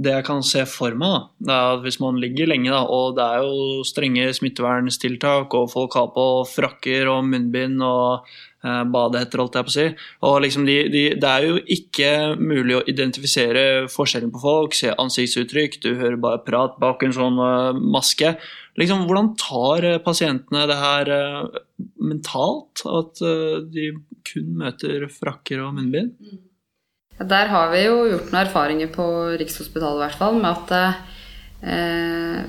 det 0.01 0.13
jeg 0.15 0.25
kan 0.25 0.41
se 0.45 0.63
for 0.69 0.95
meg, 0.97 1.27
da, 1.43 1.55
er 1.55 1.75
at 1.75 1.83
hvis 1.85 1.99
man 2.01 2.19
ligger 2.21 2.49
lenge, 2.49 2.71
da, 2.71 2.81
og 2.87 3.17
det 3.17 3.25
er 3.25 3.43
jo 3.45 3.83
strenge 3.85 4.29
smitteverntiltak, 4.37 5.53
og 5.57 5.69
folk 5.73 5.97
har 5.99 6.09
på 6.15 6.27
frakker 6.49 7.11
og 7.11 7.27
munnbind 7.27 7.83
og 7.85 8.31
eh, 8.65 8.83
badehetter, 8.93 9.41
holdt 9.41 9.57
jeg 9.59 9.67
på 9.67 9.73
å 9.73 9.75
si 9.75 9.87
og 10.27 10.37
liksom 10.45 10.67
de, 10.67 10.77
de, 10.93 11.03
Det 11.21 11.31
er 11.31 11.47
jo 11.47 11.57
ikke 11.77 12.11
mulig 12.39 12.77
å 12.77 12.83
identifisere 12.89 13.65
forskjellen 13.91 14.33
på 14.33 14.43
folk, 14.43 14.77
se 14.77 14.93
ansiktsuttrykk, 14.93 15.79
du 15.83 15.93
hører 15.95 16.19
bare 16.21 16.43
prat 16.45 16.77
bak 16.81 17.03
en 17.05 17.15
sånn 17.15 17.41
maske. 17.93 18.35
Liksom, 18.79 19.03
hvordan 19.09 19.33
tar 19.35 19.83
uh, 19.83 19.97
pasientene 20.03 20.63
det 20.69 20.77
her 20.79 21.09
uh, 21.11 21.57
mentalt, 21.99 22.85
at 22.87 23.19
de 23.73 23.89
kun 24.27 24.55
møter 24.61 25.09
frakker 25.11 25.59
og 25.65 25.75
munnbind? 25.75 26.15
Mm. 26.21 26.47
Der 27.29 27.51
har 27.51 27.69
vi 27.69 27.83
jo 27.83 27.97
gjort 28.09 28.31
noen 28.31 28.41
erfaringer 28.41 28.89
på 28.93 29.05
Rikshospitalet 29.37 30.05
hvert 30.05 30.17
fall, 30.17 30.37
med 30.41 30.49
at 30.49 30.71
eh, 31.61 32.45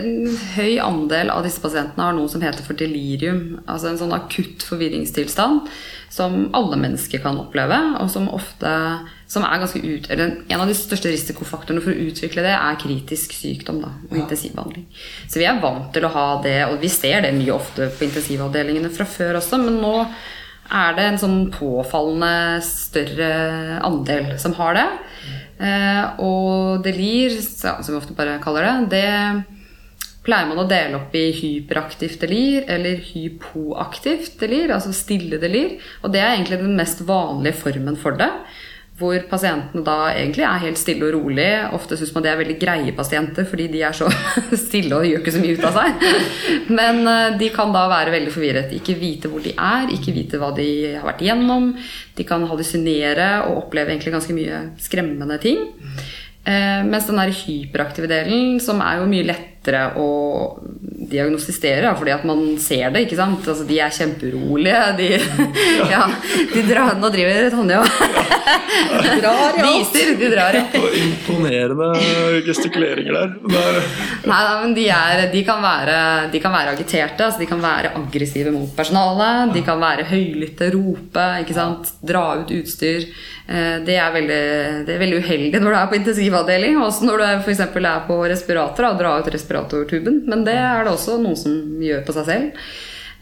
en 0.00 0.36
høy 0.54 0.78
andel 0.80 1.28
av 1.28 1.44
disse 1.44 1.60
pasientene 1.60 2.06
har 2.06 2.14
noe 2.16 2.30
som 2.32 2.40
heter 2.40 2.64
for 2.64 2.78
delirium. 2.78 3.58
Altså 3.66 3.90
en 3.90 3.98
sånn 4.00 4.14
akutt 4.16 4.64
forvirringstilstand 4.64 5.68
som 6.12 6.46
alle 6.56 6.78
mennesker 6.80 7.20
kan 7.24 7.36
oppleve, 7.40 7.76
og 8.00 8.08
som 8.12 8.30
ofte 8.32 8.72
som 9.32 9.44
er 9.48 9.60
ganske 9.62 9.80
ut, 9.80 10.10
eller 10.12 10.42
En 10.48 10.60
av 10.60 10.68
de 10.68 10.76
største 10.76 11.08
risikofaktorene 11.12 11.84
for 11.84 11.92
å 11.92 12.08
utvikle 12.08 12.44
det 12.44 12.52
er 12.56 12.80
kritisk 12.80 13.32
sykdom 13.36 13.80
da, 13.84 13.92
og 14.10 14.18
intensivbehandling. 14.20 14.84
Så 15.28 15.40
vi 15.40 15.48
er 15.48 15.60
vant 15.60 15.88
til 15.92 16.04
å 16.04 16.12
ha 16.12 16.26
det, 16.44 16.58
og 16.68 16.80
vi 16.80 16.92
ser 16.92 17.24
det 17.24 17.32
mye 17.36 17.56
ofte 17.56 17.88
på 17.92 18.08
intensivavdelingene 18.08 18.92
fra 18.92 19.08
før 19.08 19.40
også, 19.40 19.60
men 19.60 19.80
nå 19.80 19.94
er 20.72 20.92
det 20.96 21.06
en 21.06 21.20
sånn 21.20 21.40
påfallende 21.52 22.60
større 22.64 23.32
andel 23.84 24.36
som 24.40 24.56
har 24.56 24.76
det. 24.76 24.88
Eh, 25.62 26.04
og 26.24 26.84
delir, 26.84 27.40
som 27.40 27.80
vi 27.88 27.98
ofte 27.98 28.16
bare 28.16 28.40
kaller 28.42 28.68
det, 28.68 28.92
det 28.92 29.60
pleier 30.22 30.48
man 30.50 30.62
å 30.62 30.68
dele 30.70 30.98
opp 31.00 31.14
i 31.18 31.28
hyperaktivt 31.34 32.20
delir 32.22 32.68
eller 32.70 33.00
hypoaktivt 33.12 34.36
delir, 34.40 34.70
altså 34.74 34.94
stille 34.94 35.40
delir. 35.42 35.78
Og 36.02 36.14
det 36.14 36.22
er 36.22 36.36
egentlig 36.36 36.62
den 36.62 36.76
mest 36.78 37.02
vanlige 37.08 37.58
formen 37.64 37.98
for 37.98 38.18
det 38.18 38.30
hvor 39.02 39.16
pasientene 39.26 39.82
da 39.86 40.12
egentlig 40.12 40.44
er 40.46 40.60
helt 40.66 40.78
stille 40.78 41.06
og 41.08 41.14
rolig. 41.16 41.48
Ofte 41.74 41.96
syns 41.98 42.12
man 42.14 42.26
de 42.26 42.30
er 42.30 42.38
veldig 42.38 42.56
greie 42.60 42.94
pasienter 42.96 43.46
fordi 43.48 43.68
de 43.72 43.82
er 43.88 43.96
så 43.96 44.08
stille 44.66 44.98
og 44.98 45.06
gjør 45.08 45.22
ikke 45.22 45.34
så 45.34 45.42
mye 45.42 45.56
ut 45.56 45.66
av 45.68 45.78
seg. 45.78 46.04
Men 46.76 47.00
eh, 47.08 47.38
de 47.40 47.50
kan 47.54 47.72
da 47.74 47.86
være 47.90 48.14
veldig 48.14 48.34
forvirret. 48.34 48.74
Ikke 48.76 48.98
vite 49.00 49.30
hvor 49.32 49.42
de 49.44 49.54
er, 49.56 49.88
ikke 49.96 50.14
vite 50.14 50.40
hva 50.40 50.52
de 50.56 50.68
har 50.98 51.06
vært 51.08 51.24
igjennom. 51.24 51.72
De 52.18 52.26
kan 52.28 52.44
hallusinere 52.50 53.30
og 53.48 53.64
oppleve 53.64 53.94
egentlig 53.94 54.14
ganske 54.14 54.36
mye 54.36 54.60
skremmende 54.82 55.40
ting. 55.42 55.64
Eh, 56.44 56.82
mens 56.84 57.08
den 57.08 57.18
der 57.22 57.32
hyperaktive 57.42 58.10
delen, 58.12 58.60
som 58.62 58.84
er 58.84 59.00
jo 59.00 59.10
mye 59.10 59.26
lettere 59.62 59.94
å 59.96 60.58
diagnostisere, 61.12 61.90
fordi 61.98 62.12
at 62.14 62.24
man 62.26 62.40
ser 62.58 62.90
det, 62.90 63.04
ikke 63.06 63.18
sant. 63.18 63.46
Altså, 63.46 63.64
de 63.66 63.78
er 63.82 63.94
kjemperolige. 63.94 64.80
De, 64.98 65.08
ja, 65.90 66.06
de 66.54 66.62
drar, 66.66 66.96
nå 66.98 67.10
driver 67.12 67.50
Tonje 67.52 67.78
og 67.78 67.86
viser. 69.62 70.14
De 70.18 70.30
drar, 70.32 70.56
ja. 70.56 70.64
Imponerende 71.02 72.42
gestikuleringer 72.46 73.18
der. 73.18 73.36
Nei, 74.26 74.40
da, 74.46 74.54
men 74.62 74.74
de, 74.76 74.86
er, 74.94 75.26
de, 75.32 75.44
kan 75.46 75.62
være, 75.62 75.98
de, 76.32 76.42
kan 76.42 76.54
være, 76.54 76.74
agiterte. 76.76 77.26
Altså, 77.26 77.42
de 77.42 77.50
kan 77.50 77.62
være 77.62 77.94
aggressive 77.98 78.54
mot 78.54 78.72
personalet. 78.76 79.54
De 79.56 79.64
kan 79.66 79.82
være 79.82 80.08
høylytte, 80.10 80.72
rope, 80.74 81.28
ikke 81.44 81.58
sant? 81.58 81.94
dra 82.02 82.24
ut 82.40 82.50
utstyr. 82.54 83.06
Eh, 83.52 83.78
det 83.84 83.96
er, 83.98 84.10
veldig, 84.14 84.42
det 84.86 84.94
er 84.94 85.00
veldig 85.02 85.18
uheldig 85.22 85.60
når 85.60 85.74
du 85.74 85.78
er 85.78 85.88
på 85.90 85.98
intensivavdeling. 85.98 86.78
Også 86.82 87.06
når 87.08 87.22
du 87.22 87.26
f.eks. 87.44 87.62
er 87.66 88.04
på 88.06 88.18
respirator 88.30 88.88
og 88.92 89.00
drar 89.00 89.22
ut 89.22 89.32
respiratortuben. 89.52 90.22
Men 90.26 90.44
det 90.44 90.56
er 90.56 90.84
det 90.84 90.94
også 90.94 91.20
noen 91.20 91.38
som 91.38 91.54
gjør 91.82 92.02
på 92.06 92.16
seg 92.16 92.28
selv. 92.28 92.66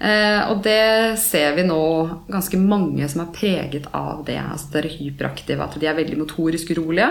Eh, 0.01 0.41
og 0.49 0.63
det 0.65 1.19
ser 1.21 1.55
vi 1.59 1.67
nå 1.69 1.83
ganske 2.31 2.61
mange 2.61 3.09
som 3.11 3.25
er 3.25 3.35
preget 3.35 3.91
av 3.93 4.25
det. 4.27 4.41
Altså 4.41 4.73
det 4.73 4.85
er 4.85 4.99
hyperaktive, 4.99 5.65
at 5.65 5.79
de 5.81 5.91
er 5.91 5.99
veldig 5.99 6.21
motorisk 6.23 6.73
urolige. 6.77 7.11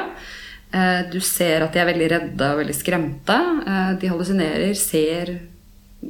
Eh, 0.71 1.01
du 1.11 1.19
ser 1.21 1.65
at 1.65 1.73
de 1.73 1.83
er 1.83 1.89
veldig 1.91 2.11
redde 2.15 2.51
og 2.51 2.61
veldig 2.63 2.77
skremte. 2.77 3.39
De 4.01 4.11
hallusinerer, 4.11 4.73
ser 4.77 5.37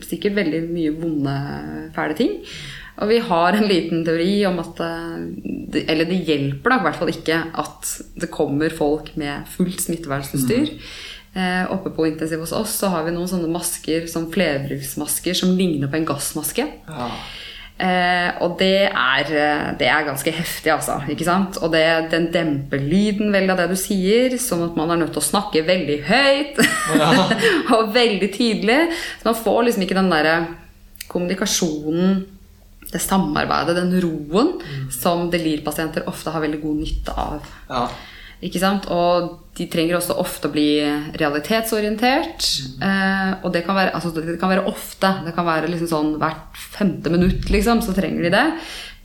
sikkert 0.06 0.38
veldig 0.38 0.68
mye 0.70 0.94
vonde, 0.94 1.40
fæle 1.96 2.16
ting. 2.18 2.38
Og 3.00 3.08
vi 3.08 3.22
har 3.24 3.56
en 3.56 3.64
liten 3.68 4.02
teori 4.04 4.42
om 4.46 4.58
at 4.60 4.82
det, 5.72 5.86
Eller 5.88 6.04
det 6.04 6.18
hjelper 6.28 6.74
da 6.74 6.78
i 6.80 6.84
hvert 6.84 6.98
fall 7.00 7.12
ikke 7.14 7.38
at 7.62 7.92
det 8.20 8.28
kommer 8.34 8.74
folk 8.76 9.14
med 9.16 9.48
fullt 9.54 9.86
smittevernutstyr. 9.86 10.74
Mm. 10.76 10.90
Eh, 11.34 11.66
oppe 11.72 11.92
på 11.94 12.08
intensiv 12.10 12.42
hos 12.42 12.56
oss 12.58 12.72
så 12.82 12.90
har 12.90 13.04
vi 13.06 13.14
noen 13.14 13.30
sånne 13.30 13.52
masker 13.54 14.08
som 14.10 14.26
flerbruksmasker 14.34 15.38
som 15.38 15.54
ligner 15.58 15.92
på 15.92 16.00
en 16.00 16.08
gassmaske. 16.10 16.66
Ja. 16.90 17.10
Eh, 17.80 18.32
og 18.44 18.58
det 18.60 18.90
er, 18.90 19.30
eh, 19.30 19.68
det 19.80 19.88
er, 19.88 20.08
ganske 20.08 20.34
heftig, 20.36 20.72
altså. 20.74 20.98
ikke 21.08 21.28
sant? 21.28 21.62
Og 21.64 21.72
det, 21.72 21.84
den 22.12 22.28
demper 22.34 22.82
lyden 22.82 23.32
veldig 23.32 23.54
av 23.54 23.62
det 23.62 23.70
du 23.72 23.78
sier, 23.80 24.36
sånn 24.42 24.66
at 24.66 24.76
man 24.80 24.92
er 24.92 25.00
nødt 25.00 25.14
til 25.16 25.22
å 25.22 25.30
snakke 25.30 25.64
veldig 25.68 26.00
høyt 26.10 26.60
ja. 27.00 27.14
og 27.78 27.94
veldig 27.96 28.32
tydelig. 28.36 28.82
Så 29.22 29.30
man 29.30 29.40
får 29.46 29.62
liksom 29.70 29.86
ikke 29.86 30.00
den 30.02 30.12
derre 30.12 30.36
kommunikasjonen 31.10 32.20
det 32.90 33.00
samarbeidet, 33.04 33.78
den 33.78 33.92
roen, 34.02 34.56
mm. 34.58 34.86
som 34.92 35.28
delirpasienter 35.30 36.08
ofte 36.10 36.34
har 36.34 36.42
veldig 36.42 36.62
god 36.64 36.80
nytte 36.82 37.16
av. 37.22 37.52
Ja. 37.70 37.84
Ikke 38.46 38.62
sant? 38.62 38.86
Og 38.94 39.32
de 39.60 39.66
trenger 39.68 39.98
også 39.98 40.16
ofte 40.22 40.48
å 40.48 40.54
bli 40.54 40.68
realitetsorientert. 41.20 42.46
Mm. 42.80 42.86
Eh, 42.88 43.32
og 43.44 43.52
det 43.56 43.66
kan, 43.66 43.76
være, 43.76 43.96
altså, 43.98 44.14
det 44.16 44.38
kan, 44.40 44.52
være, 44.54 44.68
ofte. 44.70 45.12
Det 45.26 45.34
kan 45.36 45.48
være 45.48 45.72
liksom 45.72 45.90
sånn 45.92 46.14
hvert 46.22 46.62
femte 46.78 47.12
minutt, 47.12 47.50
liksom, 47.52 47.84
så 47.84 47.96
trenger 47.98 48.28
de 48.28 48.32
det. 48.38 48.46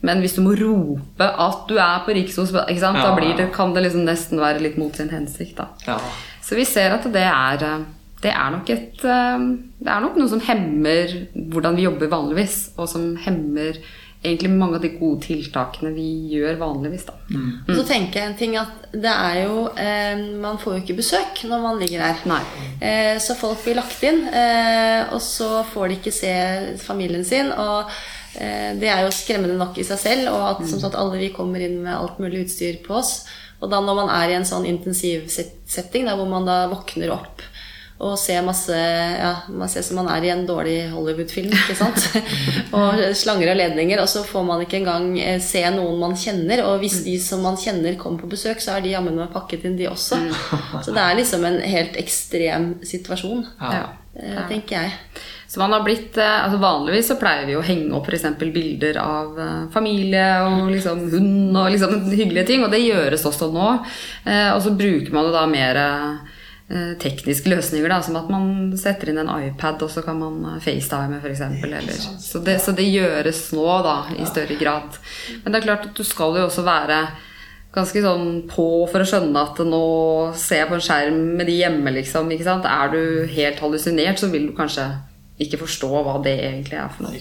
Men 0.05 0.21
hvis 0.21 0.37
du 0.37 0.43
må 0.45 0.53
rope 0.59 1.27
at 1.27 1.67
du 1.67 1.75
er 1.81 2.05
på 2.05 2.15
Rikshospitalet, 2.15 2.79
ja. 2.79 2.93
da 2.93 3.33
det, 3.41 3.49
kan 3.55 3.73
det 3.75 3.85
liksom 3.87 4.05
nesten 4.07 4.41
være 4.41 4.63
litt 4.63 4.79
mot 4.79 4.95
sin 4.95 5.11
hensikt. 5.11 5.59
Ja. 5.87 5.97
Så 6.45 6.57
vi 6.59 6.65
ser 6.67 6.95
at 6.95 7.07
det 7.11 7.25
er 7.25 7.65
eh, 7.65 7.85
det 8.23 8.31
er 8.31 8.53
nok 8.53 8.69
et 8.73 9.03
eh, 9.05 9.45
Det 9.83 9.91
er 9.91 10.01
nok 10.01 10.15
noe 10.17 10.31
som 10.31 10.41
hemmer 10.45 11.11
hvordan 11.35 11.77
vi 11.77 11.85
jobber 11.85 12.11
vanligvis, 12.11 12.57
og 12.79 12.89
som 12.89 13.13
hemmer 13.25 13.81
egentlig 14.25 14.51
mange 14.51 14.79
av 14.79 14.83
de 14.83 14.91
gode 14.97 15.21
tiltakene 15.25 15.91
vi 15.95 16.07
gjør 16.33 16.57
vanligvis. 16.59 17.05
Da. 17.07 17.15
Mm. 17.29 17.77
Så 17.77 17.85
tenker 17.87 18.19
jeg 18.19 18.31
en 18.31 18.37
ting 18.39 18.57
at 18.59 18.89
det 18.95 19.11
er 19.11 19.39
jo 19.43 19.65
eh, 19.81 20.19
Man 20.41 20.59
får 20.61 20.75
jo 20.75 20.81
ikke 20.83 20.97
besøk 20.99 21.41
når 21.49 21.63
man 21.63 21.79
ligger 21.81 22.03
der. 22.03 22.51
Eh, 22.81 23.15
så 23.23 23.37
folk 23.39 23.63
blir 23.63 23.79
lagt 23.79 24.03
inn, 24.05 24.25
eh, 24.27 25.13
og 25.13 25.21
så 25.23 25.63
får 25.71 25.87
de 25.87 25.97
ikke 25.99 26.15
se 26.15 26.35
familien 26.83 27.25
sin. 27.27 27.51
Og 27.53 27.91
eh, 28.39 28.75
det 28.79 28.91
er 28.91 29.05
jo 29.05 29.15
skremmende 29.15 29.57
nok 29.61 29.79
i 29.81 29.87
seg 29.87 30.01
selv, 30.01 30.33
og 30.33 30.45
at 30.51 30.63
som 30.65 30.79
mm. 30.79 30.83
sagt, 30.85 30.99
alle 30.99 31.21
vi 31.21 31.33
kommer 31.35 31.63
inn 31.63 31.81
med 31.85 31.95
alt 31.95 32.21
mulig 32.23 32.45
utstyr 32.45 32.81
på 32.85 32.99
oss. 33.01 33.19
Og 33.63 33.71
da 33.71 33.79
når 33.81 34.01
man 34.03 34.11
er 34.13 34.31
i 34.31 34.37
en 34.37 34.47
sånn 34.47 34.67
intensivsetting, 34.69 36.09
hvor 36.11 36.27
man 36.29 36.47
da 36.47 36.65
våkner 36.71 37.13
opp 37.15 37.43
og 37.95 38.17
ser 38.19 38.43
masse 38.43 38.75
Ja, 38.75 39.31
man 39.47 39.69
ser 39.71 39.83
som 39.85 40.01
man 40.01 40.09
er 40.11 40.25
i 40.27 40.31
en 40.33 40.43
dårlig 40.47 40.89
Hollywood-film, 40.91 41.53
ikke 41.55 41.77
sant? 41.79 42.09
og 42.75 42.99
slanger 43.15 43.53
og 43.53 43.59
ledninger, 43.61 44.01
og 44.03 44.09
så 44.11 44.25
får 44.27 44.43
man 44.43 44.63
ikke 44.65 44.81
engang 44.81 45.13
eh, 45.21 45.37
se 45.43 45.61
noen 45.71 46.01
man 46.01 46.17
kjenner. 46.19 46.65
Og 46.67 46.83
hvis 46.83 46.99
de 47.05 47.15
som 47.23 47.45
man 47.45 47.55
kjenner, 47.59 47.95
kommer 47.99 48.25
på 48.25 48.33
besøk, 48.35 48.59
så 48.63 48.75
er 48.75 48.83
de 48.83 48.91
jammen 48.97 49.15
meg 49.15 49.31
pakket 49.31 49.63
inn, 49.69 49.79
de 49.79 49.87
også. 49.87 50.19
Mm. 50.25 50.35
Så 50.83 50.91
det 50.91 51.05
er 51.05 51.21
liksom 51.21 51.47
en 51.47 51.61
helt 51.63 51.95
ekstrem 52.01 52.67
situasjon, 52.83 53.47
ja. 53.63 53.87
Eh, 54.15 54.43
tenker 54.51 54.75
jeg. 54.81 55.23
Så 55.47 55.61
man 55.63 55.71
har 55.71 55.87
blitt, 55.87 56.19
eh, 56.19 56.37
altså 56.43 56.59
Vanligvis 56.59 57.07
så 57.13 57.19
pleier 57.19 57.47
vi 57.47 57.55
å 57.55 57.63
henge 57.63 57.95
opp 57.95 58.11
f.eks. 58.11 58.27
bilder 58.43 58.99
av 58.99 59.39
familie 59.71 60.27
og 60.43 60.67
liksom 60.73 61.07
hund 61.15 61.55
og 61.55 61.71
liksom 61.71 62.09
hyggelige 62.11 62.49
ting, 62.51 62.67
og 62.67 62.75
det 62.75 62.83
gjøres 62.83 63.23
også 63.23 63.53
nå. 63.55 63.75
Og 64.27 64.63
så 64.67 64.75
bruker 64.75 65.15
man 65.15 65.29
det 65.29 65.35
da 65.37 65.45
mer 65.47 65.85
tekniske 66.97 67.49
løsninger, 67.51 67.91
da, 67.91 67.99
som 68.01 68.15
at 68.17 68.29
man 68.31 68.73
setter 68.79 69.11
inn 69.11 69.21
en 69.21 69.29
iPad, 69.29 69.83
og 69.85 69.91
så 69.93 70.01
kan 70.05 70.17
man 70.17 70.39
eh, 70.49 70.57
FaceTime 70.63 71.19
f.eks. 71.21 71.43
Så, 72.23 72.41
det, 72.45 72.57
så 72.63 72.73
det 72.73 72.87
gjøres 72.89 73.43
nå, 73.53 73.67
da, 73.85 73.99
i 74.17 74.25
større 74.25 74.57
grad. 74.57 74.97
Men 75.43 75.53
det 75.53 75.61
er 75.61 75.67
klart 75.67 75.89
at 75.91 75.97
du 75.97 76.03
skal 76.07 76.39
jo 76.39 76.47
også 76.47 76.65
være 76.65 77.03
ganske 77.75 78.01
sånn 78.01 78.29
på 78.47 78.65
for 78.87 79.03
å 79.03 79.07
skjønne 79.07 79.41
at 79.41 79.59
nå 79.67 79.81
ser 80.39 80.63
jeg 80.63 80.69
på 80.69 80.77
en 80.77 80.85
skjerm 80.87 81.19
med 81.37 81.51
de 81.51 81.57
hjemme, 81.59 81.91
liksom. 81.99 82.31
ikke 82.33 82.47
sant? 82.47 82.65
Er 82.65 82.93
du 82.93 83.27
helt 83.35 83.61
hallusinert, 83.61 84.21
så 84.21 84.31
vil 84.31 84.47
du 84.49 84.55
kanskje 84.57 84.87
ikke 85.45 85.59
forstå 85.59 85.89
hva 85.91 86.15
det 86.23 86.33
egentlig 86.39 86.77
er 86.79 86.89
for 86.95 87.05
noe. 87.05 87.19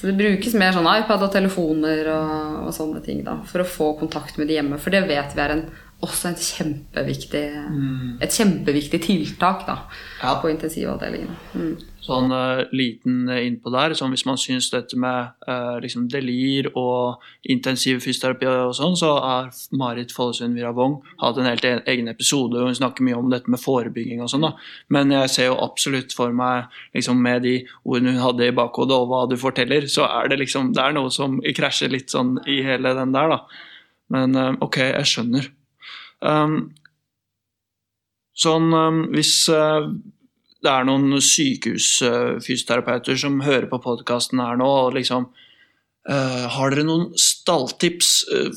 Så 0.00 0.08
det 0.08 0.16
brukes 0.16 0.56
mer 0.56 0.72
sånn 0.72 0.88
iPad 0.88 1.26
og 1.26 1.34
telefoner 1.34 2.08
og, 2.08 2.58
og 2.64 2.74
sånne 2.74 3.04
ting 3.04 3.20
da, 3.26 3.36
for 3.46 3.62
å 3.62 3.68
få 3.68 3.92
kontakt 4.00 4.40
med 4.40 4.48
de 4.48 4.56
hjemme. 4.56 4.80
For 4.80 4.96
det 4.96 5.04
vet 5.10 5.36
vi 5.36 5.44
er 5.44 5.54
en 5.58 5.66
også 6.00 6.32
kjempeviktig, 6.32 7.44
mm. 7.68 8.18
et 8.24 8.32
kjempeviktig 8.32 9.02
tiltak 9.04 9.66
da, 9.66 9.76
ja. 10.22 10.34
på 10.40 10.48
intensivavdelingen. 10.48 11.34
Mm. 11.52 11.74
Sånn 12.00 12.32
uh, 12.32 12.62
liten 12.72 13.28
innpå 13.28 13.68
der, 13.74 13.92
sånn 13.94 14.14
hvis 14.14 14.24
man 14.24 14.40
syns 14.40 14.70
dette 14.72 14.96
med 14.98 15.34
uh, 15.44 15.76
liksom 15.84 16.06
delir 16.10 16.70
og 16.72 17.20
intensiv 17.52 18.00
fysioterapi 18.00 18.48
og 18.48 18.72
sånn, 18.78 18.96
så 18.96 19.12
har 19.20 19.50
Marit 19.76 20.14
Follesund 20.16 20.56
Viravong 20.56 20.96
hatt 21.20 21.38
en 21.38 21.50
helt 21.50 21.68
e-, 21.68 21.82
egen 21.92 22.08
episode 22.12 22.56
og 22.56 22.70
hun 22.70 22.80
snakker 22.80 23.04
mye 23.04 23.20
om 23.20 23.28
dette 23.32 23.52
med 23.52 23.60
forebygging 23.60 24.24
og 24.24 24.32
sånn. 24.32 24.48
da. 24.48 24.54
Men 24.88 25.12
jeg 25.18 25.34
ser 25.36 25.50
jo 25.50 25.60
absolutt 25.60 26.16
for 26.16 26.32
meg, 26.32 26.72
liksom 26.96 27.20
med 27.20 27.44
de 27.44 27.58
ordene 27.84 28.16
hun 28.16 28.24
hadde 28.24 28.48
i 28.48 28.56
bakhodet 28.56 28.96
og 28.96 29.12
hva 29.12 29.26
du 29.28 29.36
forteller, 29.40 29.84
så 29.92 30.08
er 30.08 30.32
det 30.32 30.40
liksom 30.46 30.72
det 30.72 30.86
er 30.86 30.96
noe 30.96 31.12
som 31.12 31.36
krasjer 31.44 31.92
litt 31.92 32.16
sånn 32.16 32.38
i 32.48 32.62
hele 32.64 32.96
den 32.96 33.12
der, 33.12 33.36
da. 33.36 33.66
Men 34.10 34.32
uh, 34.34 34.54
ok, 34.64 34.82
jeg 34.88 35.06
skjønner. 35.12 35.52
Um, 36.20 36.74
sånn 38.36 38.72
um, 38.76 39.04
hvis 39.14 39.34
uh, 39.52 39.88
det 40.60 40.72
er 40.72 40.84
noen 40.84 41.20
sykehusfysioterapeuter 41.24 43.16
som 43.20 43.40
hører 43.44 43.68
på 43.70 43.80
podkasten 43.80 44.42
her 44.42 44.58
nå, 44.60 44.68
og 44.68 44.96
liksom 44.98 45.30
uh, 45.30 46.46
Har 46.52 46.74
dere 46.74 46.84
noen 46.84 47.06
stalltips 47.16 48.10
uh, 48.28 48.50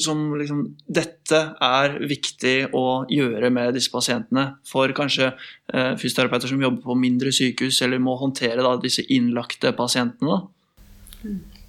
som 0.00 0.30
liksom 0.40 0.64
Dette 0.88 1.42
er 1.60 1.98
viktig 2.08 2.72
å 2.76 3.04
gjøre 3.12 3.52
med 3.52 3.76
disse 3.76 3.92
pasientene 3.92 4.46
for 4.68 4.92
kanskje 4.96 5.34
uh, 5.34 5.94
fysioterapeuter 6.00 6.48
som 6.52 6.64
jobber 6.64 6.82
på 6.86 6.96
mindre 6.96 7.32
sykehus, 7.34 7.82
eller 7.84 8.00
må 8.00 8.16
håndtere 8.20 8.64
da, 8.64 8.76
disse 8.80 9.04
innlagte 9.12 9.74
pasientene? 9.76 10.38
da? 10.38 10.40
Mm. 11.28 11.59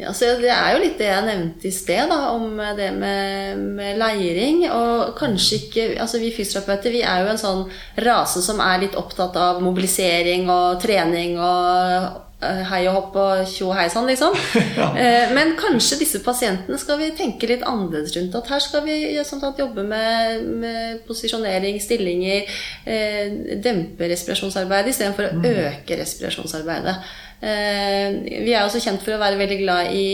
Ja, 0.00 0.12
så 0.16 0.30
Det 0.40 0.48
er 0.48 0.72
jo 0.72 0.80
litt 0.80 0.96
det 1.00 1.10
jeg 1.10 1.26
nevnte 1.26 1.68
i 1.68 1.74
sted, 1.74 2.08
da, 2.08 2.30
om 2.32 2.56
det 2.78 2.88
med, 2.96 3.60
med 3.76 4.00
leiring. 4.00 4.64
Og 4.72 5.12
kanskje 5.18 5.60
ikke 5.60 5.90
altså 6.00 6.22
Vi 6.22 6.32
fysioterapeuter 6.34 6.94
vi 6.94 7.04
er 7.04 7.24
jo 7.24 7.34
en 7.34 7.44
sånn 7.44 7.62
rase 8.06 8.42
som 8.44 8.62
er 8.64 8.86
litt 8.86 8.98
opptatt 8.98 9.36
av 9.36 9.60
mobilisering 9.64 10.48
og 10.50 10.80
trening 10.80 11.36
og 11.36 12.08
eh, 12.40 12.62
hei 12.70 12.80
og 12.88 12.96
hopp 12.96 13.20
og 13.20 13.44
tjo 13.52 13.70
hei 13.76 13.86
sann, 13.92 14.08
liksom. 14.08 14.36
ja. 14.80 14.90
Men 15.36 15.52
kanskje 15.60 16.00
disse 16.00 16.22
pasientene 16.24 16.80
skal 16.80 17.00
vi 17.02 17.12
tenke 17.18 17.50
litt 17.50 17.66
annerledes 17.68 18.16
rundt. 18.16 18.38
At 18.40 18.52
her 18.54 18.64
skal 18.64 18.86
vi 18.88 19.00
sånn 19.26 19.44
at 19.50 19.60
jobbe 19.60 19.84
med, 19.84 20.46
med 20.64 21.00
posisjonering, 21.08 21.80
stillinger, 21.84 22.62
eh, 22.88 23.58
dempe 23.60 24.08
respirasjonsarbeidet 24.14 24.94
istedenfor 24.94 25.28
å 25.28 25.58
øke 25.68 26.00
respirasjonsarbeidet. 26.00 27.02
Eh, 27.40 28.18
vi 28.44 28.52
er 28.52 28.66
også 28.66 28.82
kjent 28.84 29.00
for 29.04 29.16
å 29.16 29.22
være 29.22 29.40
veldig 29.40 29.58
glad 29.62 29.94
i 29.96 30.06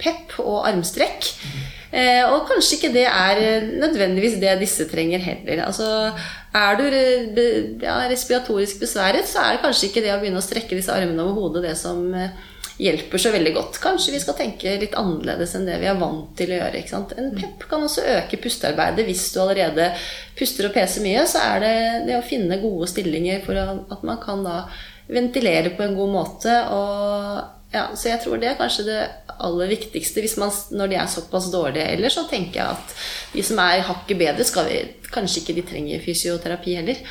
PEP 0.00 0.38
og 0.42 0.64
armstrekk. 0.70 1.28
Eh, 1.94 2.24
og 2.26 2.48
kanskje 2.48 2.80
ikke 2.80 2.94
det 2.96 3.04
er 3.06 3.42
eh, 3.42 3.68
nødvendigvis 3.78 4.40
det 4.42 4.56
disse 4.58 4.88
trenger 4.90 5.22
heller. 5.22 5.62
Altså, 5.68 5.86
er 6.54 6.80
du 6.80 6.88
ja, 7.84 8.00
respiratorisk 8.10 8.82
besværet, 8.82 9.30
så 9.30 9.44
er 9.44 9.54
det 9.54 9.62
kanskje 9.62 9.90
ikke 9.90 10.02
det 10.02 10.16
å 10.16 10.18
begynne 10.22 10.42
å 10.42 10.44
strekke 10.44 10.74
disse 10.74 10.94
armene 10.94 11.22
over 11.22 11.44
hodet 11.44 11.68
det 11.68 11.76
som 11.78 12.02
hjelper 12.82 13.22
så 13.22 13.30
veldig 13.30 13.52
godt. 13.54 13.78
Kanskje 13.78 14.16
vi 14.16 14.20
skal 14.24 14.34
tenke 14.34 14.72
litt 14.80 14.96
annerledes 14.98 15.52
enn 15.54 15.68
det 15.68 15.76
vi 15.78 15.86
er 15.86 16.00
vant 16.00 16.32
til 16.34 16.50
å 16.50 16.58
gjøre. 16.58 16.80
En 17.14 17.30
PEP 17.36 17.68
kan 17.70 17.86
også 17.86 18.02
øke 18.16 18.40
pustearbeidet. 18.42 19.06
Hvis 19.06 19.28
du 19.30 19.38
allerede 19.44 19.92
puster 20.34 20.66
og 20.66 20.74
peser 20.74 21.06
mye, 21.06 21.22
så 21.30 21.44
er 21.52 21.62
det 21.62 21.76
det 22.08 22.18
å 22.18 22.26
finne 22.26 22.58
gode 22.62 22.90
stillinger 22.90 23.46
for 23.46 23.62
at 23.62 24.02
man 24.02 24.18
kan 24.24 24.42
da 24.42 24.64
ventilere 25.06 25.74
på 25.76 25.84
en 25.84 25.96
god 25.98 26.12
måte. 26.12 26.56
Og, 26.72 27.42
ja, 27.74 27.88
så 27.96 28.12
jeg 28.12 28.22
tror 28.24 28.40
det 28.40 28.52
er 28.52 28.58
kanskje 28.60 28.86
det 28.88 29.00
aller 29.34 29.70
viktigste 29.72 30.22
hvis 30.22 30.36
man, 30.38 30.52
når 30.70 30.92
de 30.92 30.98
er 31.00 31.10
såpass 31.10 31.50
dårlige. 31.52 31.86
Ellers 31.96 32.16
så 32.18 32.26
tenker 32.30 32.60
jeg 32.60 32.76
at 32.76 32.94
de 33.34 33.42
som 33.46 33.58
er 33.62 33.82
hakket 33.88 34.20
bedre, 34.20 34.46
skal 34.46 34.68
vi, 34.70 34.78
kanskje 35.14 35.42
ikke 35.42 35.56
de 35.56 35.64
trenger 35.68 36.02
fysioterapi 36.02 36.76
heller. 36.78 37.02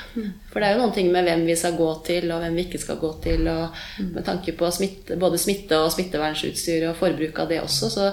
For 0.51 0.59
det 0.59 0.69
er 0.69 0.75
jo 0.75 0.81
noen 0.83 0.95
ting 0.95 1.11
med 1.11 1.27
hvem 1.27 1.45
vi 1.47 1.57
skal 1.59 1.77
gå 1.79 1.89
til, 2.07 2.31
og 2.31 2.43
hvem 2.43 2.57
vi 2.59 2.65
ikke 2.67 2.81
skal 2.81 2.99
gå 3.01 3.11
til. 3.23 3.47
Og 3.51 3.83
med 4.09 4.25
tanke 4.27 4.55
på 4.59 4.71
smitte, 4.75 5.19
både 5.19 5.39
smitte 5.41 5.79
og 5.79 5.91
smittevernsutstyr 5.95 6.89
og 6.89 6.97
forbruk 6.99 7.43
av 7.43 7.51
det 7.51 7.61
også. 7.63 7.91
Så 7.93 8.09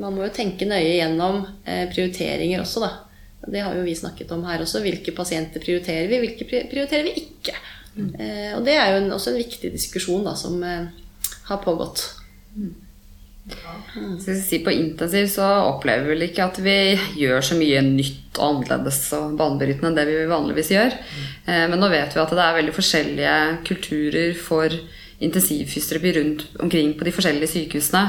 man 0.00 0.14
må 0.14 0.26
jo 0.26 0.34
tenke 0.34 0.68
nøye 0.68 0.98
gjennom 0.98 1.42
eh, 1.66 1.86
prioriteringer 1.94 2.62
også, 2.62 2.84
da. 2.86 2.92
Det 3.44 3.60
har 3.60 3.74
jo 3.76 3.84
vi 3.84 3.94
snakket 3.96 4.30
om 4.32 4.44
her 4.48 4.62
også. 4.64 4.80
Hvilke 4.80 5.12
pasienter 5.16 5.60
prioriterer 5.60 6.08
vi, 6.08 6.20
hvilke 6.22 6.46
prioriterer 6.48 7.10
vi 7.10 7.26
ikke? 7.26 7.56
Eh, 7.96 8.50
og 8.56 8.64
det 8.66 8.74
er 8.78 8.92
jo 8.92 9.02
en, 9.04 9.12
også 9.14 9.32
en 9.32 9.40
viktig 9.42 9.70
diskusjon 9.74 10.24
da, 10.26 10.34
som 10.38 10.58
eh, 10.66 10.88
har 11.48 11.62
pågått. 11.64 12.02
Så 13.44 14.30
jeg 14.30 14.40
si 14.40 14.58
På 14.64 14.72
intensiv 14.72 15.26
så 15.28 15.44
opplever 15.66 16.06
vi 16.06 16.14
vel 16.14 16.26
ikke 16.30 16.46
at 16.46 16.58
vi 16.64 16.76
gjør 17.20 17.44
så 17.44 17.58
mye 17.58 17.82
nytt 17.84 18.38
og 18.40 18.46
annerledes 18.46 19.02
og 19.18 19.34
banebrytende 19.36 19.90
enn 19.90 19.98
det 19.98 20.06
vi 20.08 20.22
vanligvis 20.30 20.72
gjør. 20.72 20.96
Eh, 21.44 21.66
Men 21.68 21.78
nå 21.82 21.90
vet 21.92 22.16
vi 22.16 22.22
at 22.22 22.32
det 22.32 22.44
er 22.46 22.58
veldig 22.60 22.76
forskjellige 22.78 23.36
kulturer 23.68 24.32
for 24.38 24.78
intensivfysioterapi 25.24 26.14
rundt 26.16 26.46
omkring 26.64 26.96
på 26.98 27.06
de 27.06 27.12
forskjellige 27.14 27.52
sykehusene. 27.52 28.04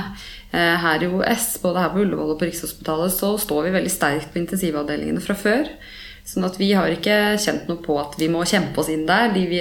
Eh, 0.56 0.76
Her 0.86 1.04
i 1.04 1.12
OS, 1.12 1.60
både 1.62 1.84
her 1.84 1.92
på 1.94 2.02
Ullevål 2.06 2.34
og 2.34 2.40
på 2.40 2.48
Rikshospitalet, 2.50 3.14
så 3.14 3.36
står 3.38 3.68
vi 3.68 3.76
veldig 3.76 3.92
sterkt 3.92 4.32
på 4.34 4.42
intensivavdelingene 4.42 5.22
fra 5.24 5.36
før. 5.38 5.70
Sånn 6.26 6.46
at 6.48 6.58
vi 6.58 6.72
har 6.74 6.90
ikke 6.90 7.38
kjent 7.38 7.68
noe 7.70 7.78
på 7.86 8.00
at 8.02 8.16
vi 8.18 8.28
må 8.34 8.42
kjempe 8.50 8.82
oss 8.82 8.90
inn 8.90 9.06
der. 9.06 9.30
De 9.36 9.44
vi 9.46 9.60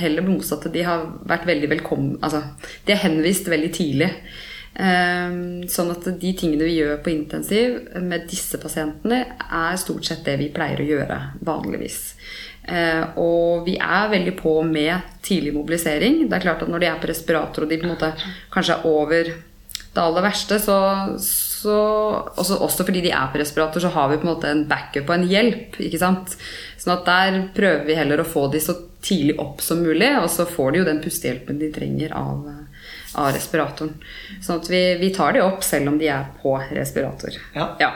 heller 0.00 0.24
motsatte, 0.24 0.72
de 0.72 0.84
har 0.86 1.04
vært 1.28 1.44
veldig 1.48 1.68
velkomne 1.74 2.18
Altså, 2.24 2.40
de 2.86 2.94
er 2.94 3.02
henvist 3.02 3.50
veldig 3.52 3.72
tidlig. 3.76 4.08
Ehm, 4.80 5.66
Sånn 5.72 5.92
at 5.92 6.08
de 6.20 6.32
tingene 6.36 6.68
vi 6.68 6.78
gjør 6.78 7.02
på 7.04 7.12
intensiv 7.12 7.76
med 8.00 8.26
disse 8.30 8.58
pasientene, 8.62 9.22
er 9.44 9.76
stort 9.80 10.08
sett 10.08 10.24
det 10.24 10.38
vi 10.40 10.50
pleier 10.52 10.80
å 10.80 10.88
gjøre 10.88 11.18
vanligvis. 11.44 12.00
Eh, 12.68 13.04
Og 13.20 13.66
vi 13.66 13.76
er 13.76 14.08
veldig 14.10 14.36
på 14.40 14.62
med 14.64 15.00
tidlig 15.22 15.52
mobilisering. 15.54 16.28
Det 16.28 16.36
er 16.38 16.46
klart 16.48 16.62
at 16.62 16.68
når 16.72 16.80
de 16.80 16.86
er 16.86 16.98
på 17.02 17.08
respirator 17.12 17.62
og 17.64 17.68
de 17.68 17.78
på 17.78 17.86
en 17.86 17.94
måte 17.94 18.12
kanskje 18.52 18.78
er 18.78 18.86
over 18.86 19.24
det 19.96 20.02
aller 20.02 20.22
verste, 20.22 20.58
så, 20.60 20.76
så 21.56 21.76
også, 22.36 22.58
også 22.60 22.84
fordi 22.84 23.00
de 23.06 23.12
er 23.16 23.30
på 23.32 23.40
respirator, 23.40 23.80
så 23.80 23.88
har 23.94 24.10
vi 24.10 24.18
på 24.20 24.26
en 24.26 24.32
måte 24.34 24.50
en 24.50 24.66
backup 24.68 25.08
og 25.08 25.14
en 25.16 25.28
hjelp. 25.30 25.78
ikke 25.80 26.00
sant? 26.02 26.36
Sånn 26.76 26.96
at 26.98 27.08
der 27.08 27.38
prøver 27.56 27.86
vi 27.88 27.96
heller 27.96 28.20
å 28.20 28.28
få 28.28 28.46
de 28.52 28.60
så 28.60 28.76
tidlig 29.06 29.38
opp 29.40 29.62
som 29.64 29.80
mulig, 29.84 30.10
og 30.20 30.28
så 30.32 30.44
får 30.48 30.72
de 30.72 30.82
jo 30.82 30.88
den 30.88 31.00
pustehjelpen 31.04 31.60
de 31.62 31.70
trenger 31.72 32.12
av, 32.18 32.44
av 33.16 33.30
respiratoren. 33.32 33.94
Sånn 34.44 34.60
at 34.60 34.68
vi, 34.72 34.82
vi 35.00 35.12
tar 35.16 35.36
de 35.36 35.44
opp 35.46 35.64
selv 35.64 35.94
om 35.94 35.98
de 36.00 36.10
er 36.12 36.28
på 36.42 36.56
respirator. 36.76 37.38
Ja. 37.56 37.92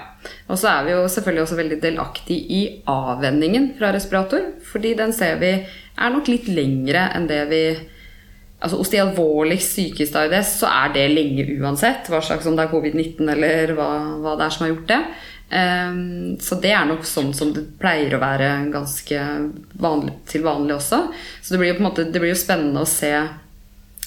Og 0.49 0.57
så 0.61 0.71
er 0.73 0.87
vi 0.87 0.95
jo 0.95 1.05
selvfølgelig 1.11 1.45
også 1.45 1.61
veldig 1.61 1.81
delaktig 1.83 2.41
i 2.53 2.63
avvenningen 2.89 3.73
fra 3.79 3.93
respirator, 3.97 4.53
fordi 4.71 4.95
den 4.99 5.13
ser 5.17 5.41
vi 5.43 5.55
er 5.61 6.15
nok 6.15 6.29
litt 6.33 6.49
lengre 6.49 7.11
enn 7.13 7.29
det 7.29 7.43
vi 7.51 7.65
Altså 8.61 8.77
Hos 8.77 8.93
de 8.93 9.01
alvorligst 9.01 9.77
sykeste 9.79 10.21
ARDS 10.21 10.55
så 10.61 10.69
er 10.69 10.95
det 10.95 11.09
lenge 11.15 11.47
uansett, 11.61 12.11
hva 12.13 12.21
slags 12.25 12.49
om 12.49 12.59
det 12.59 12.67
er 12.67 12.73
covid-19 12.75 13.35
eller 13.35 13.75
hva, 13.79 13.91
hva 14.21 14.35
det 14.37 14.47
er 14.47 14.57
som 14.57 14.67
har 14.67 14.75
gjort 14.75 14.91
det. 14.91 15.03
Um, 15.51 16.37
så 16.39 16.61
det 16.63 16.71
er 16.77 16.85
nok 16.87 17.07
sånn 17.09 17.33
som 17.35 17.55
det 17.57 17.65
pleier 17.81 18.13
å 18.15 18.23
være 18.23 18.51
ganske 18.71 19.23
vanlig, 19.83 20.15
til 20.31 20.45
vanlig 20.45 20.77
også. 20.77 21.07
Så 21.41 21.55
det 21.55 21.63
blir 21.63 21.73
jo 21.73 21.79
på 21.79 21.83
en 21.83 21.89
måte, 21.89 22.05
det 22.07 22.23
blir 22.23 22.35
jo 22.35 22.43
spennende 22.43 22.85
å 22.85 22.91
se 22.91 23.15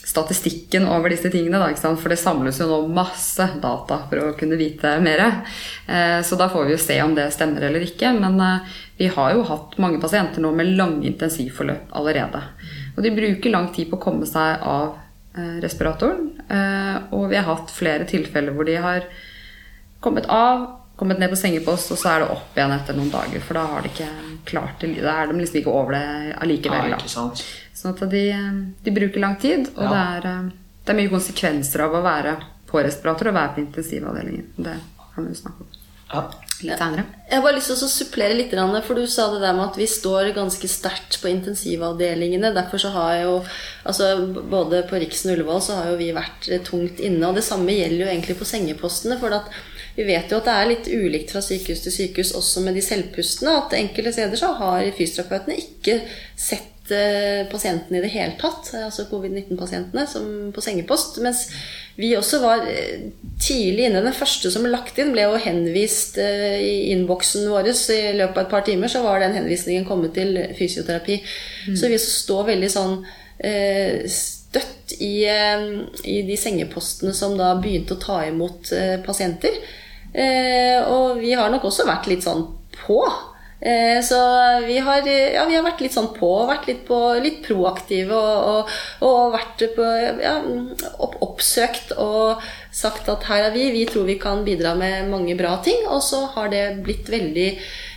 statistikken 0.03 0.85
over 0.87 1.09
disse 1.09 1.31
tingene. 1.33 1.59
Da? 1.59 1.95
For 1.95 2.11
det 2.11 2.19
samles 2.21 2.59
jo 2.61 2.67
nå 2.69 2.79
masse 2.93 3.47
data 3.63 4.01
for 4.09 4.21
å 4.21 4.33
kunne 4.39 4.59
vite 4.59 4.97
mer. 5.03 5.23
Eh, 5.87 6.19
så 6.23 6.39
da 6.39 6.49
får 6.51 6.67
vi 6.67 6.75
jo 6.75 6.81
se 6.81 6.99
om 7.03 7.15
det 7.15 7.29
stemmer 7.35 7.65
eller 7.69 7.85
ikke. 7.87 8.11
Men 8.19 8.39
eh, 8.43 8.73
vi 8.99 9.09
har 9.15 9.33
jo 9.33 9.45
hatt 9.47 9.77
mange 9.81 10.01
pasienter 10.03 10.43
nå 10.43 10.51
med 10.55 10.75
lange 10.77 11.07
intensivforløp 11.09 11.95
allerede. 11.97 12.43
Og 12.95 13.03
de 13.03 13.11
bruker 13.15 13.49
lang 13.53 13.71
tid 13.73 13.89
på 13.89 13.97
å 13.97 14.03
komme 14.03 14.25
seg 14.29 14.61
av 14.69 14.95
eh, 15.35 15.59
respiratoren. 15.63 16.27
Eh, 16.47 16.97
og 17.15 17.29
vi 17.31 17.39
har 17.39 17.47
hatt 17.47 17.71
flere 17.73 18.05
tilfeller 18.09 18.53
hvor 18.53 18.67
de 18.69 18.75
har 18.83 19.07
kommet 20.03 20.25
av, 20.29 20.67
kommet 20.99 21.17
ned 21.19 21.31
på 21.33 21.39
sengepost, 21.39 21.91
og 21.95 21.97
så 21.97 22.11
er 22.13 22.19
det 22.23 22.29
opp 22.35 22.57
igjen 22.57 22.73
etter 22.75 22.97
noen 22.97 23.09
dager. 23.13 23.41
For 23.41 23.57
da 23.57 23.63
har 23.71 23.81
de 23.85 23.89
ikke 23.93 24.09
klart 24.45 24.83
det. 24.83 24.91
Da 25.01 25.15
er 25.23 25.31
de 25.31 25.39
liksom 25.39 25.61
ikke 25.63 25.73
over 25.73 25.95
det 25.97 26.05
allikevel. 26.43 26.93
Ja. 26.93 26.99
Sånn 27.73 27.95
at 27.95 28.03
de, 28.11 28.23
de 28.85 28.93
bruker 28.95 29.23
lang 29.23 29.39
tid, 29.41 29.71
og 29.75 29.83
Ja. 29.83 29.89
det, 29.93 30.01
er, 30.17 30.27
eh, 30.29 30.51
det 30.85 30.93
er 30.93 30.99
mye 31.01 31.13
konsekvenser 31.15 31.87
av 31.87 31.95
å 31.97 32.03
være 32.05 32.35
på 32.69 32.81
respirator 32.83 33.29
og 33.31 33.35
være 33.39 33.55
på 33.55 33.63
intensivavdelingen. 33.65 34.51
Det 34.57 34.77
kan 35.15 35.25
vi 35.25 35.33
jo 35.33 35.41
snakke 35.41 35.65
om 35.65 35.79
Ja. 36.13 36.21
Litt. 36.67 36.79
Jeg 36.79 37.37
har 37.37 37.43
bare 37.45 37.57
lyst 37.57 37.71
til 37.71 37.85
å 37.85 37.91
supplere 37.91 38.37
litt, 38.37 38.53
for 38.87 38.97
du 38.97 39.05
sa 39.09 39.29
det 39.33 39.41
der 39.43 39.55
med 39.57 39.65
at 39.69 39.77
vi 39.79 39.87
står 39.89 40.31
ganske 40.35 40.69
sterkt 40.69 41.19
på 41.21 41.31
intensivavdelingene. 41.31 42.53
Derfor 42.55 42.81
så 42.81 42.93
har 42.95 43.19
jo 43.23 43.37
altså 43.83 44.09
Både 44.49 44.83
på 44.87 44.99
Riksen 45.01 45.31
og 45.31 45.37
Ullevål 45.37 45.61
så 45.63 45.77
har 45.79 45.91
jo 45.91 45.99
vi 45.99 46.11
vært 46.15 46.49
eh, 46.49 46.61
tungt 46.63 46.99
inne. 47.03 47.29
Og 47.29 47.37
det 47.39 47.45
samme 47.45 47.75
gjelder 47.75 48.05
jo 48.05 48.11
egentlig 48.11 48.37
på 48.39 48.47
sengepostene. 48.47 49.17
For 49.21 49.35
at 49.35 49.49
vi 49.95 50.05
vet 50.07 50.31
jo 50.31 50.39
at 50.39 50.47
det 50.49 50.57
er 50.57 50.69
litt 50.71 50.89
ulikt 50.89 51.33
fra 51.33 51.41
sykehus 51.45 51.83
til 51.85 51.93
sykehus 51.93 52.33
også 52.37 52.63
med 52.65 52.77
de 52.77 52.83
selvpustene. 52.85 53.57
At 53.63 53.75
enkelte 53.77 54.15
steder 54.15 54.39
så 54.39 54.53
har 54.59 54.87
fysioterapeutene 54.97 55.59
ikke 55.61 55.99
sett 56.39 56.72
pasientene 57.51 57.99
i 57.99 58.03
det 58.03 58.11
hele 58.11 58.35
tatt. 58.41 58.73
Altså 58.75 59.05
covid-19-pasientene 59.11 60.03
som 60.09 60.27
på 60.55 60.63
sengepost. 60.63 61.19
Mens 61.23 61.45
vi 61.95 62.13
også 62.17 62.39
var 62.41 62.65
eh, 62.69 63.09
tidlig 63.41 63.87
inne. 63.87 64.03
Den 64.05 64.15
første 64.17 64.51
som 64.51 64.65
ble 64.65 64.73
lagt 64.73 64.97
inn, 64.99 65.13
ble 65.13 65.27
jo 65.27 65.41
henvist 65.41 66.17
eh, 66.21 66.59
i 66.59 66.75
innboksen 66.93 67.49
vår. 67.51 67.69
I 67.93 68.15
løpet 68.17 68.37
av 68.37 68.45
et 68.45 68.53
par 68.53 68.65
timer 68.67 68.91
så 68.91 69.03
var 69.05 69.21
den 69.21 69.37
henvisningen 69.37 69.85
kommet 69.87 70.15
til 70.17 70.39
fysioterapi. 70.57 71.19
Så 71.71 71.91
vi 71.91 71.99
også 71.99 72.15
står 72.23 72.47
veldig 72.53 72.71
sånn 72.73 72.97
eh, 73.37 74.01
støtt 74.09 74.97
i, 74.99 75.25
eh, 75.29 75.67
i 76.09 76.21
de 76.27 76.37
sengepostene 76.37 77.13
som 77.15 77.37
da 77.37 77.53
begynte 77.61 77.95
å 77.95 78.01
ta 78.01 78.23
imot 78.27 78.73
eh, 78.75 78.97
pasienter. 79.05 79.61
Eh, 80.13 80.81
og 80.85 81.21
vi 81.21 81.33
har 81.37 81.49
nok 81.53 81.69
også 81.69 81.87
vært 81.89 82.09
litt 82.11 82.25
sånn 82.25 82.45
på. 82.83 82.99
Eh, 83.63 84.01
Så 84.03 84.17
vi 84.67 84.77
har, 84.83 85.07
ja, 85.07 85.45
vi 85.47 85.55
har 85.55 85.63
vært 85.63 85.81
litt 85.85 85.93
sånn 85.95 86.09
på, 86.17 86.29
vært 86.49 86.67
litt, 86.67 86.81
på, 86.87 86.97
litt 87.23 87.39
proaktive 87.45 88.17
og, 88.17 88.49
og, 88.49 88.73
og 89.07 89.35
vært 89.37 89.63
på, 89.77 89.85
ja, 90.19 90.33
opp, 90.99 91.15
oppsøkt 91.23 91.93
og 91.95 92.43
sagt 92.75 93.07
at 93.13 93.23
her 93.29 93.45
er 93.47 93.55
vi, 93.55 93.69
vi 93.71 93.85
tror 93.87 94.09
vi 94.09 94.17
kan 94.19 94.43
bidra 94.43 94.73
med 94.75 95.07
mange 95.13 95.37
bra 95.39 95.55
ting. 95.63 95.85
Og 95.87 96.03
så 96.03 96.25
har 96.35 96.51
det 96.51 96.65
blitt 96.83 97.07
veldig 97.13 97.47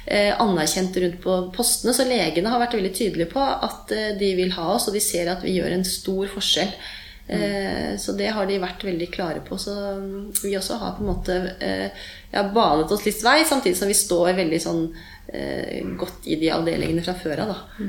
eh, 0.06 0.30
anerkjent 0.38 1.00
rundt 1.02 1.18
på 1.24 1.40
postene. 1.56 1.96
Så 1.96 2.06
legene 2.06 2.52
har 2.52 2.62
vært 2.62 2.78
veldig 2.78 2.94
tydelige 2.94 3.32
på 3.34 3.42
at 3.42 3.90
eh, 3.96 4.12
de 4.20 4.30
vil 4.38 4.54
ha 4.54 4.68
oss, 4.76 4.86
og 4.86 4.94
de 4.94 5.02
ser 5.02 5.32
at 5.34 5.42
vi 5.42 5.56
gjør 5.58 5.74
en 5.80 5.84
stor 5.88 6.30
forskjell. 6.36 6.70
Eh, 7.26 7.96
Så 7.98 8.14
det 8.14 8.30
har 8.36 8.46
de 8.46 8.60
vært 8.62 8.86
veldig 8.86 9.10
klare 9.10 9.42
på. 9.42 9.58
Så 9.58 9.74
mm, 9.74 10.30
vi 10.44 10.54
også 10.60 10.78
har 10.78 10.94
på 10.94 11.02
en 11.02 11.10
måte 11.10 11.40
eh, 11.58 11.90
ja, 12.30 12.46
banet 12.54 12.92
oss 12.94 13.02
litt 13.08 13.18
vei, 13.26 13.40
samtidig 13.48 13.78
som 13.82 13.90
vi 13.90 13.98
står 13.98 14.36
veldig 14.38 14.62
sånn 14.62 14.86
godt 15.98 16.26
i 16.30 16.38
de 16.40 16.50
avdelingene 16.54 17.04
fra 17.04 17.16
før 17.18 17.44
av. 17.44 17.52
da. 17.52 17.88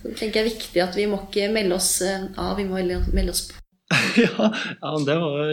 Så 0.00 0.08
det 0.10 0.16
tenker 0.18 0.40
jeg 0.40 0.44
er 0.44 0.50
viktig 0.50 0.84
at 0.84 0.98
vi 0.98 1.08
må 1.10 1.20
ikke 1.26 1.50
melde 1.54 1.78
oss 1.78 1.94
eh, 2.06 2.28
av, 2.36 2.56
vi 2.58 2.66
må 2.68 2.80
melde 3.14 3.34
oss 3.34 3.46
på. 3.50 3.58
ja, 4.24 4.48
ja, 4.80 4.92
det 5.06 5.18
var 5.20 5.52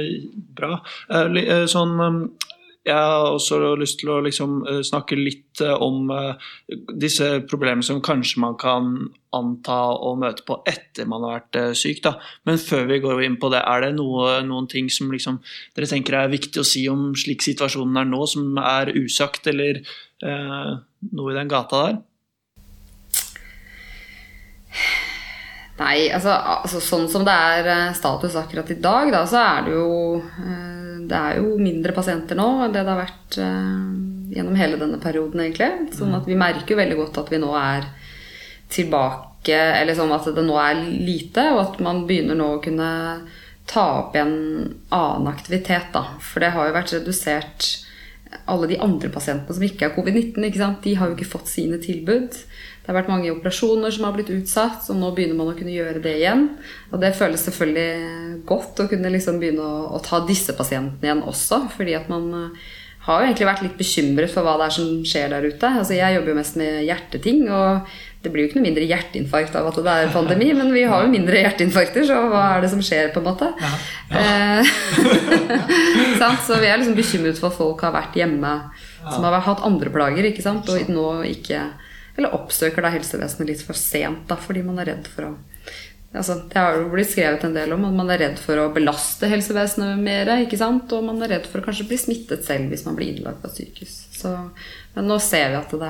bra. 0.57 0.77
Eh, 1.11 1.41
eh, 1.43 1.65
Sånn, 1.69 1.97
jeg 2.87 2.95
har 2.95 3.33
også 3.35 3.59
lyst 3.77 3.99
til 4.01 4.11
å 4.13 4.19
liksom 4.23 4.61
eh, 4.63 4.81
snakke 4.87 5.17
litt 5.19 5.61
eh, 5.61 5.75
om 5.83 6.09
eh, 6.15 6.49
disse 6.97 7.27
problemene 7.49 7.85
som 7.85 8.01
kanskje 8.03 8.41
man 8.41 8.55
kan 8.59 8.93
anta 9.35 9.77
å 9.93 10.15
møte 10.17 10.45
på 10.47 10.61
etter 10.69 11.09
man 11.09 11.25
har 11.27 11.41
vært 11.41 11.77
syk. 11.77 12.01
Da. 12.05 12.15
Men 12.47 12.61
før 12.61 12.87
vi 12.89 13.01
går 13.03 13.23
inn 13.27 13.37
på 13.41 13.51
det, 13.53 13.61
er 13.61 13.83
det 13.85 13.91
noe, 13.99 14.39
noen 14.47 14.69
ting 14.71 14.89
som 14.93 15.11
liksom, 15.13 15.41
dere 15.77 15.89
tenker 15.91 16.17
er 16.17 16.31
viktig 16.31 16.63
å 16.63 16.67
si 16.67 16.87
om 16.89 17.11
slik 17.19 17.45
situasjonen 17.45 18.01
er 18.01 18.09
nå, 18.09 18.23
som 18.31 18.57
er 18.63 18.93
usagt, 18.95 19.51
eller 19.51 19.83
eh, 20.23 20.71
noe 21.13 21.33
i 21.33 21.37
den 21.37 21.51
gata 21.51 21.83
der? 21.87 21.99
Nei, 25.79 26.09
altså, 26.11 26.33
altså, 26.59 26.81
sånn 26.83 27.07
som 27.11 27.23
det 27.23 27.33
er 27.33 27.93
status 27.95 28.35
akkurat 28.35 28.67
i 28.73 28.81
dag, 28.83 29.13
da, 29.13 29.23
så 29.29 29.39
er 29.39 29.67
det 29.69 29.77
jo 29.77 29.91
eh, 30.19 30.79
det 31.09 31.17
er 31.17 31.39
jo 31.39 31.57
mindre 31.59 31.95
pasienter 31.95 32.37
nå 32.37 32.47
enn 32.63 32.73
det 32.73 32.83
det 32.83 32.93
har 32.93 33.01
vært 33.01 33.39
uh, 33.41 33.89
gjennom 34.29 34.57
hele 34.59 34.77
denne 34.77 34.99
perioden, 35.01 35.41
egentlig. 35.41 35.95
Sånn 35.97 36.13
at 36.17 36.27
vi 36.29 36.37
merker 36.37 36.75
jo 36.75 36.79
veldig 36.79 36.97
godt 36.99 37.21
at 37.23 37.33
vi 37.33 37.41
nå 37.41 37.49
er 37.57 37.89
tilbake 38.69 39.25
Eller 39.55 39.95
sånn 39.97 40.11
at 40.13 40.27
det 40.35 40.43
nå 40.45 40.57
er 40.61 40.81
lite, 40.83 41.47
og 41.55 41.61
at 41.63 41.77
man 41.81 42.03
begynner 42.05 42.37
nå 42.37 42.51
å 42.57 42.61
kunne 42.61 42.89
ta 43.69 43.85
opp 44.01 44.17
igjen 44.17 44.35
annen 44.93 45.29
aktivitet, 45.31 45.89
da. 45.95 46.03
For 46.21 46.43
det 46.43 46.51
har 46.53 46.67
jo 46.67 46.75
vært 46.75 46.93
redusert 46.97 47.69
alle 48.49 48.67
de 48.69 48.77
andre 48.81 49.09
pasientene 49.13 49.55
som 49.55 49.65
ikke 49.65 49.87
er 49.87 49.95
covid-19, 49.95 50.81
de 50.83 50.95
har 50.97 51.09
jo 51.09 51.15
ikke 51.17 51.31
fått 51.31 51.49
sine 51.49 51.79
tilbud. 51.81 52.35
Det 52.89 52.91
har 52.91 52.97
vært 53.03 53.11
mange 53.11 53.31
operasjoner 53.33 53.93
som 53.93 54.05
har 54.07 54.15
blitt 54.15 54.31
utsatt, 54.33 54.87
og 54.89 54.97
nå 54.97 55.11
begynner 55.13 55.37
man 55.37 55.51
å 55.51 55.55
kunne 55.57 55.73
gjøre 55.73 56.01
det 56.03 56.15
igjen. 56.21 56.45
Og 56.89 57.01
det 57.01 57.15
føles 57.17 57.43
selvfølgelig 57.45 58.43
godt 58.49 58.83
å 58.83 58.87
kunne 58.89 59.13
liksom 59.13 59.41
begynne 59.41 59.65
å, 59.65 59.81
å, 59.93 60.01
ta 60.05 60.21
disse 60.25 60.55
pasientene 60.57 61.05
igjen 61.09 61.25
også. 61.29 61.63
Fordi 61.75 61.93
at 61.97 62.09
man 62.09 62.29
eh, 62.37 62.69
har 63.05 63.21
jo 63.21 63.29
egentlig 63.29 63.49
vært 63.49 63.63
litt 63.65 63.77
bekymret 63.77 64.33
for 64.33 64.45
hva 64.45 64.55
det 64.57 64.69
er 64.69 64.77
som 64.77 64.89
skjer 65.05 65.33
der 65.33 65.49
ute. 65.49 65.73
Altså 65.81 65.97
Jeg 65.97 66.17
jobber 66.17 66.33
jo 66.33 66.39
mest 66.39 66.57
med 66.61 66.81
hjerteting, 66.87 67.43
og 67.53 67.93
det 68.19 68.31
blir 68.33 68.43
jo 68.43 68.49
ikke 68.49 68.59
noe 68.59 68.67
mindre 68.67 68.87
hjerteinfarkt 68.89 69.53
av 69.55 69.69
at 69.69 69.77
det 69.79 69.91
er 69.95 70.09
pandemi, 70.11 70.49
men 70.57 70.73
vi 70.75 70.83
har 70.91 71.05
jo 71.05 71.11
mindre 71.11 71.39
hjerteinfarkter, 71.39 72.03
så 72.07 72.17
hva 72.31 72.45
er 72.55 72.65
det 72.65 72.71
som 72.73 72.81
skjer, 72.83 73.13
på 73.15 73.21
en 73.21 73.29
måte? 73.29 73.47
Ja. 73.59 73.69
Ja. 74.11 74.23
Eh, 74.59 76.33
så 76.47 76.59
vi 76.59 76.67
er 76.67 76.81
liksom 76.81 76.97
bekymret 76.99 77.39
for 77.39 77.51
at 77.51 77.59
folk 77.59 77.85
har 77.85 77.95
vært 77.95 78.17
hjemme 78.19 78.55
som 79.05 79.23
har 79.23 79.39
hatt 79.45 79.63
andre 79.63 79.93
plager, 79.93 80.27
ikke 80.27 80.43
sant? 80.43 80.67
og 80.67 80.91
nå 80.91 81.07
ikke 81.29 81.63
eller 82.19 82.35
oppsøker 82.35 82.83
da 82.83 82.91
helsevesenet 82.91 83.47
litt 83.47 83.63
for 83.63 83.77
sent 83.79 84.25
da, 84.27 84.35
fordi 84.39 84.63
man 84.65 84.81
er 84.81 84.91
redd 84.91 85.07
for 85.07 85.29
å 85.29 85.31
altså, 86.11 86.35
Det 86.51 86.59
har 86.59 86.75
jo 86.75 86.89
blitt 86.91 87.11
skrevet 87.13 87.45
en 87.47 87.55
del 87.55 87.73
om 87.75 87.85
at 87.87 87.95
man 87.95 88.11
er 88.11 88.19
redd 88.25 88.41
for 88.41 88.59
å 88.59 88.69
belaste 88.75 89.29
helsevesenet 89.31 90.01
mer. 90.03 90.31
Og 90.33 91.05
man 91.05 91.21
er 91.23 91.35
redd 91.37 91.47
for 91.47 91.61
å 91.61 91.67
kanskje 91.67 91.87
bli 91.87 91.99
smittet 92.01 92.43
selv 92.47 92.73
hvis 92.73 92.85
man 92.87 92.97
blir 92.99 93.13
innlagt 93.13 93.43
på 93.43 93.53
sykehus. 93.53 93.95
Så, 94.19 94.33
men 94.97 95.05
nå 95.07 95.19
ser 95.21 95.51
vi 95.53 95.57
at 95.59 95.73
det, 95.79 95.89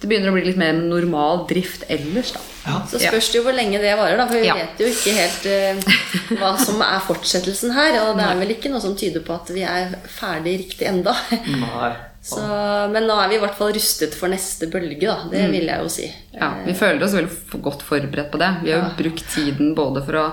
det, 0.00 0.08
begynner 0.08 0.32
å 0.32 0.34
bli 0.34 0.46
litt 0.46 0.58
mer 0.58 0.72
normal 0.74 1.44
drift 1.50 1.84
ellers. 1.92 2.32
da. 2.34 2.40
Ja. 2.64 2.78
Så 2.90 3.00
spørs 3.02 3.28
det 3.30 3.38
jo 3.38 3.44
hvor 3.46 3.56
lenge 3.56 3.80
det 3.82 3.92
varer, 3.98 4.16
da, 4.18 4.26
for 4.30 4.40
vi 4.40 4.48
ja. 4.48 4.56
vet 4.56 4.80
jo 4.82 4.88
ikke 4.88 5.14
helt 5.14 5.48
uh, 5.52 6.38
hva 6.40 6.52
som 6.60 6.80
er 6.84 7.04
fortsettelsen 7.06 7.76
her. 7.76 8.00
Og 8.06 8.18
det 8.18 8.26
er 8.26 8.40
vel 8.40 8.54
ikke 8.56 8.72
noe 8.72 8.82
som 8.82 8.96
tyder 8.98 9.24
på 9.24 9.36
at 9.36 9.52
vi 9.54 9.64
er 9.68 9.98
ferdig 10.10 10.56
riktig 10.64 10.88
enda. 10.90 11.14
Nei. 11.62 11.92
Så, 12.28 12.42
men 12.92 13.06
nå 13.06 13.14
er 13.22 13.30
vi 13.30 13.36
i 13.38 13.40
hvert 13.40 13.56
fall 13.56 13.70
rustet 13.76 14.16
for 14.18 14.32
neste 14.32 14.66
bølge, 14.72 15.06
da. 15.06 15.28
Det 15.30 15.44
mm. 15.44 15.52
vil 15.54 15.68
jeg 15.70 15.84
jo 15.84 15.92
si. 15.92 16.08
Ja, 16.34 16.50
Vi 16.66 16.74
føler 16.76 17.04
oss 17.04 17.14
veldig 17.16 17.60
godt 17.64 17.84
forberedt 17.86 18.32
på 18.32 18.40
det. 18.42 18.50
Vi 18.64 18.72
har 18.72 18.80
jo 18.80 18.86
ja. 18.88 18.94
brukt 18.98 19.28
tiden 19.32 19.74
både 19.78 20.02
for 20.08 20.18
å 20.18 20.26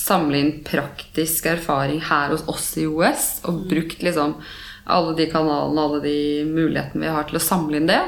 samle 0.00 0.38
inn 0.38 0.52
praktisk 0.66 1.48
erfaring 1.50 2.00
her 2.08 2.32
hos 2.32 2.44
oss 2.50 2.72
i 2.80 2.86
OS, 2.88 3.42
og 3.46 3.58
mm. 3.58 3.64
brukt 3.72 4.04
liksom 4.06 4.36
alle 4.84 5.16
de 5.18 5.26
kanalene, 5.30 5.82
alle 5.82 6.00
de 6.04 6.16
mulighetene 6.48 7.04
vi 7.04 7.14
har 7.14 7.28
til 7.28 7.38
å 7.38 7.44
samle 7.44 7.78
inn 7.78 7.90
det. 7.90 8.02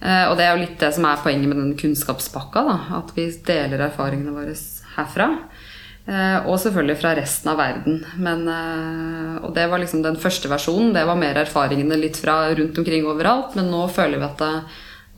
Eh, 0.00 0.26
og 0.28 0.36
det 0.38 0.46
er 0.46 0.54
jo 0.54 0.62
litt 0.62 0.78
det 0.80 0.92
som 0.96 1.06
er 1.08 1.20
poenget 1.24 1.50
med 1.50 1.60
den 1.60 1.74
kunnskapspakka. 1.80 2.64
Da, 2.66 2.78
at 3.00 3.12
vi 3.16 3.28
deler 3.46 3.86
erfaringene 3.88 4.34
våre 4.36 4.56
herfra. 4.96 5.30
Eh, 6.10 6.46
og 6.48 6.56
selvfølgelig 6.62 6.98
fra 7.00 7.14
resten 7.18 7.52
av 7.52 7.60
verden. 7.60 8.04
Men, 8.18 8.46
eh, 8.48 9.34
og 9.44 9.54
det 9.56 9.68
var 9.70 9.82
liksom 9.82 10.02
den 10.04 10.20
første 10.20 10.48
versjonen. 10.50 10.94
Det 10.96 11.06
var 11.06 11.20
mer 11.20 11.42
erfaringene 11.44 12.00
litt 12.00 12.20
fra 12.20 12.48
rundt 12.54 12.78
omkring 12.78 13.06
overalt. 13.06 13.54
Men 13.56 13.70
nå 13.72 13.86
føler 13.92 14.18
vi 14.18 14.28
at 14.28 14.40
det, 14.40 14.54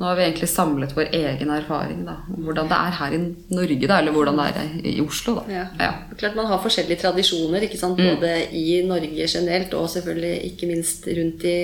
nå 0.02 0.08
har 0.08 0.16
vi 0.18 0.22
egentlig 0.24 0.48
samlet 0.50 0.92
vår 0.96 1.12
egen 1.14 1.50
erfaring. 1.54 2.00
Da, 2.02 2.16
om 2.34 2.46
hvordan 2.48 2.66
det 2.66 2.74
er 2.74 2.94
her 2.98 3.12
i 3.14 3.20
Norge, 3.54 3.86
da, 3.86 3.98
eller 4.02 4.14
hvordan 4.16 4.40
det 4.40 4.46
er 4.58 4.72
i 4.90 4.94
Oslo. 5.04 5.36
Da. 5.36 5.44
Ja. 5.54 5.66
Ja. 5.78 5.90
Klart 6.18 6.34
Man 6.34 6.48
har 6.50 6.58
forskjellige 6.64 7.04
tradisjoner, 7.04 7.62
ikke 7.62 7.78
sant? 7.78 8.00
Mm. 8.00 8.16
både 8.16 8.32
mm. 8.40 8.56
i 8.58 8.64
Norge 8.88 9.28
generelt 9.30 9.76
og 9.78 9.86
selvfølgelig 9.92 10.32
ikke 10.48 10.70
minst 10.72 11.06
rundt 11.06 11.46
i 11.46 11.54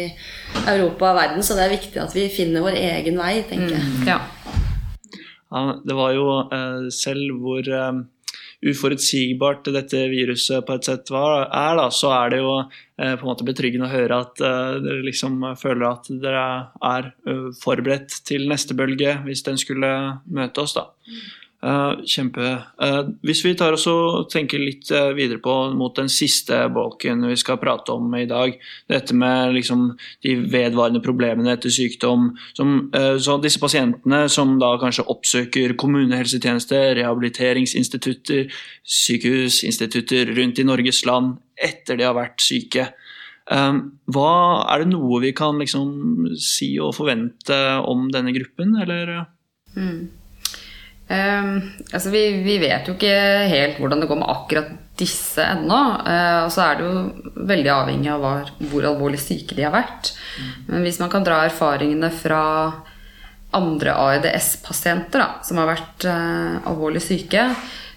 Europa 0.70 1.10
og 1.10 1.18
verden. 1.18 1.42
Så 1.42 1.58
det 1.58 1.64
er 1.66 1.74
viktig 1.74 1.98
at 2.04 2.14
vi 2.14 2.28
finner 2.30 2.62
vår 2.62 2.78
egen 2.78 3.18
vei, 3.18 3.32
tenker 3.50 3.74
jeg. 3.74 3.90
Mm. 3.90 4.06
Ja. 4.06 4.20
ja. 5.56 5.64
det 5.82 5.98
var 5.98 6.14
jo 6.14 6.30
uh, 6.46 6.86
selv 6.94 7.42
hvor 7.42 7.72
uh, 7.74 8.04
uforutsigbart 8.66 9.68
dette 9.70 10.00
viruset 10.10 10.64
på 10.66 10.74
et 10.74 10.86
sett 10.88 11.10
er, 11.14 11.74
da, 11.78 11.86
så 11.94 12.10
er 12.16 12.32
det 12.32 12.40
jo 12.40 12.54
eh, 12.58 13.14
på 13.14 13.22
en 13.22 13.28
måte 13.30 13.46
betryggende 13.46 13.86
å 13.86 13.92
høre 13.92 14.20
at 14.24 14.42
eh, 14.42 14.78
dere 14.82 15.04
liksom 15.06 15.44
føler 15.60 15.86
at 15.86 16.10
dere 16.22 16.46
er 16.90 17.10
uh, 17.28 17.48
forberedt 17.62 18.18
til 18.26 18.48
neste 18.50 18.74
bølge, 18.78 19.14
hvis 19.26 19.44
den 19.46 19.60
skulle 19.60 19.92
møte 20.26 20.64
oss. 20.64 20.74
da. 20.74 20.88
Uh, 21.58 22.04
kjempe. 22.06 22.52
Uh, 22.78 23.08
hvis 23.26 23.40
vi 23.42 23.50
tar 23.58 23.74
og 23.74 24.28
tenker 24.30 24.60
litt 24.62 24.86
uh, 24.94 25.10
videre 25.10 25.40
på 25.42 25.52
mot 25.74 25.90
den 25.96 26.06
siste 26.06 26.54
bolken 26.70 27.24
vi 27.26 27.34
skal 27.40 27.58
prate 27.58 27.96
om 27.96 28.12
i 28.14 28.28
dag, 28.30 28.52
dette 28.86 29.16
med 29.18 29.56
liksom, 29.56 29.88
de 30.22 30.36
vedvarende 30.38 31.02
problemene 31.02 31.56
etter 31.56 31.72
sykdom. 31.74 32.28
Som, 32.54 32.92
så 32.94 33.36
disse 33.42 33.58
pasientene 33.58 34.28
som 34.30 34.54
da 34.62 34.70
kanskje 34.78 35.08
oppsøker 35.10 35.74
kommunehelsetjeneste, 35.80 36.78
rehabiliteringsinstitutter, 37.00 38.46
sykehusinstitutter 38.86 40.30
rundt 40.38 40.62
i 40.62 40.66
Norges 40.68 41.02
land 41.10 41.40
etter 41.58 41.98
de 41.98 42.06
har 42.06 42.14
vært 42.14 42.38
syke. 42.44 42.86
hva 43.48 44.30
Er 44.70 44.84
det 44.84 44.92
noe 44.92 45.20
vi 45.26 45.34
kan 45.34 45.58
liksom, 45.58 46.30
si 46.38 46.76
og 46.78 46.94
forvente 47.00 47.58
om 47.82 48.06
denne 48.14 48.36
gruppen, 48.36 48.76
eller? 48.84 49.26
Mm. 49.74 50.17
Um, 51.08 51.62
altså 51.88 52.10
vi, 52.12 52.22
vi, 52.44 52.58
vet 52.60 52.84
jo 52.84 52.92
ikke 52.92 53.14
helt 53.48 53.78
hvordan 53.80 54.02
det 54.02 54.10
går 54.10 54.18
med 54.20 54.28
akkurat 54.28 54.74
disse 55.00 55.40
ennå. 55.40 55.78
Uh, 56.04 56.44
og 56.44 56.52
så 56.52 56.66
er 56.66 56.78
det 56.78 56.88
jo 56.88 57.42
veldig 57.48 57.72
avhengig 57.72 58.12
av 58.12 58.24
hvor, 58.24 58.52
hvor 58.72 58.88
alvorlig 58.90 59.20
syke 59.22 59.56
de 59.56 59.64
har 59.64 59.74
vært. 59.74 60.12
Mm. 60.36 60.52
Men 60.68 60.86
hvis 60.86 61.00
man 61.00 61.12
kan 61.12 61.24
dra 61.24 61.40
erfaringene 61.46 62.12
fra 62.12 62.44
andre 63.56 63.94
AEDS-pasienter 63.96 65.38
som 65.48 65.62
har 65.62 65.70
vært 65.70 66.08
uh, 66.10 66.60
alvorlig 66.68 67.00
syke, 67.06 67.48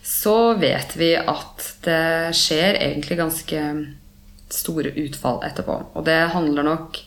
så 0.02 0.54
vet 0.60 0.96
vi 0.98 1.14
at 1.20 1.68
det 1.86 2.36
skjer 2.38 2.80
egentlig 2.80 3.20
ganske 3.20 3.66
store 4.52 4.96
utfall 5.04 5.44
etterpå. 5.48 5.78
Og 5.96 6.06
det 6.08 6.20
handler 6.34 6.66
nok 6.68 7.00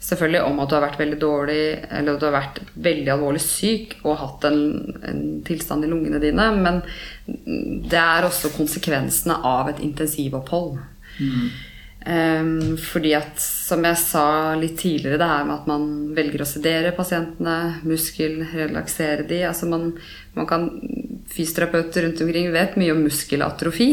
selvfølgelig 0.00 0.42
om 0.48 0.60
at 0.62 0.70
du 0.70 0.74
har 0.76 0.84
vært 0.86 1.00
veldig 1.00 1.18
dårlig 1.20 1.62
eller 1.90 2.14
at 2.14 2.20
du 2.20 2.26
har 2.26 2.36
vært 2.36 2.60
veldig 2.88 3.12
alvorlig 3.14 3.42
syk 3.44 3.98
og 4.00 4.20
hatt 4.22 4.46
en, 4.48 4.62
en, 5.04 5.24
tilstand 5.46 5.84
i 5.84 5.90
lungene 5.90 6.20
dine. 6.22 6.46
Men 6.56 6.80
det 7.26 8.00
er 8.00 8.26
også 8.26 8.52
konsekvensene 8.54 9.36
av 9.46 9.68
et 9.72 9.82
intensivopphold. 9.84 10.78
Mm. 11.20 11.50
Um, 12.00 12.78
fordi 12.80 13.10
at, 13.12 13.36
som 13.44 13.82
jeg 13.84 13.98
sa 14.00 14.54
litt 14.56 14.78
tidligere, 14.80 15.18
det 15.20 15.26
her 15.28 15.44
med 15.44 15.58
at 15.58 15.66
man 15.68 15.82
velger 16.16 16.40
å 16.40 16.48
sedere 16.48 16.94
pasientene, 16.96 17.82
muskelrelaksere 17.84 19.26
de 19.28 19.42
altså 19.50 19.68
man, 19.68 19.90
man 20.32 20.48
kan 20.48 20.70
Fysioterapeuter 21.30 22.02
rundt 22.02 22.20
omkring 22.24 22.48
vet 22.50 22.72
mye 22.80 22.90
om 22.90 23.04
muskelatrofi. 23.06 23.92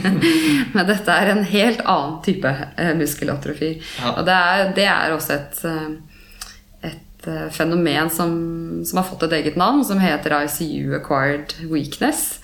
Men 0.74 0.86
dette 0.88 1.12
er 1.12 1.28
en 1.34 1.42
helt 1.44 1.82
annen 1.84 2.14
type 2.24 2.48
uh, 2.48 2.92
muskelatrofi. 2.96 3.74
Ja. 3.98 4.14
Og 4.14 4.22
det 4.24 4.36
er, 4.38 4.62
det 4.78 4.86
er, 4.88 5.12
også 5.12 5.34
et, 5.34 5.58
uh, 5.68 6.88
et 6.88 7.28
uh, 7.28 7.50
fenomen 7.52 8.08
som, 8.08 8.32
som, 8.80 9.02
har 9.02 9.10
fått 9.10 9.26
et 9.28 9.36
eget 9.42 9.60
navn, 9.60 9.84
som 9.84 10.00
heter 10.00 10.38
ICU 10.38 10.96
acquired 11.02 11.52
weakness. 11.68 12.38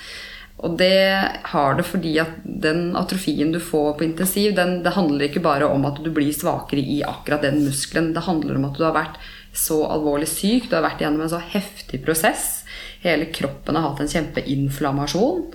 Og 0.60 0.76
det 0.76 1.40
har 1.52 1.76
det 1.78 1.86
fordi 1.88 2.14
at 2.20 2.40
den 2.44 2.90
atrofien 2.98 3.52
du 3.52 3.60
får 3.64 3.94
på 3.96 4.04
intensiv, 4.04 4.52
den, 4.56 4.80
det 4.84 4.92
handler 4.92 5.28
ikke 5.28 5.44
bare 5.44 5.68
om 5.72 5.86
at 5.88 6.02
du 6.04 6.10
blir 6.12 6.32
svakere 6.36 6.84
i 6.84 7.00
akkurat 7.06 7.46
den 7.46 7.62
muskelen. 7.64 8.12
Det 8.16 8.26
handler 8.26 8.58
om 8.58 8.66
at 8.68 8.76
du 8.76 8.84
har 8.84 8.96
vært 8.96 9.20
så 9.56 9.80
alvorlig 9.88 10.28
syk, 10.30 10.68
du 10.68 10.76
har 10.76 10.84
vært 10.84 11.00
gjennom 11.02 11.24
en 11.24 11.32
så 11.32 11.40
heftig 11.40 12.02
prosess. 12.04 12.66
Hele 13.00 13.30
kroppen 13.32 13.78
har 13.78 13.88
hatt 13.88 14.02
en 14.04 14.12
kjempeinflammasjon. 14.12 15.46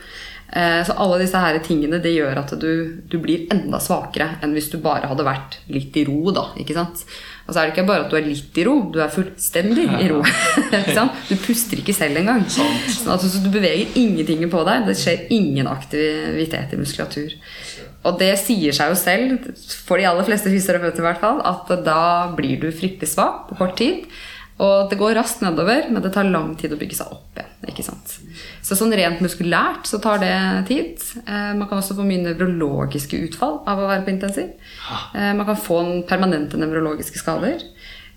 Eh, 0.56 0.82
så 0.88 0.98
alle 1.02 1.22
disse 1.22 1.40
her 1.42 1.58
tingene 1.66 2.02
det 2.02 2.16
gjør 2.16 2.42
at 2.42 2.54
du, 2.62 3.02
du, 3.06 3.18
blir 3.22 3.48
enda 3.54 3.80
svakere 3.82 4.36
enn 4.46 4.54
hvis 4.58 4.70
du 4.74 4.78
bare 4.82 5.10
hadde 5.10 5.26
vært 5.26 5.60
litt 5.74 5.96
i 5.98 6.06
ro. 6.10 6.34
da, 6.34 6.50
ikke 6.62 6.78
sant? 6.78 7.06
Og 7.46 7.54
så 7.54 7.62
er 7.62 7.68
det 7.68 7.76
ikke 7.76 7.88
bare 7.88 8.06
at 8.08 8.10
du 8.10 8.18
er 8.18 8.26
litt 8.26 8.58
i 8.58 8.64
ro, 8.66 8.76
du 8.90 8.98
er 9.04 9.12
fullstendig 9.14 9.86
i 10.04 10.10
ro. 10.10 10.22
du 11.30 11.36
puster 11.44 11.82
ikke 11.82 11.94
selv 11.96 12.22
engang. 12.22 12.46
Sånn 12.50 13.22
så 13.22 13.42
du 13.44 13.52
beveger 13.54 13.98
ingenting 14.02 14.46
på 14.52 14.64
deg. 14.68 14.88
Det 14.90 14.98
skjer 14.98 15.28
ingen 15.36 15.70
aktivitet 15.70 16.74
i 16.74 16.80
muskulatur. 16.82 17.36
Og 18.06 18.20
det 18.22 18.36
sier 18.38 18.74
seg 18.76 18.92
jo 18.92 18.98
selv, 18.98 19.50
for 19.88 20.02
de 20.02 20.06
aller 20.10 20.26
fleste 20.28 20.52
fysioterapeuter 20.54 21.02
i 21.02 21.08
hvert 21.08 21.22
fall, 21.22 21.42
at 21.46 21.72
da 21.86 22.02
blir 22.38 22.60
du 22.62 22.68
fryktelig 22.70 23.10
svak 23.14 23.48
på 23.50 23.58
kort 23.62 23.78
tid. 23.82 24.06
Og 24.64 24.90
det 24.90 24.98
går 25.00 25.18
raskt 25.18 25.42
nedover, 25.44 25.90
men 25.92 26.04
det 26.04 26.14
tar 26.16 26.28
lang 26.30 26.54
tid 26.56 26.72
å 26.72 26.80
bygge 26.80 26.96
seg 26.96 27.12
opp 27.12 27.36
igjen. 27.36 27.52
ikke 27.68 27.84
sant? 27.84 28.14
Så 28.64 28.78
sånn 28.80 28.94
rent 28.96 29.20
muskulært 29.24 29.90
så 29.90 30.00
tar 30.00 30.22
det 30.22 30.36
tid. 30.70 31.02
Eh, 31.26 31.52
man 31.60 31.68
kan 31.68 31.82
også 31.82 31.98
få 31.98 32.06
mye 32.08 32.24
nevrologiske 32.24 33.20
utfall 33.28 33.60
av 33.68 33.82
å 33.82 33.90
være 33.90 34.06
på 34.06 34.14
intensiv. 34.14 34.54
Eh, 35.12 35.34
man 35.36 35.46
kan 35.50 35.60
få 35.60 35.82
permanente 36.08 36.60
nevrologiske 36.62 37.20
skader. 37.20 37.68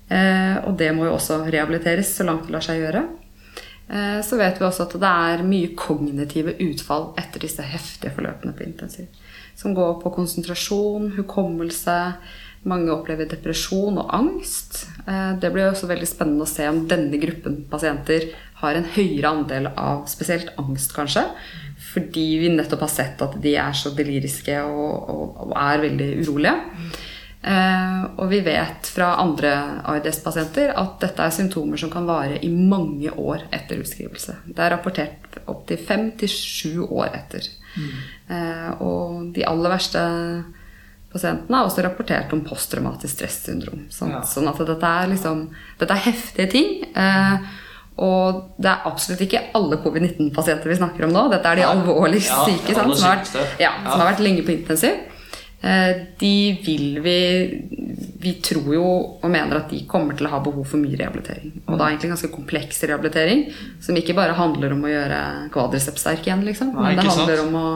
Eh, 0.08 0.56
og 0.62 0.78
det 0.78 0.92
må 0.96 1.08
jo 1.08 1.16
også 1.16 1.42
rehabiliteres 1.48 2.14
så 2.16 2.28
langt 2.28 2.46
det 2.46 2.54
lar 2.54 2.64
seg 2.64 2.84
gjøre. 2.84 3.02
Eh, 3.88 4.20
så 4.24 4.36
vet 4.36 4.60
vi 4.60 4.66
også 4.68 4.84
at 4.86 4.96
det 5.00 5.12
er 5.32 5.46
mye 5.48 5.72
kognitive 5.78 6.54
utfall 6.64 7.10
etter 7.20 7.44
disse 7.44 7.64
heftige 7.64 8.12
forløpene 8.16 8.54
på 8.56 8.66
intensiv. 8.66 9.08
Som 9.58 9.74
går 9.74 9.96
på 10.02 10.12
konsentrasjon, 10.14 11.14
hukommelse, 11.16 11.98
mange 12.68 12.92
opplever 12.94 13.28
depresjon 13.30 14.00
og 14.02 14.12
angst. 14.14 14.84
Eh, 15.06 15.32
det 15.40 15.50
blir 15.54 15.70
også 15.70 15.90
veldig 15.90 16.08
spennende 16.08 16.46
å 16.46 16.50
se 16.50 16.68
om 16.70 16.84
denne 16.90 17.20
gruppen 17.20 17.62
pasienter 17.70 18.30
har 18.62 18.78
en 18.78 18.88
høyere 18.96 19.30
andel 19.30 19.70
av 19.74 20.06
spesielt 20.10 20.52
angst, 20.60 20.94
kanskje. 20.96 21.24
Fordi 21.92 22.26
vi 22.42 22.50
nettopp 22.52 22.82
har 22.84 22.92
sett 22.92 23.22
at 23.24 23.36
de 23.42 23.54
er 23.58 23.76
så 23.76 23.92
deliriske 23.96 24.56
og, 24.66 25.12
og, 25.14 25.38
og 25.46 25.54
er 25.62 25.84
veldig 25.86 26.10
urolige. 26.24 26.56
Eh, 27.38 28.04
og 28.18 28.32
vi 28.32 28.40
vet 28.42 28.88
fra 28.90 29.12
andre 29.22 29.52
ARDS-pasienter 29.86 30.72
at 30.74 30.96
dette 31.04 31.22
er 31.22 31.34
symptomer 31.34 31.78
som 31.78 31.92
kan 31.92 32.08
vare 32.08 32.40
i 32.42 32.50
mange 32.50 33.12
år 33.14 33.46
etter 33.54 33.78
utskrivelse. 33.78 34.40
Det 34.50 34.64
er 34.64 34.74
rapportert 34.74 35.38
opptil 35.46 35.78
fem 35.78 36.10
til 36.18 36.32
sju 36.32 36.72
år 36.88 37.14
etter. 37.14 37.46
Mm. 37.78 37.92
Eh, 38.34 38.70
og 38.82 39.30
de 39.36 39.46
aller 39.46 39.76
verste 39.76 40.02
Pasientene 41.08 41.56
har 41.56 41.68
også 41.68 41.84
rapportert 41.86 42.32
om 42.36 42.42
posttraumatisk 42.44 43.14
stressyndrom. 43.16 43.86
Ja. 43.88 44.20
sånn 44.28 44.50
at 44.50 44.60
dette 44.68 44.92
er, 45.00 45.08
liksom, 45.14 45.46
dette 45.80 45.96
er 45.96 46.04
heftige 46.04 46.50
ting. 46.52 46.74
Eh, 46.92 47.48
og 47.98 48.54
det 48.60 48.70
er 48.70 48.84
absolutt 48.86 49.22
ikke 49.24 49.46
alle 49.58 49.80
covid-19-pasienter 49.82 50.70
vi 50.70 50.78
snakker 50.78 51.08
om 51.08 51.14
nå. 51.14 51.24
Dette 51.32 51.50
er 51.50 51.62
de 51.62 51.66
alvorlig 51.66 52.20
ja, 52.22 52.42
syke 52.46 52.76
sant, 52.76 52.94
som, 52.94 53.08
har 53.08 53.24
ja, 53.58 53.72
som, 53.82 53.96
har 53.96 54.10
vært, 54.12 54.22
lenge 54.22 54.44
på 54.46 54.54
intensiv. 54.54 55.00
Eh, 55.58 56.04
de 56.20 56.34
vil 56.62 57.00
vi 57.02 57.16
Vi 58.22 58.32
tror 58.46 58.68
jo 58.76 58.84
og 59.18 59.26
mener 59.26 59.58
at 59.58 59.72
de 59.72 59.80
kommer 59.90 60.14
til 60.14 60.28
å 60.28 60.30
ha 60.36 60.38
behov 60.44 60.68
for 60.70 60.78
mye 60.78 60.98
rehabilitering. 61.00 61.56
Og 61.66 61.78
da 61.78 61.88
egentlig 61.88 62.12
ganske 62.12 62.30
kompleks 62.34 62.84
rehabilitering, 62.84 63.48
som 63.82 63.98
ikke 63.98 64.14
bare 64.18 64.36
handler 64.38 64.76
om 64.76 64.84
å 64.84 64.92
gjøre 64.92 65.20
kvadriceps 65.54 66.04
sterk 66.04 66.28
igjen, 66.28 66.44
liksom. 66.46 66.76
Men 66.76 67.00
det 67.00 67.06
handler 67.08 67.40
sant? 67.40 67.48
om 67.48 67.58
å 67.58 67.68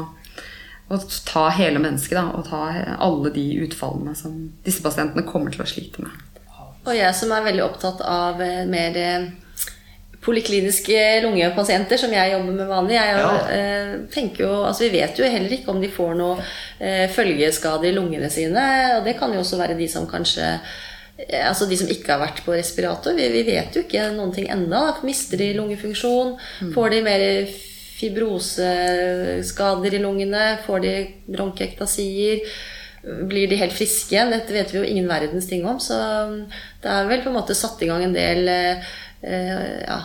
å 0.93 0.99
ta 1.26 1.47
hele 1.57 1.80
mennesket 1.82 2.18
da, 2.18 2.26
og 2.36 2.47
ta 2.51 2.66
alle 2.99 3.32
de 3.34 3.47
utfallene 3.64 4.14
som 4.18 4.36
disse 4.66 4.84
pasientene 4.84 5.24
kommer 5.28 5.55
til 5.55 5.64
å 5.64 5.68
slite 5.68 6.05
med. 6.05 6.12
Og 6.82 6.97
jeg 6.97 7.14
som 7.14 7.30
er 7.34 7.47
veldig 7.47 7.64
opptatt 7.64 8.03
av 8.05 8.40
eh, 8.43 8.64
mer 8.66 8.97
eh, 8.99 9.26
polikliniske 10.22 10.99
lungepasienter, 11.24 11.99
som 11.99 12.14
jeg 12.14 12.32
jobber 12.34 12.57
med 12.59 12.70
vanlig. 12.70 12.97
Jeg 12.99 13.18
ja. 13.20 13.34
Eh, 13.55 13.93
tenker 14.12 14.47
jo, 14.47 14.53
altså 14.66 14.86
Vi 14.86 14.95
vet 14.97 15.18
jo 15.18 15.28
heller 15.28 15.55
ikke 15.55 15.70
om 15.72 15.82
de 15.82 15.90
får 15.93 16.16
noe 16.18 16.49
følgeskade 17.14 17.86
i 17.86 17.95
lungene 17.95 18.30
sine. 18.30 18.64
Og 18.99 19.07
det 19.07 19.14
kan 19.18 19.34
jo 19.34 19.43
også 19.43 19.61
være 19.61 19.78
de 19.78 19.90
som 19.90 20.09
kanskje 20.11 20.57
Altså 21.22 21.68
de 21.70 21.76
som 21.78 21.90
ikke 21.93 22.09
har 22.09 22.18
vært 22.18 22.40
på 22.43 22.55
respirator. 22.57 23.12
Vi, 23.14 23.26
vi 23.30 23.43
vet 23.47 23.76
jo 23.76 23.82
ikke 23.84 24.09
noen 24.16 24.32
ting 24.34 24.49
ennå. 24.51 24.80
Mister 25.07 25.38
de 25.38 25.53
lungefunksjon? 25.55 26.32
Mm. 26.64 26.70
Får 26.74 26.88
de 26.90 27.03
mer 27.05 27.22
fibroseskader 28.03 29.94
i 29.96 30.03
lungene? 30.03 30.44
Får 30.66 30.78
de 30.84 30.94
bronkektasier? 31.30 32.42
Blir 33.03 33.48
de 33.50 33.59
helt 33.59 33.74
friske 33.74 34.14
igjen? 34.14 34.30
Dette 34.34 34.55
vet 34.55 34.74
vi 34.74 34.78
jo 34.78 34.84
ingen 34.86 35.09
verdens 35.11 35.48
ting 35.50 35.64
om. 35.66 35.80
Så 35.82 35.96
det 36.82 36.90
er 36.90 37.09
vel 37.11 37.22
på 37.24 37.30
en 37.32 37.38
måte 37.38 37.57
satt 37.59 37.82
i 37.82 37.88
gang 37.90 38.05
en 38.05 38.14
del 38.14 38.50
eh, 38.53 38.92
ja, 39.22 39.98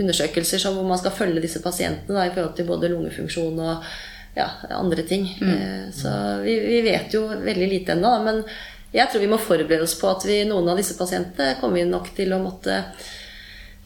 undersøkelser 0.00 0.60
som 0.60 0.76
hvor 0.76 0.88
man 0.88 1.00
skal 1.00 1.16
følge 1.16 1.44
disse 1.44 1.62
pasientene 1.64 2.18
da, 2.18 2.26
i 2.26 2.34
forhold 2.34 2.56
til 2.58 2.68
både 2.68 2.92
lungefunksjon 2.92 3.56
og 3.62 3.86
ja, 4.36 4.48
andre 4.76 5.02
ting. 5.08 5.26
Mm. 5.40 5.48
Eh, 5.54 5.88
så 5.96 6.12
vi, 6.44 6.58
vi, 6.66 6.84
vet 6.84 7.16
jo 7.16 7.26
veldig 7.32 7.68
lite 7.68 7.96
ennå. 7.96 8.12
Men 8.26 8.44
jeg 8.92 9.08
tror 9.08 9.24
vi 9.24 9.32
må 9.32 9.40
forberede 9.40 9.88
oss 9.88 9.96
på 10.00 10.12
at 10.12 10.28
vi, 10.28 10.42
noen 10.48 10.68
av 10.72 10.80
disse 10.80 10.96
pasientene 10.98 11.56
kommer 11.60 11.80
vi 11.80 11.88
nok 11.88 12.12
til 12.16 12.32
å 12.36 12.42
måtte 12.42 12.82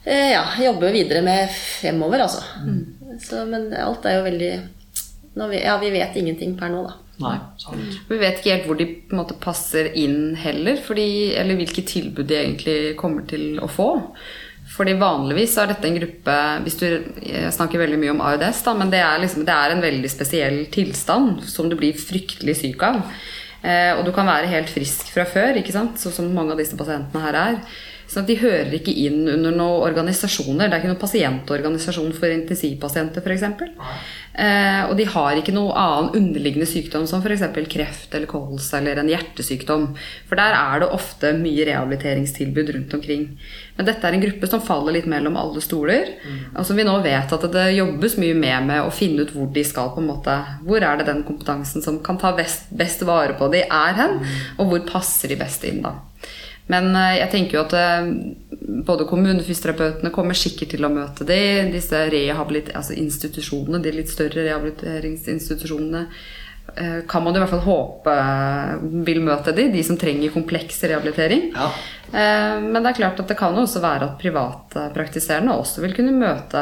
ja, 0.07 0.45
jobbe 0.63 0.93
videre 0.95 1.23
med 1.27 1.51
fremover, 1.51 2.27
altså. 2.27 2.45
Mm. 2.63 3.19
Så, 3.23 3.43
men 3.49 3.71
alt 3.75 4.07
er 4.07 4.19
jo 4.19 4.27
veldig 4.27 4.53
vi, 5.37 5.59
Ja, 5.65 5.77
vi 5.81 5.91
vet 5.93 6.17
ingenting 6.17 6.55
per 6.59 6.71
nå, 6.73 6.85
da. 6.87 6.97
Nei, 7.21 7.37
sant. 7.61 8.01
Vi 8.11 8.19
vet 8.21 8.41
ikke 8.41 8.53
helt 8.53 8.67
hvor 8.69 8.79
de 8.79 8.87
på 9.09 9.17
en 9.17 9.23
måte 9.23 9.37
passer 9.41 9.89
inn 9.97 10.35
heller, 10.39 10.81
fordi, 10.85 11.09
eller 11.39 11.57
hvilke 11.59 11.85
tilbud 11.89 12.29
de 12.29 12.37
egentlig 12.43 12.77
kommer 13.01 13.25
til 13.29 13.57
å 13.63 13.69
få. 13.73 13.89
Fordi 14.77 14.97
Vanligvis 14.99 15.55
er 15.63 15.71
dette 15.71 15.87
en 15.89 15.97
gruppe 15.97 16.37
hvis 16.65 16.79
du, 16.81 16.87
Jeg 17.23 17.53
snakker 17.55 17.81
veldig 17.81 18.01
mye 18.03 18.13
om 18.17 18.23
AUDS, 18.27 18.65
da, 18.67 18.75
men 18.77 18.93
det 18.93 19.01
er, 19.01 19.21
liksom, 19.23 19.47
det 19.49 19.55
er 19.55 19.73
en 19.73 19.85
veldig 19.85 20.13
spesiell 20.13 20.61
tilstand 20.75 21.45
som 21.49 21.71
du 21.71 21.77
blir 21.79 21.97
fryktelig 21.97 22.59
syk 22.61 22.83
av. 22.85 23.03
Eh, 23.63 23.93
og 23.97 24.05
du 24.07 24.13
kan 24.15 24.29
være 24.29 24.51
helt 24.51 24.71
frisk 24.71 25.13
fra 25.15 25.25
før, 25.29 25.57
ikke 25.61 25.75
sant? 25.75 26.01
sånn 26.03 26.15
som 26.19 26.35
mange 26.35 26.55
av 26.55 26.61
disse 26.61 26.77
pasientene 26.79 27.25
her 27.25 27.39
er. 27.41 27.61
Sånn 28.07 28.27
De 28.29 28.37
hører 28.39 28.71
ikke 28.79 28.95
inn 28.95 29.25
under 29.27 29.51
noen 29.51 29.83
organisasjoner. 29.89 30.69
Det 30.69 30.77
er 30.77 30.83
ikke 30.83 30.93
noen 30.93 31.03
pasientorganisasjon 31.03 32.13
for 32.15 32.31
intensivpasienter 32.31 33.25
f.eks. 33.25 33.45
Eh, 34.37 34.83
og 34.87 34.93
de 34.99 35.07
har 35.11 35.39
ikke 35.41 35.55
noen 35.57 35.75
annen 35.81 36.13
underliggende 36.21 36.69
sykdom 36.71 37.07
som 37.11 37.25
f.eks. 37.25 37.43
kreft 37.73 38.15
eller 38.15 38.31
kols 38.31 38.69
eller 38.79 39.01
en 39.03 39.11
hjertesykdom. 39.11 39.89
For 40.31 40.39
der 40.39 40.55
er 40.55 40.85
det 40.85 40.91
ofte 40.95 41.33
mye 41.41 41.67
rehabiliteringstilbud 41.67 42.73
rundt 42.77 42.97
omkring. 43.01 43.27
Men 43.77 43.91
dette 43.91 44.07
er 44.07 44.17
en 44.17 44.23
gruppe 44.23 44.51
som 44.53 44.63
faller 44.65 44.99
litt 44.99 45.11
mellom 45.11 45.39
alle 45.41 45.65
stoler. 45.65 46.15
Mm. 46.23 46.41
Og 46.55 46.69
som 46.69 46.79
vi 46.79 46.87
nå 46.87 46.97
vet 47.05 47.37
at 47.37 47.51
det 47.59 47.69
jobbes 47.75 48.19
mye 48.23 48.39
med 48.39 48.71
med 48.71 48.87
å 48.87 48.95
finne 48.95 49.27
ut 49.27 49.35
hvor 49.35 49.51
de 49.53 49.67
skal 49.67 49.91
på 49.95 50.03
en 50.03 50.11
måte 50.13 50.35
Hvor 50.67 50.85
er 50.85 51.01
det 51.01 51.09
den 51.09 51.25
kompetansen 51.27 51.83
som 51.83 51.99
kan 52.05 52.21
ta 52.23 52.31
best, 52.39 52.71
best 52.71 53.03
vare 53.09 53.35
på 53.35 53.51
de 53.51 53.67
er 53.67 53.99
hen? 53.99 54.21
Mm. 54.23 54.35
Og 54.61 54.71
hvor 54.71 54.91
passer 54.95 55.35
de 55.35 55.43
best 55.43 55.67
inn 55.67 55.83
da? 55.83 55.97
Men 56.73 56.91
eh, 56.97 57.19
jeg 57.21 57.33
tenker 57.35 57.59
jo 57.59 57.65
at 57.67 57.77
eh, 57.79 58.09
både 58.87 59.07
kommunefysioterapeutene 59.09 60.15
kommer 60.15 60.39
sikkert 60.39 60.75
til 60.75 60.87
å 60.87 60.93
møte 60.93 61.27
de, 61.29 61.39
disse 61.75 62.07
altså 62.09 62.97
institusjonene, 62.97 63.83
de 63.83 63.95
litt 63.95 64.11
større 64.11 64.49
rehabiliteringsinstitusjonene 64.49 66.03
eh, 66.75 66.99
kan 67.07 67.23
man 67.23 67.39
i 67.39 67.43
hvert 67.43 67.55
fall 67.55 67.65
håpe 67.69 68.17
vil 69.07 69.23
møte 69.27 69.55
de, 69.55 69.69
de 69.75 69.87
som 69.87 69.99
trenger 70.01 70.35
kompleks 70.35 70.83
rehabilitering. 70.85 71.53
Ja. 71.55 71.71
Men 72.07 72.85
det 72.85 72.93
er 72.93 72.99
klart 73.01 73.19
at 73.19 73.31
det 73.33 73.35
kan 73.39 73.57
også 73.59 73.81
være 73.83 74.07
at 74.07 74.19
privatpraktiserende 74.21 75.57
også 75.59 75.83
vil 75.83 75.95
kunne 75.97 76.13
møte 76.15 76.61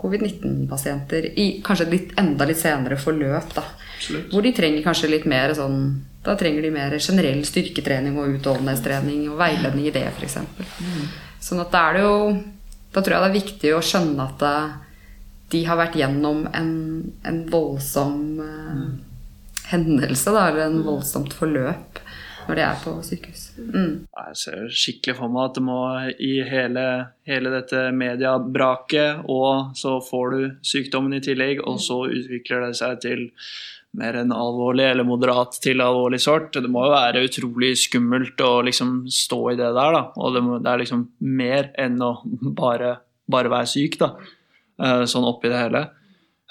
covid-19-pasienter 0.00 1.28
i 1.38 1.44
kanskje 1.64 1.86
litt, 1.92 2.16
enda 2.18 2.46
litt 2.50 2.58
senere 2.58 2.98
forløp. 2.98 3.54
Da. 3.54 3.62
Hvor 4.32 4.42
de 4.42 4.50
trenger 4.56 4.82
kanskje 4.82 5.12
litt 5.12 5.28
mer 5.30 5.54
sånn 5.54 5.78
da 6.24 6.34
trenger 6.40 6.64
de 6.64 6.72
mer 6.72 6.96
generell 6.98 7.42
styrketrening 7.44 8.16
og 8.20 8.38
utholdenhetstrening 8.38 9.26
og 9.28 9.38
veiledning 9.40 9.88
i 9.90 9.94
det, 9.94 10.06
f.eks. 10.14 10.38
Mm. 10.40 11.06
Sånn 11.44 11.60
at 11.60 11.72
da 11.74 11.86
er 11.90 11.98
det 11.98 12.04
jo 12.06 12.18
Da 12.94 13.02
tror 13.02 13.16
jeg 13.16 13.24
det 13.24 13.28
er 13.28 13.40
viktig 13.40 13.70
å 13.74 13.82
skjønne 13.82 14.24
at 14.24 14.42
eh, 14.46 14.74
de 15.50 15.64
har 15.66 15.78
vært 15.80 15.96
gjennom 15.98 16.44
en, 16.54 16.70
en 17.26 17.40
voldsom 17.50 18.20
uh, 18.38 18.84
hendelse, 19.70 20.30
da, 20.30 20.44
eller 20.48 20.68
en 20.68 20.84
voldsomt 20.86 21.34
forløp 21.34 22.00
når 22.46 22.58
de 22.58 22.62
er 22.64 22.80
på 22.82 22.94
sykehus. 23.04 23.44
Mm. 23.58 23.92
Jeg 24.04 24.38
ser 24.38 24.64
skikkelig 24.68 25.16
for 25.18 25.32
meg 25.32 25.48
at 25.48 25.58
det 25.58 25.64
må 25.64 25.78
i 26.22 26.32
hele, 26.46 26.86
hele 27.28 27.52
dette 27.54 27.86
mediebraket, 27.96 29.24
og 29.32 29.76
så 29.80 29.96
får 30.04 30.34
du 30.34 30.42
sykdommen 30.66 31.16
i 31.16 31.22
tillegg, 31.24 31.62
og 31.64 31.80
så 31.82 32.02
utvikler 32.06 32.68
det 32.68 32.74
seg 32.80 33.00
til 33.04 33.24
mer 33.98 34.18
enn 34.20 34.32
alvorlig 34.34 34.86
eller 34.88 35.06
moderat 35.06 35.58
til 35.62 35.82
alvorlig 35.84 36.20
sort. 36.22 36.54
Det 36.54 36.70
må 36.70 36.86
jo 36.86 36.94
være 36.94 37.24
utrolig 37.28 37.74
skummelt 37.78 38.40
å 38.42 38.56
liksom 38.66 39.04
stå 39.12 39.40
i 39.52 39.58
det 39.60 39.70
der, 39.76 39.94
da. 39.94 40.02
Og 40.18 40.34
det, 40.34 40.42
må, 40.44 40.58
det 40.62 40.72
er 40.72 40.82
liksom 40.82 41.06
mer 41.38 41.70
enn 41.80 42.00
å 42.02 42.16
bare, 42.62 42.96
bare 43.30 43.52
være 43.52 43.70
syk, 43.70 43.98
da. 44.02 44.14
Uh, 44.74 45.04
sånn 45.06 45.26
oppi 45.28 45.52
det 45.52 45.60
hele. 45.60 45.84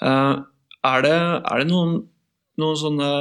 Uh, 0.00 0.40
er, 0.84 1.04
det, 1.04 1.14
er, 1.14 1.60
det, 1.60 1.68
noen, 1.68 1.98
noen 2.60 2.80
sånne 2.80 3.12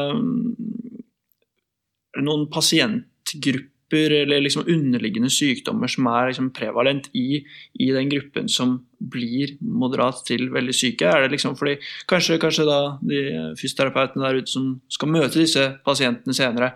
Noen 2.23 2.43
pasientgrupper 2.53 3.72
grupper 3.93 4.15
eller 4.21 4.41
liksom 4.41 4.65
underliggende 4.67 5.29
sykdommer 5.29 5.87
som 5.87 6.07
er 6.07 6.31
liksom 6.31 6.51
prevalent 6.53 7.09
i, 7.13 7.43
i, 7.79 7.91
den 7.91 8.09
gruppen 8.09 8.49
som 8.49 8.85
blir 8.99 9.57
moderat 9.61 10.25
til 10.25 10.49
veldig 10.51 10.73
syke? 10.73 11.05
Er 11.05 11.21
det 11.21 11.31
liksom 11.31 11.55
fordi 11.55 11.77
kanskje, 12.07 12.39
kanskje 12.39 12.65
da 12.65 12.97
de 13.01 13.53
fysioterapeutene 13.59 14.25
der 14.25 14.41
ute 14.41 14.51
som 14.51 14.81
skal 14.89 15.09
møte 15.09 15.39
disse 15.39 15.77
pasientene 15.85 16.33
senere, 16.33 16.73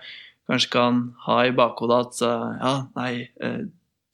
kanskje 0.47 0.71
kan 0.71 1.01
ha 1.25 1.41
i 1.45 1.51
bakhodet 1.51 2.05
at 2.05 2.21
ja, 2.61 2.75
nei, 2.95 3.27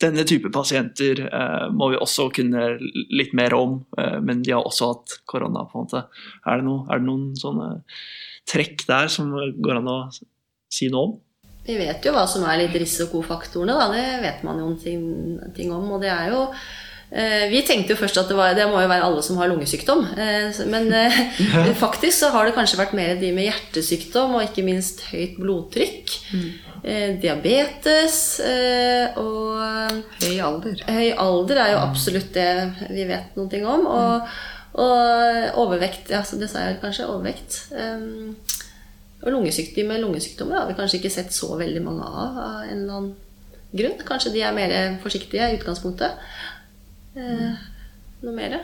denne 0.04 0.26
type 0.28 0.52
pasienter 0.54 1.26
eh, 1.28 1.68
må 1.74 1.92
vi 1.94 2.00
også 2.02 2.30
kunne 2.36 2.74
litt 3.14 3.34
mer 3.38 3.56
om, 3.56 3.78
eh, 3.98 4.20
men 4.24 4.42
de 4.44 4.56
har 4.56 4.66
også 4.66 4.92
hatt 4.92 5.18
korona. 5.30 5.66
på 5.70 5.80
en 5.80 5.86
måte. 5.86 6.06
Er 6.46 6.60
det, 6.60 6.68
noe, 6.68 6.86
er 6.90 7.00
det 7.00 7.08
noen 7.08 7.30
sånne 7.40 7.70
trekk 8.50 8.86
der 8.90 9.12
som 9.12 9.32
går 9.34 9.80
an 9.80 9.92
å 9.92 10.00
si 10.74 10.90
noe 10.92 11.08
om? 11.08 11.14
Vi 11.64 11.76
vet 11.80 12.04
jo 12.04 12.12
hva 12.12 12.26
som 12.28 12.44
er 12.48 12.60
litt 12.60 12.74
risikofaktorene, 12.76 13.76
da. 13.80 13.92
Det 13.94 14.24
vet 14.26 14.42
man 14.44 14.60
jo 14.60 14.74
ting, 14.80 15.04
ting 15.56 15.72
om. 15.72 15.86
Og 15.96 16.02
det 16.04 16.10
er 16.12 16.34
jo 16.34 16.42
eh, 16.52 17.46
vi 17.52 17.62
tenkte 17.64 17.96
jo 17.96 18.00
først 18.02 18.20
at 18.20 18.32
det, 18.32 18.36
var, 18.36 18.52
det, 18.58 18.66
må 18.68 18.82
jo 18.84 18.90
være 18.92 19.08
alle 19.08 19.24
som 19.24 19.40
har 19.40 19.48
lungesykdom. 19.52 20.04
Eh, 20.12 20.60
men 20.68 20.92
eh, 20.92 21.22
faktisk 21.86 22.18
så 22.18 22.34
har 22.36 22.50
det 22.50 22.56
kanskje 22.58 22.82
vært 22.82 22.96
mer 23.00 23.16
de 23.22 23.32
med 23.36 23.48
hjertesykdom 23.48 24.36
og 24.36 24.44
ikke 24.50 24.66
minst 24.68 25.06
høyt 25.14 25.40
blodtrykk. 25.40 26.18
Mm. 26.34 26.52
diabetes 27.24 28.18
og 29.16 29.62
Høy 30.20 30.40
alder. 30.44 30.82
Høy 30.84 31.14
alder 31.16 31.62
er 31.64 31.70
jo 31.72 31.84
absolutt 31.86 32.34
det 32.36 32.50
vi 32.92 33.08
vet 33.08 33.40
noe 33.40 33.64
om. 33.72 33.88
Og, 33.88 34.36
og 34.84 35.64
overvekt. 35.64 36.12
Ja, 36.12 36.26
det 36.28 36.52
sa 36.52 36.68
jeg 36.68 36.82
kanskje. 36.84 37.08
Overvekt. 37.08 37.62
Um, 37.72 38.36
og 39.24 39.32
lungesykdom 39.32 39.88
med 39.90 40.04
lungesykdommer 40.04 40.60
har 40.60 40.70
vi 40.70 40.78
kanskje 40.78 41.00
ikke 41.00 41.14
sett 41.14 41.36
så 41.36 41.54
veldig 41.60 41.84
mange 41.84 42.08
av 42.08 42.40
av 42.44 42.64
en 42.68 42.82
eller 42.82 42.98
annen 42.98 43.14
grunn. 43.74 44.02
Kanskje 44.06 44.34
de 44.36 44.44
er 44.46 44.56
mer 44.56 44.74
forsiktige 45.04 45.48
i 45.50 45.58
utgangspunktet. 45.58 46.20
Eh, 47.16 47.64
noe 48.24 48.36
mer? 48.36 48.60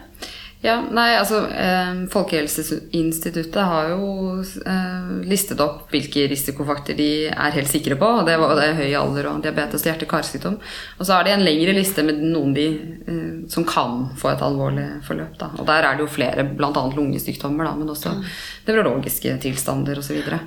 Ja, 0.60 0.74
nei, 0.92 1.14
altså 1.16 1.46
eh, 1.56 2.02
Folkehelseinstituttet 2.12 3.62
har 3.64 3.94
jo 3.94 4.42
eh, 4.44 5.12
listet 5.24 5.62
opp 5.64 5.86
hvilke 5.94 6.26
risikofaktorer 6.28 7.00
de 7.00 7.12
er 7.32 7.56
helt 7.56 7.72
sikre 7.72 7.96
på. 7.96 8.10
og 8.20 8.28
Det 8.28 8.36
var 8.42 8.60
det 8.60 8.74
høy 8.76 8.90
alder 9.00 9.30
og 9.30 9.40
diabetes 9.46 9.86
og 9.86 9.94
hjerte-karsykdom. 9.94 10.58
Og 11.00 11.08
så 11.08 11.16
har 11.16 11.24
de 11.24 11.32
en 11.38 11.46
lengre 11.48 11.78
liste 11.78 12.04
med 12.04 12.20
noen 12.26 12.52
de 12.58 12.68
eh, 12.76 13.32
som 13.48 13.64
kan 13.64 14.10
få 14.20 14.34
et 14.34 14.44
alvorlig 14.44 14.90
forløp. 15.08 15.40
Da. 15.40 15.54
Og 15.56 15.64
der 15.72 15.88
er 15.88 15.96
det 15.96 16.04
jo 16.04 16.12
flere, 16.12 16.44
bl.a. 16.44 16.74
lungesykdommer, 16.76 17.70
da, 17.70 17.74
men 17.80 17.96
også 17.96 18.18
mm. 18.18 18.22
nevrologiske 18.68 19.40
tilstander 19.48 20.04
osv. 20.04 20.20
Og, 20.20 20.38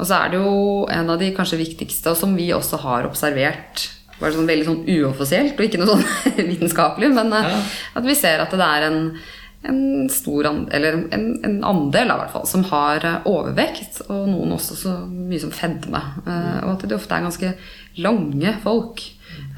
og 0.00 0.02
så 0.02 0.18
er 0.18 0.34
det 0.34 0.42
jo 0.42 0.60
en 0.90 1.14
av 1.14 1.22
de 1.22 1.30
kanskje 1.36 1.62
viktigste, 1.62 2.10
og 2.10 2.18
som 2.18 2.34
vi 2.34 2.50
også 2.58 2.82
har 2.88 3.06
observert 3.06 3.86
bare 4.20 4.34
sånn 4.34 4.48
veldig 4.50 4.66
sånn 4.66 4.80
uoffisielt 4.98 5.54
og 5.56 5.64
ikke 5.64 5.78
noe 5.80 5.94
sånn 5.94 6.02
vitenskapelig, 6.50 7.14
men 7.14 7.30
eh, 7.38 7.52
ja. 7.54 7.68
at 8.00 8.08
vi 8.10 8.18
ser 8.18 8.42
at 8.42 8.50
det 8.50 8.66
er 8.66 8.90
en 8.90 9.04
en 9.62 10.08
stor 10.08 10.46
andel, 10.46 10.74
eller 10.76 10.92
en, 11.12 11.44
en 11.44 11.64
andel 11.64 12.08
da, 12.08 12.28
fall, 12.32 12.46
som 12.48 12.64
har 12.70 13.04
eh, 13.04 13.26
overvekt, 13.28 14.00
og 14.08 14.28
noen 14.30 14.54
også 14.56 14.76
så 14.78 14.94
mye 15.04 15.40
som 15.42 15.52
fedme. 15.52 16.00
Uh, 16.24 16.62
og 16.64 16.70
at 16.74 16.86
de 16.88 16.96
ofte 16.96 17.16
er 17.16 17.26
ganske 17.26 17.50
lange 18.00 18.54
folk. 18.64 19.02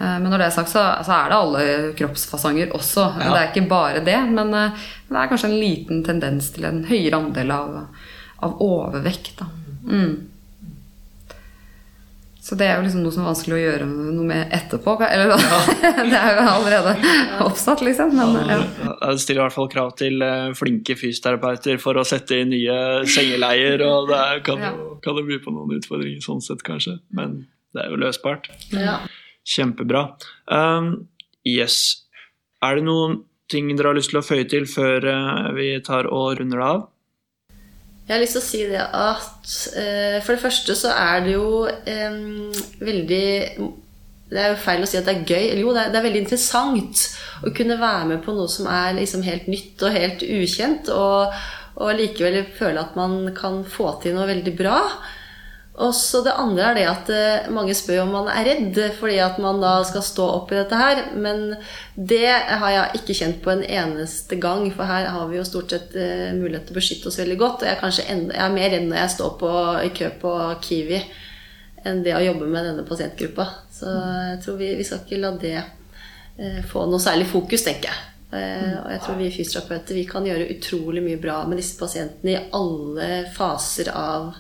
Uh, 0.00 0.18
men 0.18 0.26
når 0.26 0.42
det 0.42 0.48
er 0.48 0.56
sagt, 0.56 0.72
så, 0.72 0.82
så, 1.06 1.14
er 1.14 1.30
det 1.30 1.38
alle 1.38 1.92
kroppsfasonger 2.00 2.74
også. 2.74 3.06
Ja. 3.20 3.28
Det 3.28 3.38
er 3.38 3.52
ikke 3.52 3.70
bare 3.70 4.02
det, 4.02 4.18
men 4.34 4.50
det 4.50 5.14
er 5.14 5.30
kanskje 5.30 5.52
en 5.52 5.60
liten 5.60 6.02
tendens 6.06 6.50
til 6.56 6.66
en 6.66 6.82
høyere 6.90 7.22
andel 7.22 7.54
av, 7.54 7.78
av 8.42 8.58
overvekt. 8.64 9.36
Da. 9.38 9.50
Mm. 9.86 10.31
Så 12.42 12.56
det 12.58 12.66
er 12.66 12.80
jo 12.80 12.82
liksom 12.82 13.04
noe 13.04 13.14
som 13.14 13.22
er 13.22 13.28
vanskelig 13.28 13.54
å 13.54 13.60
gjøre 13.60 13.84
noe 13.86 14.24
med 14.26 14.54
etterpå. 14.56 14.96
Eller 15.06 15.30
ja. 15.30 15.58
det 16.10 16.18
er 16.18 16.38
jo 16.40 16.46
allerede 16.50 16.94
oppsatt, 17.44 17.84
liksom. 17.86 18.16
Men, 18.18 18.34
ja. 18.50 18.56
Jeg 18.90 19.22
stiller 19.22 19.44
i 19.44 19.44
hvert 19.44 19.54
fall 19.54 19.70
krav 19.70 19.92
til 20.00 20.24
eh, 20.26 20.48
flinke 20.58 20.96
fysioterapeuter 20.98 21.78
for 21.82 22.00
å 22.00 22.04
sette 22.06 22.40
i 22.42 22.48
nye 22.50 22.76
sengeleier, 23.06 23.84
og 23.86 24.10
det 24.10 24.24
kan, 24.48 24.58
ja. 24.58 24.72
jo, 24.74 24.96
kan 25.04 25.20
det 25.20 25.26
by 25.30 25.38
på 25.44 25.54
noen 25.54 25.76
utfordringer 25.78 26.24
sånn 26.26 26.42
sett, 26.42 26.66
kanskje. 26.66 26.96
Men 27.14 27.44
det 27.76 27.84
er 27.84 27.94
jo 27.94 28.02
løsbart. 28.02 28.50
Ja. 28.74 28.98
Kjempebra. 29.46 30.08
Um, 30.50 30.96
yes. 31.46 31.78
Er 32.58 32.80
det 32.80 32.88
noen 32.90 33.20
ting 33.52 33.70
dere 33.70 33.92
har 33.92 34.00
lyst 34.00 34.10
til 34.10 34.18
å 34.18 34.26
føye 34.26 34.50
til 34.50 34.66
før 34.66 35.06
uh, 35.06 35.52
vi 35.54 35.76
tar 35.86 36.10
og 36.10 36.40
runder 36.40 36.58
det 36.58 36.72
av? 36.74 36.88
Jeg 38.12 38.18
har 38.18 38.26
lyst 38.26 38.34
til 38.36 38.42
å 38.42 38.44
si 38.44 38.58
det 38.68 38.80
at 38.84 39.52
eh, 39.80 40.18
for 40.20 40.34
det 40.34 40.42
første 40.42 40.74
så 40.76 40.90
er 40.92 41.22
det 41.24 41.30
jo 41.32 41.62
eh, 41.64 42.18
veldig 42.84 43.28
Det 44.28 44.42
er 44.42 44.50
jo 44.52 44.58
feil 44.60 44.84
å 44.84 44.88
si 44.90 44.98
at 45.00 45.08
det 45.08 45.14
er 45.14 45.22
gøy. 45.30 45.46
Eller 45.46 45.62
jo, 45.62 45.72
det 45.72 45.80
er, 45.80 45.94
det 45.94 45.96
er, 45.96 46.04
veldig 46.10 46.20
interessant 46.20 47.06
å 47.40 47.54
kunne 47.56 47.78
være 47.80 48.10
med 48.10 48.20
på 48.26 48.34
noe 48.36 48.52
som 48.52 48.68
er 48.68 48.98
liksom 48.98 49.24
helt 49.24 49.48
nytt 49.48 49.80
og 49.80 49.96
helt 49.96 50.26
ukjent, 50.28 50.92
og, 50.92 51.32
og 51.80 51.96
likevel 51.96 52.36
føle 52.58 52.84
at 52.84 53.00
man 53.00 53.32
kan 53.32 53.62
få 53.64 53.94
til 54.04 54.18
noe 54.18 54.28
veldig 54.28 54.54
bra. 54.60 54.76
Og 55.80 55.94
så 55.96 56.20
Det 56.20 56.34
andre 56.36 56.66
er 56.66 56.74
det 56.76 56.84
at 56.84 57.10
eh, 57.12 57.46
mange 57.52 57.72
spør 57.74 58.02
om 58.02 58.10
man 58.12 58.26
er 58.28 58.44
redd 58.44 58.76
fordi 58.98 59.16
at 59.24 59.38
man 59.40 59.60
da 59.62 59.78
skal 59.88 60.04
stå 60.04 60.26
opp 60.34 60.52
i 60.52 60.58
dette 60.58 60.76
her. 60.76 61.00
Men 61.16 61.54
det 61.96 62.28
har 62.28 62.74
jeg 62.74 63.00
ikke 63.00 63.16
kjent 63.16 63.40
på 63.44 63.54
en 63.54 63.64
eneste 63.64 64.36
gang, 64.36 64.66
for 64.74 64.84
her 64.84 65.08
har 65.14 65.30
vi 65.30 65.40
jo 65.40 65.46
stort 65.48 65.72
sett 65.72 65.96
uh, 65.96 66.28
mulighet 66.36 66.68
til 66.68 66.76
å 66.76 66.80
beskytte 66.80 67.08
oss 67.08 67.18
veldig 67.22 67.38
godt. 67.40 67.64
Og 67.64 67.70
jeg 67.70 67.80
er, 67.80 68.12
enda, 68.12 68.36
jeg 68.36 68.44
er 68.44 68.56
mer 68.58 68.72
redd 68.74 68.86
når 68.90 69.00
jeg 69.00 69.14
står 69.16 69.34
på, 69.40 69.54
i 69.80 69.90
kø 69.96 70.12
på 70.20 70.36
Kiwi, 70.68 71.02
enn 71.88 72.04
det 72.04 72.16
å 72.18 72.24
jobbe 72.26 72.52
med 72.52 72.68
denne 72.68 72.86
pasientgruppa. 72.88 73.48
Så 73.72 73.96
jeg 73.96 74.38
tror 74.44 74.60
vi, 74.60 74.70
vi 74.76 74.86
skal 74.86 75.04
ikke 75.06 75.24
la 75.24 75.34
det 75.40 75.56
uh, 75.56 76.62
få 76.68 76.84
noe 76.84 77.00
særlig 77.00 77.32
fokus, 77.32 77.64
tenker 77.64 77.88
jeg. 77.88 78.08
Og 78.32 78.86
jeg 78.88 79.00
tror 79.04 79.16
vi 79.18 79.26
fysioterapeuter 79.28 79.96
vi 79.98 80.06
kan 80.08 80.24
gjøre 80.24 80.46
utrolig 80.54 81.02
mye 81.04 81.18
bra 81.20 81.42
med 81.44 81.58
disse 81.60 81.76
pasientene 81.76 82.32
i 82.32 82.44
alle 82.56 83.08
faser 83.34 83.90
av 83.92 84.30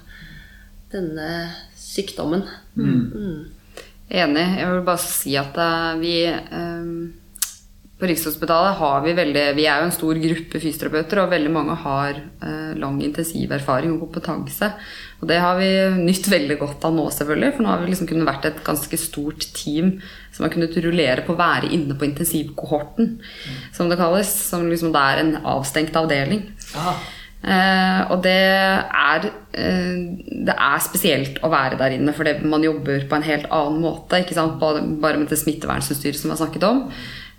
denne 0.92 1.30
sykdommen. 1.78 2.46
Mm. 2.76 3.00
Mm. 3.12 3.82
Enig. 4.12 4.46
Jeg 4.60 4.70
vil 4.70 4.86
bare 4.86 5.00
si 5.00 5.34
at 5.40 5.58
eh, 5.60 5.90
vi 6.02 6.14
eh, 6.28 6.88
på 8.02 8.08
Rikshospitalet 8.10 8.80
har 8.80 9.02
vi 9.04 9.12
veldig 9.14 9.42
Vi 9.54 9.64
er 9.70 9.78
jo 9.78 9.86
en 9.86 9.94
stor 9.94 10.18
gruppe 10.18 10.58
fysioterapeuter, 10.58 11.20
og 11.22 11.30
veldig 11.30 11.52
mange 11.54 11.76
har 11.84 12.16
eh, 12.18 12.72
lang 12.82 12.98
intensiverfaring 13.06 13.92
og 13.94 14.08
kompetanse. 14.08 14.72
Og 15.22 15.28
det 15.30 15.38
har 15.38 15.54
vi 15.60 15.68
nytt 16.02 16.26
veldig 16.26 16.56
godt 16.58 16.88
av 16.88 16.96
nå, 16.96 17.04
selvfølgelig. 17.14 17.52
For 17.54 17.62
nå 17.62 17.70
har 17.70 17.84
vi 17.84 17.92
liksom 17.92 18.10
kunnet 18.10 18.26
vært 18.26 18.48
et 18.50 18.58
ganske 18.66 18.98
stort 18.98 19.46
team 19.54 19.94
som 20.34 20.42
har 20.42 20.50
kunnet 20.50 20.74
rullere 20.82 21.22
på 21.22 21.36
å 21.36 21.38
være 21.38 21.70
inne 21.76 21.94
på 21.94 22.08
intensivkohorten, 22.08 23.14
mm. 23.22 23.62
som 23.78 23.92
det 23.92 24.00
kalles. 24.02 24.34
Som 24.50 24.66
liksom 24.72 24.90
det 24.90 25.06
er 25.12 25.22
en 25.22 25.34
avstengt 25.54 25.94
avdeling. 26.02 26.48
Ah. 26.74 26.98
Eh, 27.42 28.00
og 28.14 28.20
det 28.22 28.38
er, 28.38 29.24
uh, 29.26 29.96
det 30.46 30.54
er 30.54 30.84
spesielt 30.84 31.40
å 31.42 31.50
være 31.50 31.78
der 31.80 31.96
inne, 31.96 32.14
fordi 32.14 32.36
man 32.46 32.62
jobber 32.62 33.08
på 33.10 33.18
en 33.18 33.26
helt 33.26 33.48
annen 33.50 33.80
måte. 33.82 34.22
Bare, 34.60 34.84
bare 35.02 35.18
med 35.18 35.32
det 35.32 35.40
smittevernutstyret 35.40 36.18
som 36.18 36.30
vi 36.30 36.36
har 36.36 36.42
snakket 36.44 36.68
om. 36.68 36.84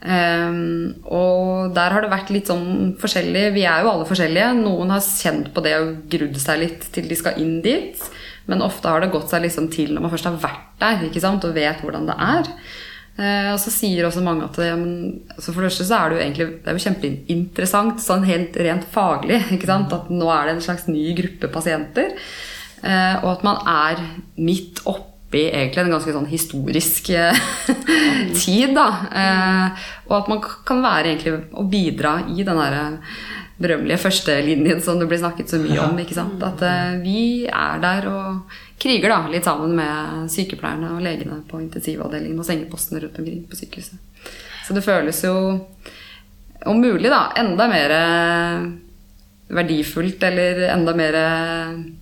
Uh, 0.03 0.91
og 1.07 1.71
der 1.77 1.95
har 1.95 2.03
det 2.03 2.11
vært 2.11 2.33
litt 2.35 2.51
sånn 2.51 2.97
forskjellig. 2.99 3.47
Vi 3.55 3.63
er 3.63 3.85
jo 3.85 3.93
alle 3.93 4.09
forskjellige. 4.09 4.51
Noen 4.59 4.91
har 4.91 5.07
kjent 5.07 5.53
på 5.55 5.63
det 5.63 5.77
og 5.79 5.95
grudd 6.11 6.37
seg 6.41 6.61
litt 6.65 6.91
til 6.95 7.07
de 7.07 7.19
skal 7.19 7.39
inn 7.39 7.61
dit. 7.63 8.03
Men 8.51 8.65
ofte 8.65 8.91
har 8.91 8.99
det 8.99 9.13
gått 9.13 9.31
seg 9.31 9.45
liksom 9.45 9.69
til 9.71 9.93
når 9.95 10.03
man 10.03 10.11
først 10.11 10.27
har 10.27 10.41
vært 10.43 10.73
der 10.83 11.05
og 11.31 11.53
vet 11.55 11.79
hvordan 11.79 12.09
det 12.09 12.17
er. 12.19 12.49
Eh, 13.13 13.51
og 13.53 13.59
så 13.61 13.69
sier 13.69 14.07
også 14.07 14.23
mange 14.25 14.47
at 14.47 14.55
ja, 14.57 14.73
men, 14.73 15.19
altså 15.35 15.51
For 15.53 15.61
det 15.61 15.69
første 15.69 15.85
så 15.85 15.97
er 15.99 16.09
det 16.09 16.15
jo 16.15 16.23
egentlig 16.23 16.47
det 16.49 16.71
er 16.71 16.77
jo 16.79 16.85
kjempeinteressant 16.87 18.01
sånn 18.01 18.25
helt 18.25 18.57
rent 18.57 18.87
faglig 18.89 19.37
at 19.69 20.09
nå 20.09 20.31
er 20.33 20.49
det 20.49 20.55
en 20.55 20.65
slags 20.65 20.87
ny 20.89 21.11
gruppe 21.19 21.51
pasienter. 21.53 22.15
Eh, 22.81 23.15
og 23.21 23.29
at 23.35 23.45
man 23.45 23.61
er 23.69 24.01
midt 24.41 24.81
oppi 24.89 25.45
egentlig 25.45 25.85
en 25.85 25.93
ganske 25.93 26.15
sånn 26.15 26.27
historisk 26.31 27.13
eh, 27.13 27.45
tid. 28.41 28.73
da 28.73 28.89
Og 30.09 30.17
at 30.17 30.33
man 30.33 30.41
kan 30.65 30.81
være 30.81 31.13
egentlig 31.13 31.37
og 31.53 31.69
bidra 31.69 32.17
i 32.33 32.41
den 32.41 32.57
derre 32.65 32.83
berømmelige 33.63 34.01
førstelinjen 34.01 34.81
som 34.81 34.97
det 34.97 35.05
blir 35.07 35.21
snakket 35.21 35.53
så 35.53 35.61
mye 35.61 35.85
om. 35.85 35.99
At 36.49 36.65
vi 37.05 37.45
er 37.45 37.81
der 37.85 38.09
og 38.09 38.57
kriger 38.83 39.13
da, 39.13 39.19
litt 39.31 39.47
sammen 39.47 39.75
med 39.77 40.31
sykepleierne 40.31 40.93
og 40.97 41.03
legene 41.05 41.39
på 41.47 41.61
intensivavdelingen 41.63 42.39
og 42.39 42.47
sengepostene 42.47 43.03
rundt 43.03 43.19
omkring 43.21 43.43
på 43.47 43.59
sykehuset. 43.59 44.31
Så 44.67 44.75
det 44.75 44.83
føles 44.85 45.19
jo, 45.23 45.35
om 46.67 46.79
mulig, 46.79 47.11
da, 47.11 47.25
enda 47.39 47.67
mer 47.71 47.95
verdifullt 49.53 50.23
eller 50.23 50.61
enda 50.73 50.95
mer 50.95 51.17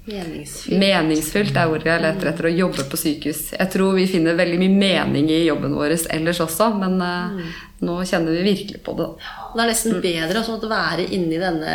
meningsfylt. 0.06 0.80
meningsfylt 0.80 1.58
er 1.58 1.72
ordet 1.72 1.90
jeg 1.90 2.04
leter 2.06 2.30
etter 2.32 2.48
å 2.48 2.54
jobbe 2.54 2.86
på 2.90 3.00
sykehus. 3.00 3.42
Jeg 3.58 3.72
tror 3.74 3.98
vi 3.98 4.08
finner 4.10 4.38
veldig 4.38 4.60
mye 4.62 4.76
mening 4.76 5.30
i 5.32 5.44
jobben 5.48 5.76
vår 5.76 5.96
ellers 6.14 6.42
også, 6.46 6.70
men 6.80 6.98
uh, 7.02 7.34
mm. 7.36 7.50
Nå 7.82 7.96
kjenner 8.06 8.36
vi 8.38 8.44
virkelig 8.46 8.84
på 8.86 8.94
det. 8.98 9.08
Det 9.56 9.64
er 9.64 9.72
nesten 9.72 9.96
mm. 9.98 10.02
bedre 10.04 10.44
å 10.46 10.70
være 10.70 11.08
inni 11.18 11.40
denne 11.42 11.74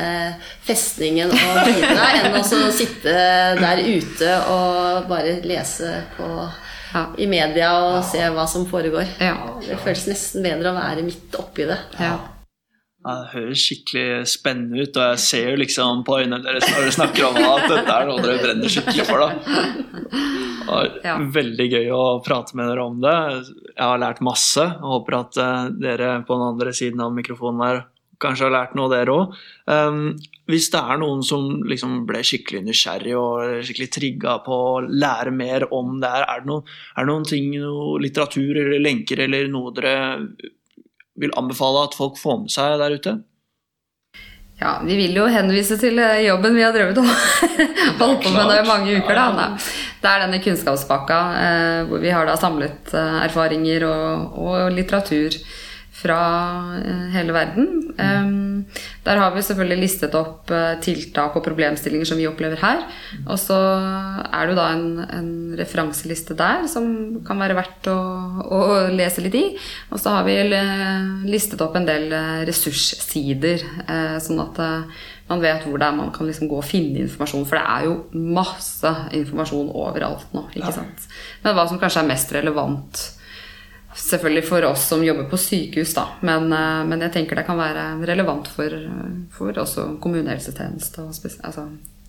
festningen 0.67 1.33
og 1.35 1.59
bidra 1.67 2.07
enn 2.21 2.39
å 2.39 2.45
sitte 2.75 3.17
der 3.59 3.83
ute 3.83 4.39
og 4.53 5.11
bare 5.11 5.41
lese 5.47 5.91
på 6.15 6.31
ja. 6.93 7.05
i 7.19 7.27
media 7.31 7.73
og 7.83 7.99
se 8.07 8.23
hva 8.33 8.47
som 8.51 8.69
foregår. 8.71 9.17
Ja. 9.19 9.35
Det 9.65 9.81
føles 9.83 10.07
nesten 10.13 10.47
bedre 10.47 10.73
å 10.73 10.79
være 10.79 11.05
midt 11.07 11.35
oppi 11.41 11.67
det. 11.69 11.81
Ja. 11.99 12.15
Ja, 13.07 13.13
det 13.23 13.37
høres 13.37 13.63
skikkelig 13.63 14.25
spennende 14.27 14.83
ut, 14.83 14.97
og 14.99 15.13
jeg 15.13 15.19
ser 15.23 15.51
jo 15.53 15.59
liksom 15.61 16.01
på 16.07 16.17
øynene 16.19 16.43
deres 16.43 16.67
når 16.67 16.81
dere 16.83 16.95
snakker 16.97 17.27
om 17.29 17.37
at 17.39 17.67
dette 17.71 17.93
er 17.95 18.09
noe 18.09 18.25
dere 18.25 18.41
brenner 18.43 18.73
skikkelig 18.73 19.05
for. 19.07 19.23
da. 19.23 20.87
Ja. 21.05 21.15
Veldig 21.37 21.67
gøy 21.71 21.93
å 21.95 22.05
prate 22.27 22.59
med 22.59 22.67
dere 22.73 22.87
om 22.91 22.97
det. 23.05 23.15
Jeg 23.77 23.85
har 23.85 24.03
lært 24.03 24.25
masse. 24.27 24.65
og 24.81 24.97
håper 24.97 25.21
at 25.21 25.39
eh, 25.39 25.69
dere 25.85 26.17
på 26.27 26.35
den 26.35 26.49
andre 26.49 26.75
siden 26.75 27.05
av 27.05 27.15
mikrofonen 27.15 27.63
her 27.63 27.85
kanskje 28.23 28.47
har 28.49 28.55
lært 28.55 28.75
noe, 28.75 28.89
dere 28.91 29.13
òg. 29.13 29.35
hvis 30.49 30.71
det 30.73 30.81
er 30.81 31.01
noen 31.03 31.23
som 31.27 31.61
liksom 31.69 31.99
ble 32.09 32.23
skikkelig 32.25 32.63
nysgjerrig 32.65 33.15
og 33.19 33.65
skikkelig 33.67 33.91
trigga 33.93 34.39
på 34.47 34.57
å 34.57 34.85
lære 34.87 35.35
mer 35.37 35.67
om 35.75 35.99
det 36.01 36.13
her, 36.15 36.25
er 36.25 36.41
det, 36.41 36.49
noen, 36.49 36.63
er 36.97 37.05
det 37.05 37.13
noen 37.13 37.27
ting, 37.29 37.51
noe 37.61 38.01
litteratur 38.01 38.63
eller 38.63 38.81
lenker 38.81 39.21
eller 39.27 39.51
noe 39.53 39.75
dere 39.77 39.97
vil 41.21 41.35
anbefale 41.39 41.87
at 41.87 41.97
folk 41.97 42.21
får 42.21 42.45
med 42.45 42.53
seg 42.53 42.77
der 42.83 42.97
ute? 42.97 43.17
Ja, 44.57 44.79
vi 44.81 44.95
vil 44.97 45.17
jo 45.19 45.27
henvise 45.29 45.77
til 45.77 45.99
eh, 46.01 46.23
jobben 46.25 46.55
vi 46.57 46.65
har 46.65 46.73
drevet 46.73 46.97
og 46.97 47.05
holdt 48.01 48.23
på 48.25 48.33
med 48.33 48.55
i 48.55 48.65
mange 48.65 48.95
uker. 48.97 49.13
da. 49.19 49.27
Nei. 49.37 49.49
Det 50.01 50.09
er 50.09 50.23
denne 50.25 50.41
kunnskapspakka 50.41 51.19
eh, 51.43 51.81
hvor 51.91 52.01
vi 52.01 52.13
har 52.15 52.29
da 52.29 52.39
samlet 52.41 52.95
eh, 52.97 53.19
erfaringer 53.27 53.85
og, 53.91 54.39
og 54.41 54.73
litteratur 54.73 55.37
fra 55.97 56.19
eh, 56.77 57.09
hele 57.15 57.33
verden. 57.33 57.69
Um, 57.97 58.67
der 59.07 59.21
har 59.21 59.33
vi 59.33 59.45
selvfølgelig 59.47 59.81
listet 59.81 60.17
opp 60.19 60.51
uh, 60.53 60.77
tiltak 60.85 61.37
og 61.39 61.45
problemstillinger 61.47 62.09
som 62.09 62.21
vi 62.21 62.29
opplever 62.29 62.61
her. 62.61 62.85
Og 63.25 63.39
så 63.41 63.57
er 63.57 64.45
det 64.45 64.53
jo 64.55 64.59
da 64.59 64.69
en, 64.75 64.87
en 65.07 65.33
referanseliste 65.59 66.37
der 66.37 66.67
som 66.71 66.87
kan 67.27 67.41
være 67.41 67.57
verdt 67.57 67.91
å, 67.93 67.97
å, 68.45 68.63
lese 68.93 69.25
litt 69.25 69.39
i. 69.39 69.47
Og 69.91 70.03
så 70.03 70.19
har 70.19 70.29
vi 70.29 70.37
listet 71.31 71.63
opp 71.65 71.79
en 71.79 71.89
del 71.89 72.11
ressurssider, 72.49 73.65
sånn 74.23 74.43
at 74.43 74.61
man 75.27 75.43
vet 75.43 75.65
hvor 75.67 75.81
det 75.81 75.89
er 75.89 75.97
man 75.97 76.13
kan 76.15 76.29
liksom 76.29 76.51
gå 76.51 76.61
og 76.61 76.67
finne 76.67 77.03
informasjon. 77.07 77.47
For 77.49 77.59
det 77.59 77.65
er 77.67 77.89
jo 77.89 78.27
masse 78.37 78.93
informasjon 79.17 79.73
overalt 79.73 80.35
nå. 80.37 80.45
ikke 80.55 80.75
sant? 80.77 81.09
Men 81.43 81.57
hva 81.57 81.67
som 81.71 81.81
kanskje 81.83 82.05
er 82.05 82.11
mest 82.13 82.35
relevant 82.37 83.07
Selvfølgelig 83.97 84.45
for 84.45 84.65
oss 84.69 84.87
som 84.91 85.05
jobber 85.05 85.29
på 85.31 85.39
sykehus, 85.41 85.95
da. 85.97 86.07
Men, 86.21 86.51
eh, 86.53 86.85
men 86.89 87.05
jeg 87.07 87.15
tenker 87.15 87.39
det 87.39 87.47
kan 87.49 87.59
være 87.59 87.89
relevant 88.09 88.49
for, 88.53 88.79
for 89.33 89.63
også 89.65 89.89
kommunehelsetjeneste 90.05 91.05
og 91.07 91.15
altså, 91.49 91.65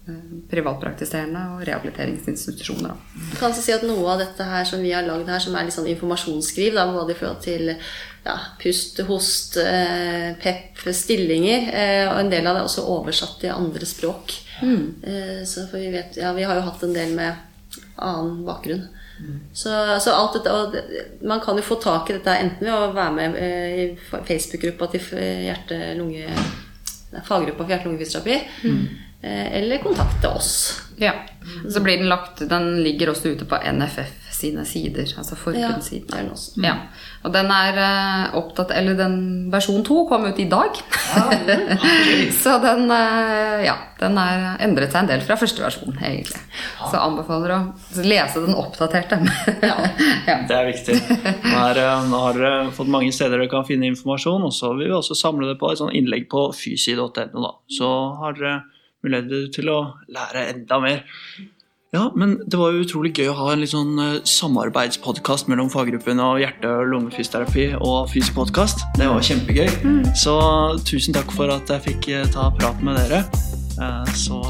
eh, 0.10 0.34
privatpraktiserende 0.52 1.46
og 1.56 1.64
rehabiliteringsinstitusjoner. 1.70 2.92
Da. 2.92 3.24
Jeg 3.32 3.40
kan 3.40 3.50
også 3.52 3.64
si 3.64 3.76
at 3.76 3.88
Noe 3.88 4.12
av 4.14 4.22
dette 4.26 4.50
her 4.52 4.68
som 4.68 4.84
vi 4.84 4.92
har 4.92 5.08
lagd 5.08 5.32
her, 5.32 5.40
som 5.44 5.56
er 5.56 5.68
litt 5.68 5.78
sånn 5.78 5.90
informasjonsskriv, 5.94 6.76
da, 6.76 6.90
både 6.92 7.16
i 7.16 7.20
forhold 7.22 7.42
til 7.46 7.72
ja, 8.28 8.36
pust, 8.62 9.00
host, 9.08 9.58
eh, 9.58 10.36
pep, 10.44 10.84
stillinger, 10.92 11.70
eh, 11.72 12.06
og 12.12 12.20
en 12.20 12.32
del 12.32 12.48
av 12.48 12.58
det 12.58 12.64
er 12.64 12.70
også 12.70 12.88
oversatt 12.98 13.40
til 13.42 13.56
andre 13.56 13.88
språk. 13.88 14.36
Eh, 14.64 15.44
så 15.46 15.68
for 15.70 15.80
vi 15.80 15.92
vet, 15.94 16.18
ja, 16.18 16.34
vi 16.34 16.44
har 16.44 16.58
jo 16.58 16.66
hatt 16.68 16.84
en 16.84 16.96
del 16.96 17.14
med 17.16 17.36
annen 17.96 18.44
bakgrunn. 18.48 18.88
Så, 19.54 19.72
så 20.04 20.12
alt 20.14 20.34
dette, 20.38 20.52
og 20.54 20.76
Man 21.28 21.40
kan 21.42 21.58
jo 21.58 21.64
få 21.66 21.76
tak 21.82 22.10
i 22.10 22.14
dette 22.18 22.36
enten 22.38 22.68
ved 22.68 22.74
å 22.76 22.92
være 22.94 23.14
med 23.16 23.36
eh, 23.42 23.80
i 23.82 23.88
Facebook-gruppa 24.28 24.88
til 24.94 25.02
hjerte-lunge 25.48 26.28
faggruppa 27.26 27.64
for 27.64 27.72
hjerte-lungefysioterapi, 27.72 28.40
Mm. 28.64 28.88
eller 29.24 29.78
kontakte 29.82 30.30
oss. 30.30 30.52
Ja. 31.02 31.14
Så 31.70 31.80
blir 31.82 31.98
den 31.98 32.10
lagt 32.10 32.40
Den 32.50 32.84
ligger 32.84 33.10
også 33.10 33.32
ute 33.34 33.46
på 33.50 33.58
NFF 33.74 34.27
sine 34.38 34.64
sider, 34.70 35.10
altså 35.18 35.36
forbundssiden. 35.40 36.14
er. 36.14 36.30
Ja. 36.64 36.76
Og 37.26 37.34
den 37.34 37.50
er 37.52 37.80
eh, 37.82 38.36
opptatt 38.38 38.72
Eller 38.76 38.96
den 38.98 39.18
versjon 39.52 39.84
to 39.88 40.04
kom 40.10 40.28
ut 40.28 40.40
i 40.40 40.46
dag. 40.50 40.78
så 42.42 42.58
den 42.64 42.86
eh, 42.94 43.66
Ja, 43.66 43.76
den 44.00 44.20
er 44.22 44.46
endret 44.64 44.94
seg 44.94 45.04
en 45.04 45.12
del 45.12 45.26
fra 45.26 45.40
første 45.40 45.64
versjon, 45.64 45.98
egentlig. 45.98 46.40
Så 46.78 47.02
anbefaler 47.02 47.56
å 47.56 47.60
lese 48.06 48.46
den 48.46 48.56
oppdaterte. 48.58 49.20
ja. 49.70 49.76
Det 50.48 50.56
er 50.60 50.70
viktig. 50.70 51.00
Nå, 51.02 51.58
er, 51.72 51.82
eh, 51.84 52.08
nå 52.12 52.24
har 52.28 52.40
dere 52.40 52.72
fått 52.78 52.94
mange 52.94 53.12
steder 53.16 53.42
dere 53.42 53.52
kan 53.52 53.68
finne 53.68 53.90
informasjon, 53.92 54.48
og 54.48 54.56
så 54.56 54.72
vil 54.78 54.92
vi 54.92 54.98
også 55.02 55.18
samle 55.18 55.50
det 55.50 55.60
på 55.60 55.74
et 55.74 55.82
sånt 55.82 55.98
innlegg 55.98 56.30
på 56.32 56.50
fysi.no. 56.56 57.54
Så 57.74 57.94
har 58.22 58.38
dere 58.38 58.58
muligheter 59.04 59.52
til 59.58 59.74
å 59.74 59.80
lære 60.14 60.50
enda 60.54 60.82
mer. 60.84 61.06
Ja, 61.96 62.12
men 62.16 62.36
det 62.44 62.58
var 62.60 62.74
jo 62.76 62.84
utrolig 62.84 63.14
gøy 63.16 63.30
å 63.32 63.36
ha 63.38 63.52
en 63.54 63.62
litt 63.64 63.72
sånn 63.72 63.94
uh, 63.96 64.18
samarbeidspodkast 64.28 65.48
mellom 65.48 65.70
faggruppen 65.72 66.20
og 66.20 66.42
hjerte- 66.42 66.68
og 66.68 66.90
lungefysioterapi 66.92 67.70
og 67.80 68.10
Fysi-podkast. 68.12 68.84
Det 69.00 69.08
var 69.08 69.24
kjempegøy. 69.24 69.70
Så 70.20 70.36
tusen 70.84 71.16
takk 71.16 71.32
for 71.32 71.54
at 71.54 71.72
jeg 71.72 71.86
fikk 71.86 72.10
eh, 72.12 72.28
ta 72.34 72.50
prat 72.60 72.84
med 72.84 73.00
dere. 73.00 73.22
Eh, 73.80 74.12
så 74.20 74.42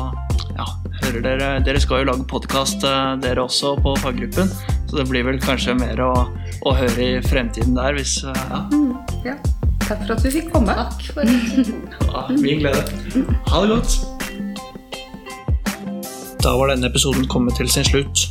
ja, 0.57 0.65
hører 1.03 1.21
dere 1.27 1.51
Dere 1.61 1.83
skal 1.83 2.01
jo 2.01 2.09
lage 2.09 2.25
podkast, 2.31 2.81
dere 3.21 3.45
også, 3.45 3.75
på 3.85 3.93
faggruppen. 4.01 4.49
Så 4.89 4.97
det 4.97 5.05
blir 5.11 5.29
vel 5.29 5.37
kanskje 5.43 5.77
mer 5.77 6.01
å, 6.01 6.11
å 6.65 6.77
høre 6.81 6.97
i 7.05 7.21
fremtiden 7.21 7.77
der, 7.77 7.93
hvis 7.99 8.17
ja. 8.25 8.33
ja. 8.49 8.65
ja. 9.33 9.39
Takk 9.85 10.07
for 10.07 10.17
at 10.17 10.25
du 10.25 10.33
fikk 10.33 10.49
komme. 10.57 10.73
Takk 10.73 11.09
for 11.13 11.33
Ja, 12.09 12.29
min 12.33 12.65
glede. 12.65 12.87
Ha 13.53 13.61
det 13.61 13.75
godt. 13.77 14.16
Da 16.47 16.53
var 16.55 16.69
denne 16.71 16.87
episoden 16.87 17.25
kommet 17.27 17.57
til 17.59 17.67
sin 17.67 17.83
slutt. 17.83 18.21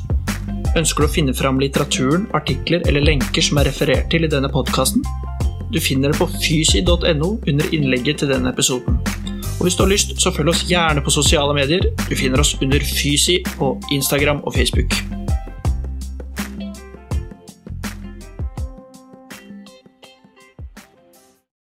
Ønsker 0.79 1.05
du 1.05 1.07
å 1.07 1.13
finne 1.13 1.35
fram 1.37 1.59
litteraturen, 1.61 2.23
artikler 2.39 2.81
eller 2.89 3.05
lenker 3.05 3.45
som 3.45 3.61
er 3.61 3.69
referert 3.69 4.09
til 4.09 4.25
i 4.25 4.31
denne 4.33 4.49
podkasten? 4.49 5.05
Du 5.69 5.77
finner 5.85 6.15
det 6.15 6.23
på 6.23 6.31
fysi.no 6.33 7.29
under 7.37 7.77
innlegget 7.77 8.23
til 8.23 8.33
denne 8.33 8.55
episoden. 8.57 8.97
Og 9.59 9.67
hvis 9.67 9.77
du 9.77 9.85
har 9.85 9.93
lyst, 9.93 10.17
så 10.17 10.33
følg 10.33 10.55
oss 10.55 10.65
gjerne 10.65 11.05
på 11.05 11.13
sosiale 11.13 11.53
medier. 11.61 11.91
Du 12.09 12.17
finner 12.17 12.41
oss 12.41 12.55
under 12.57 12.81
Fysi 12.81 13.43
på 13.59 13.75
Instagram 13.93 14.41
og 14.49 14.57
Facebook. 14.57 14.97